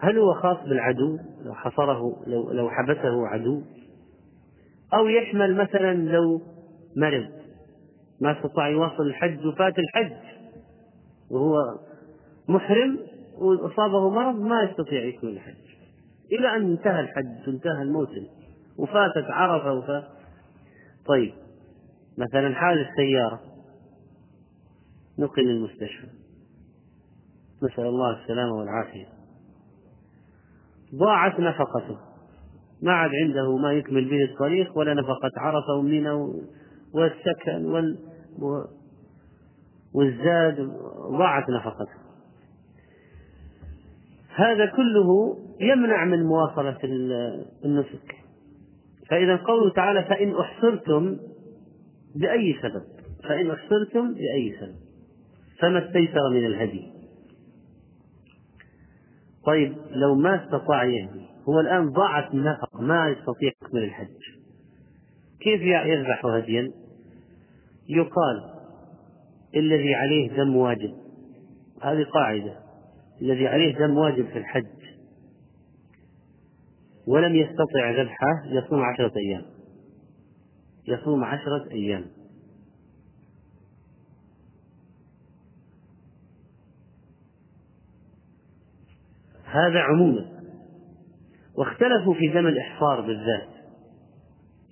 هل 0.00 0.18
هو 0.18 0.34
خاص 0.34 0.56
بالعدو؟ 0.68 1.18
لو 1.44 1.54
حصره 1.54 2.22
لو 2.26 2.52
لو 2.52 2.70
حبسه 2.70 3.26
عدو. 3.26 3.62
أو 4.94 5.08
يشمل 5.08 5.56
مثلا 5.56 5.94
لو 5.94 6.42
مرض 6.96 7.26
ما 8.20 8.38
استطاع 8.38 8.68
يواصل 8.68 9.02
الحج 9.02 9.46
وفات 9.46 9.78
الحج 9.78 10.12
وهو 11.30 11.56
محرم 12.48 12.98
وأصابه 13.38 14.10
مرض 14.10 14.40
ما 14.40 14.62
يستطيع 14.62 15.04
يكمل 15.04 15.30
الحج. 15.30 15.66
إلى 16.32 16.56
أن 16.56 16.70
انتهى 16.70 17.00
الحج 17.00 17.48
وانتهى 17.48 17.82
الموسم 17.82 18.26
وفاتت 18.78 19.24
عرفة 19.30 19.72
وفات 19.72 20.04
طيب 21.06 21.32
مثلا 22.18 22.54
حادث 22.54 22.86
سيارة 22.96 23.40
نقل 25.18 25.42
للمستشفى 25.42 26.06
نسأل 27.66 27.84
الله 27.84 28.22
السلامة 28.22 28.52
والعافية. 28.52 29.06
ضاعت 30.94 31.40
نفقته. 31.40 31.98
ما 32.82 32.92
عاد 32.92 33.10
عنده 33.24 33.56
ما 33.56 33.72
يكمل 33.72 34.08
به 34.10 34.24
الطريق 34.24 34.78
ولا 34.78 34.94
نفقة 34.94 35.30
عرفة 35.36 35.74
ومنى 35.78 36.10
والسكن 36.94 37.64
وال 37.64 37.98
والزاد. 39.94 40.70
ضاعت 41.10 41.50
نفقته. 41.50 42.06
هذا 44.34 44.66
كله 44.66 45.38
يمنع 45.60 46.04
من 46.04 46.22
مواصلة 46.22 46.78
النسك. 47.64 48.14
فإذا 49.10 49.36
قوله 49.36 49.70
تعالى 49.70 50.04
فإن 50.04 50.34
أحصرتم 50.36 51.16
بأي 52.16 52.56
سبب؟ 52.62 52.82
فإن 53.22 53.50
أحصرتم 53.50 54.14
بأي 54.14 54.56
سبب؟ 54.60 54.76
فما 55.60 55.86
استيسر 55.86 56.30
من 56.30 56.46
الهدي. 56.46 56.95
طيب 59.46 59.76
لو 59.90 60.14
ما 60.14 60.44
استطاع 60.44 60.84
يهدي 60.84 61.26
هو 61.48 61.60
الآن 61.60 61.90
ضاعت 61.90 62.34
النفقة 62.34 62.80
ما 62.80 63.08
يستطيع 63.08 63.52
يكمل 63.62 63.84
الحج. 63.84 64.20
كيف 65.40 65.60
يذبح 65.62 66.26
هديا؟ 66.26 66.72
يقال 67.88 68.54
الذي 69.56 69.94
عليه 69.94 70.36
دم 70.36 70.56
واجب. 70.56 70.94
هذه 71.82 72.04
قاعدة. 72.04 72.58
الذي 73.22 73.46
عليه 73.46 73.78
دم 73.78 73.96
واجب 73.96 74.26
في 74.26 74.38
الحج. 74.38 74.66
ولم 77.06 77.34
يستطع 77.34 77.90
ذبحه 77.90 78.44
يصوم 78.46 78.80
عشرة 78.82 79.12
أيام. 79.16 79.42
يصوم 80.88 81.24
عشرة 81.24 81.70
أيام. 81.70 82.04
هذا 89.56 89.80
عموما. 89.80 90.26
واختلفوا 91.58 92.14
في 92.14 92.28
دم 92.28 92.46
الإحصار 92.46 93.00
بالذات. 93.00 93.48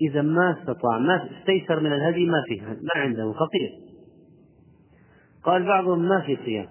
إذا 0.01 0.22
ما 0.22 0.57
استطاع 0.61 0.99
ما 0.99 1.28
استيسر 1.41 1.80
من 1.80 1.93
الهدي 1.93 2.26
ما 2.26 2.43
فيه 2.49 2.62
ما 2.62 3.03
عنده 3.03 3.32
فقير. 3.32 3.70
قال 5.45 5.66
بعضهم 5.66 6.09
ما 6.09 6.20
في 6.20 6.39
صيام. 6.45 6.66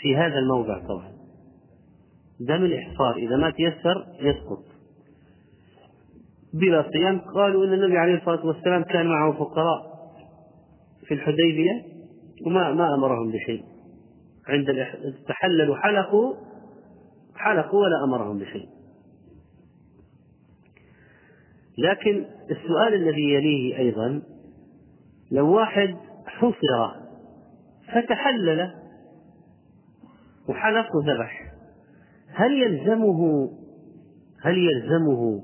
في 0.00 0.16
هذا 0.16 0.38
الموضع 0.38 0.78
طبعا. 0.78 1.12
دم 2.40 2.64
الإحصار 2.64 3.16
إذا 3.16 3.36
ما 3.36 3.50
تيسر 3.50 4.06
يسقط. 4.20 4.64
بلا 6.54 6.84
صيام 6.92 7.18
قالوا 7.18 7.64
إن 7.66 7.72
النبي 7.72 7.98
عليه 7.98 8.14
الصلاة 8.14 8.46
والسلام 8.46 8.82
كان 8.82 9.06
معه 9.06 9.32
فقراء 9.32 9.94
في 11.06 11.14
الحديبية 11.14 11.82
وما 12.46 12.72
ما 12.72 12.94
أمرهم 12.94 13.32
بشيء. 13.32 13.64
عند 14.48 14.66
تحللوا 15.28 15.76
حلقوا 15.76 16.34
حلقوا 17.36 17.80
ولا 17.80 18.04
أمرهم 18.04 18.38
بشيء. 18.38 18.68
لكن 21.78 22.24
السؤال 22.50 22.94
الذي 22.94 23.32
يليه 23.32 23.78
أيضا 23.78 24.22
لو 25.30 25.52
واحد 25.54 25.96
حصر 26.26 27.04
فتحلل 27.92 28.74
وحلق 30.48 30.96
وذبح 30.96 31.52
هل 32.28 32.62
يلزمه 32.62 33.50
هل 34.40 34.58
يلزمه 34.58 35.42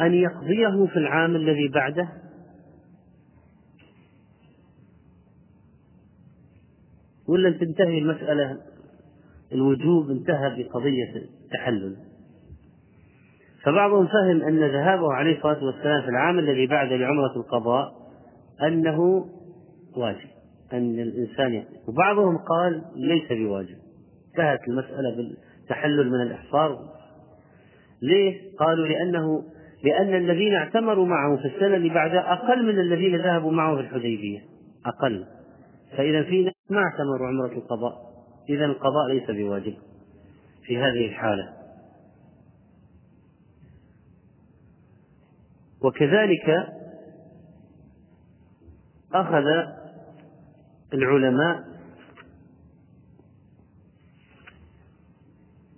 أن 0.00 0.14
يقضيه 0.14 0.86
في 0.86 0.96
العام 0.96 1.36
الذي 1.36 1.68
بعده؟ 1.68 2.08
ولا 7.28 7.50
تنتهي 7.50 7.98
المسألة 7.98 8.58
الوجوب 9.52 10.10
انتهى 10.10 10.62
بقضية 10.62 11.16
التحلل. 11.16 11.96
فبعضهم 13.64 14.06
فهم 14.06 14.42
أن 14.42 14.58
ذهابه 14.58 15.12
عليه 15.12 15.36
الصلاة 15.36 15.64
والسلام 15.64 16.02
في 16.02 16.08
العام 16.08 16.38
الذي 16.38 16.66
بعد 16.66 16.92
لعمرة 16.92 17.36
القضاء 17.36 17.92
أنه 18.62 19.26
واجب 19.96 20.28
أن 20.72 21.00
الإنسان 21.00 21.54
يقضي 21.54 21.76
وبعضهم 21.88 22.38
قال 22.38 22.82
ليس 22.96 23.32
بواجب. 23.32 23.76
انتهت 24.28 24.68
المسألة 24.68 25.16
بالتحلل 25.16 26.10
من 26.10 26.22
الإحصار. 26.22 26.78
ليه؟ 28.02 28.56
قالوا 28.58 28.86
لأنه 28.86 29.42
لأن 29.84 30.14
الذين 30.14 30.54
اعتمروا 30.54 31.06
معه 31.06 31.36
في 31.36 31.44
السنة 31.44 31.76
اللي 31.76 31.88
بعدها 31.88 32.32
أقل 32.32 32.66
من 32.66 32.80
الذين 32.80 33.16
ذهبوا 33.16 33.52
معه 33.52 33.76
في 33.76 33.80
الحديبية. 33.80 34.40
أقل. 34.86 35.24
فإذا 35.96 36.22
في 36.22 36.42
ناس 36.42 36.54
ما 36.70 36.78
اعتمروا 36.78 37.28
عمرة 37.28 37.52
القضاء. 37.52 38.07
إذا 38.48 38.64
القضاء 38.64 39.06
ليس 39.08 39.30
بواجب 39.30 39.76
في 40.62 40.78
هذه 40.78 41.06
الحالة. 41.06 41.54
وكذلك 45.80 46.74
أخذ 49.12 49.44
العلماء 50.94 51.68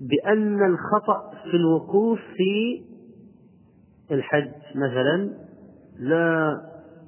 بأن 0.01 0.65
الخطأ 0.65 1.31
في 1.43 1.57
الوقوف 1.57 2.21
في 2.37 2.83
الحج 4.11 4.53
مثلا 4.75 5.35
لا 5.99 6.61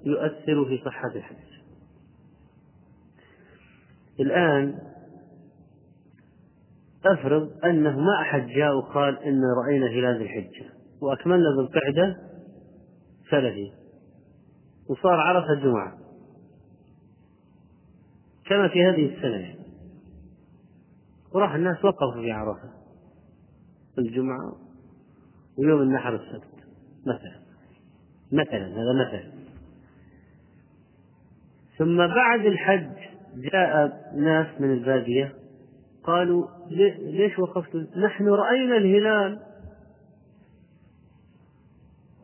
يؤثر 0.04 0.64
في 0.64 0.82
صحة 0.84 1.08
الحج. 1.08 1.36
الآن 4.20 4.91
أفرض 7.04 7.50
أنه 7.64 7.98
ما 7.98 8.20
أحد 8.20 8.46
جاء 8.46 8.76
وقال 8.76 9.18
إن 9.18 9.40
رأينا 9.64 9.86
هلال 9.86 10.22
الحجة 10.22 10.70
وأكملنا 11.00 11.48
ذو 11.56 11.60
القعدة 11.60 12.16
سلفي 13.30 13.72
وصار 14.88 15.20
عرفة 15.20 15.52
الجمعة 15.52 15.98
كما 18.46 18.68
في 18.68 18.84
هذه 18.84 19.26
يعني. 19.26 19.58
وراح 21.34 21.54
الناس 21.54 21.84
وقفوا 21.84 22.22
في 22.22 22.32
عرفة 22.32 22.70
الجمعة 23.98 24.56
ويوم 25.58 25.82
النحر 25.82 26.14
السبت 26.14 26.66
مثلا. 27.06 27.42
مثلا 28.32 28.66
هذا 28.66 28.92
مثل. 28.92 29.32
ثم 31.78 31.96
بعد 31.96 32.46
الحج 32.46 32.96
جاء 33.36 34.02
ناس 34.16 34.60
من 34.60 34.72
البادية 34.72 35.41
قالوا 36.04 36.46
ليش 37.00 37.38
وقفتوا 37.38 37.80
نحن 37.96 38.28
رأينا 38.28 38.76
الهلال. 38.76 39.40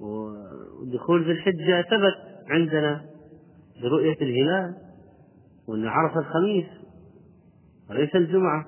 ودخول 0.00 1.24
ذي 1.24 1.32
الحجة 1.32 1.82
ثبت 1.82 2.44
عندنا 2.50 3.04
برؤية 3.82 4.16
الهلال 4.20 4.74
وأن 5.68 5.86
عرف 5.86 6.18
الخميس 6.18 6.66
وليس 7.90 8.16
الجمعة. 8.16 8.66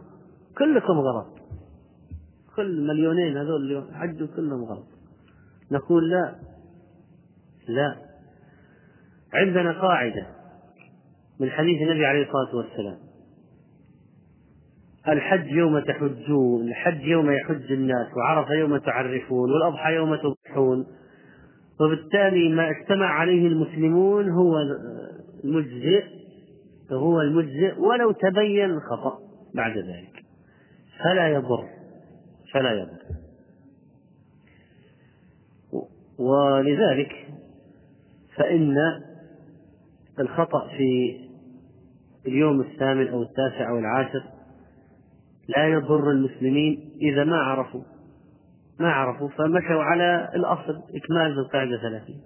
كلكم 0.59 0.93
غلط 0.93 1.41
كل 2.57 2.87
مليونين 2.87 3.37
هذول 3.37 3.57
اللي 3.57 3.95
حجوا 3.95 4.27
كلهم 4.37 4.65
غلط 4.65 4.87
نقول 5.71 6.11
لا. 6.11 6.35
لا. 7.69 7.97
عندنا 9.35 9.81
قاعدة 9.81 10.27
من 11.41 11.51
حديث 11.51 11.83
النبي 11.83 12.07
عليه 12.07 12.23
الصلاة 12.23 12.57
والسلام. 12.57 13.10
الحج 15.09 15.47
يوم 15.47 15.79
تحجون 15.79 16.69
الحج 16.69 17.03
يوم 17.03 17.31
يحج 17.31 17.73
الناس 17.73 18.07
وعرف 18.17 18.51
يوم 18.51 18.77
تعرفون 18.77 19.53
والأضحى 19.53 19.95
يوم 19.95 20.17
تضحون. 20.17 20.87
وبالتالي 21.81 22.49
ما 22.49 22.71
اجتمع 22.71 23.07
عليه 23.07 23.47
المسلمون 23.47 24.31
هو 24.31 24.57
المجزئ 25.45 26.05
هو 26.93 27.21
المجزئ 27.21 27.81
ولو 27.81 28.13
تبين 28.13 28.71
الخطأ 28.71 29.19
بعد 29.55 29.79
ذلك. 29.79 30.25
فلا 31.05 31.29
يضر 31.29 31.65
فلا 32.53 32.73
يضر. 32.73 33.01
ولذلك 36.19 37.27
فإن 38.37 38.77
الخطأ 40.21 40.69
في 40.69 41.21
اليوم 42.27 42.61
الثامن 42.61 43.09
أو 43.09 43.23
التاسع 43.23 43.71
أو 43.71 43.79
العاشر 43.79 44.23
لا 45.57 45.69
يضر 45.69 46.11
المسلمين 46.11 46.91
إذا 47.01 47.25
ما 47.25 47.37
عرفوا 47.37 47.83
ما 48.81 48.93
عرفوا 48.93 49.29
فمشوا 49.29 49.83
على 49.83 50.31
الأصل 50.35 50.83
إكمال 50.95 51.35
ذو 51.35 51.43
القعدة 51.43 51.83
ثلاثين. 51.83 52.21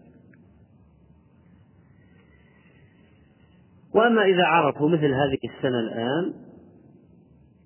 وأما 3.94 4.24
إذا 4.24 4.44
عرفوا 4.44 4.88
مثل 4.88 5.06
هذه 5.06 5.38
السنة 5.56 5.80
الآن 5.80 6.34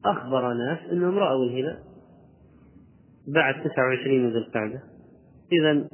أخبر 0.05 0.53
ناس 0.53 0.79
أنهم 0.93 1.19
رأوا 1.19 1.45
الهلال 1.45 1.79
بعد 3.35 3.55
29 3.55 4.33
ذي 4.33 4.39
القعدة. 4.39 4.83
إذا 5.53 5.89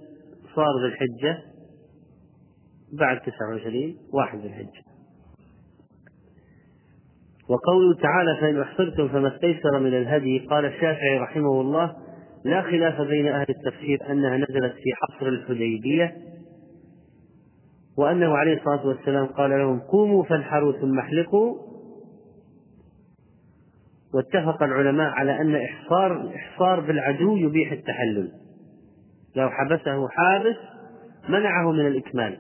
صار 0.55 0.81
ذي 0.83 0.87
الحجة 0.87 1.43
بعد 2.93 3.21
29 3.21 3.97
واحد 4.13 4.39
ذي 4.39 4.47
الحجة. 4.47 4.94
وقوله 7.49 7.95
تعالى 8.03 8.37
فإن 8.41 8.61
أحصرتم 8.61 9.09
فما 9.09 9.35
استيسر 9.35 9.79
من 9.79 9.95
الهدي 9.95 10.39
قال 10.39 10.65
الشافعي 10.65 11.19
رحمه 11.19 11.61
الله 11.61 11.97
لا 12.45 12.63
خلاف 12.63 13.01
بين 13.01 13.27
أهل 13.27 13.47
التفسير 13.49 13.99
أنها 14.11 14.37
نزلت 14.37 14.73
في 14.73 14.91
حصر 14.95 15.27
الحديبية 15.27 16.17
وأنه 17.99 18.37
عليه 18.37 18.57
الصلاة 18.59 18.87
والسلام 18.87 19.27
قال 19.27 19.51
لهم 19.51 19.81
قوموا 19.81 20.25
فانحروا 20.25 20.73
ثم 20.73 20.99
احلقوا 20.99 21.75
واتفق 24.15 24.63
العلماء 24.63 25.11
على 25.11 25.41
أن 25.41 25.57
إحصار 25.57 26.21
الإحصار 26.21 26.81
بالعدو 26.81 27.37
يبيح 27.37 27.73
التحلل. 27.73 28.33
لو 29.37 29.51
حبسه 29.51 30.09
حابس 30.09 30.57
منعه 31.29 31.73
من 31.73 31.87
الإكمال. 31.87 32.39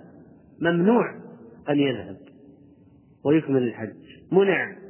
ممنوع 0.60 1.14
أن 1.68 1.78
يذهب 1.78 2.16
ويكمل 3.24 3.62
الحج. 3.62 3.94
منع. 4.32 4.83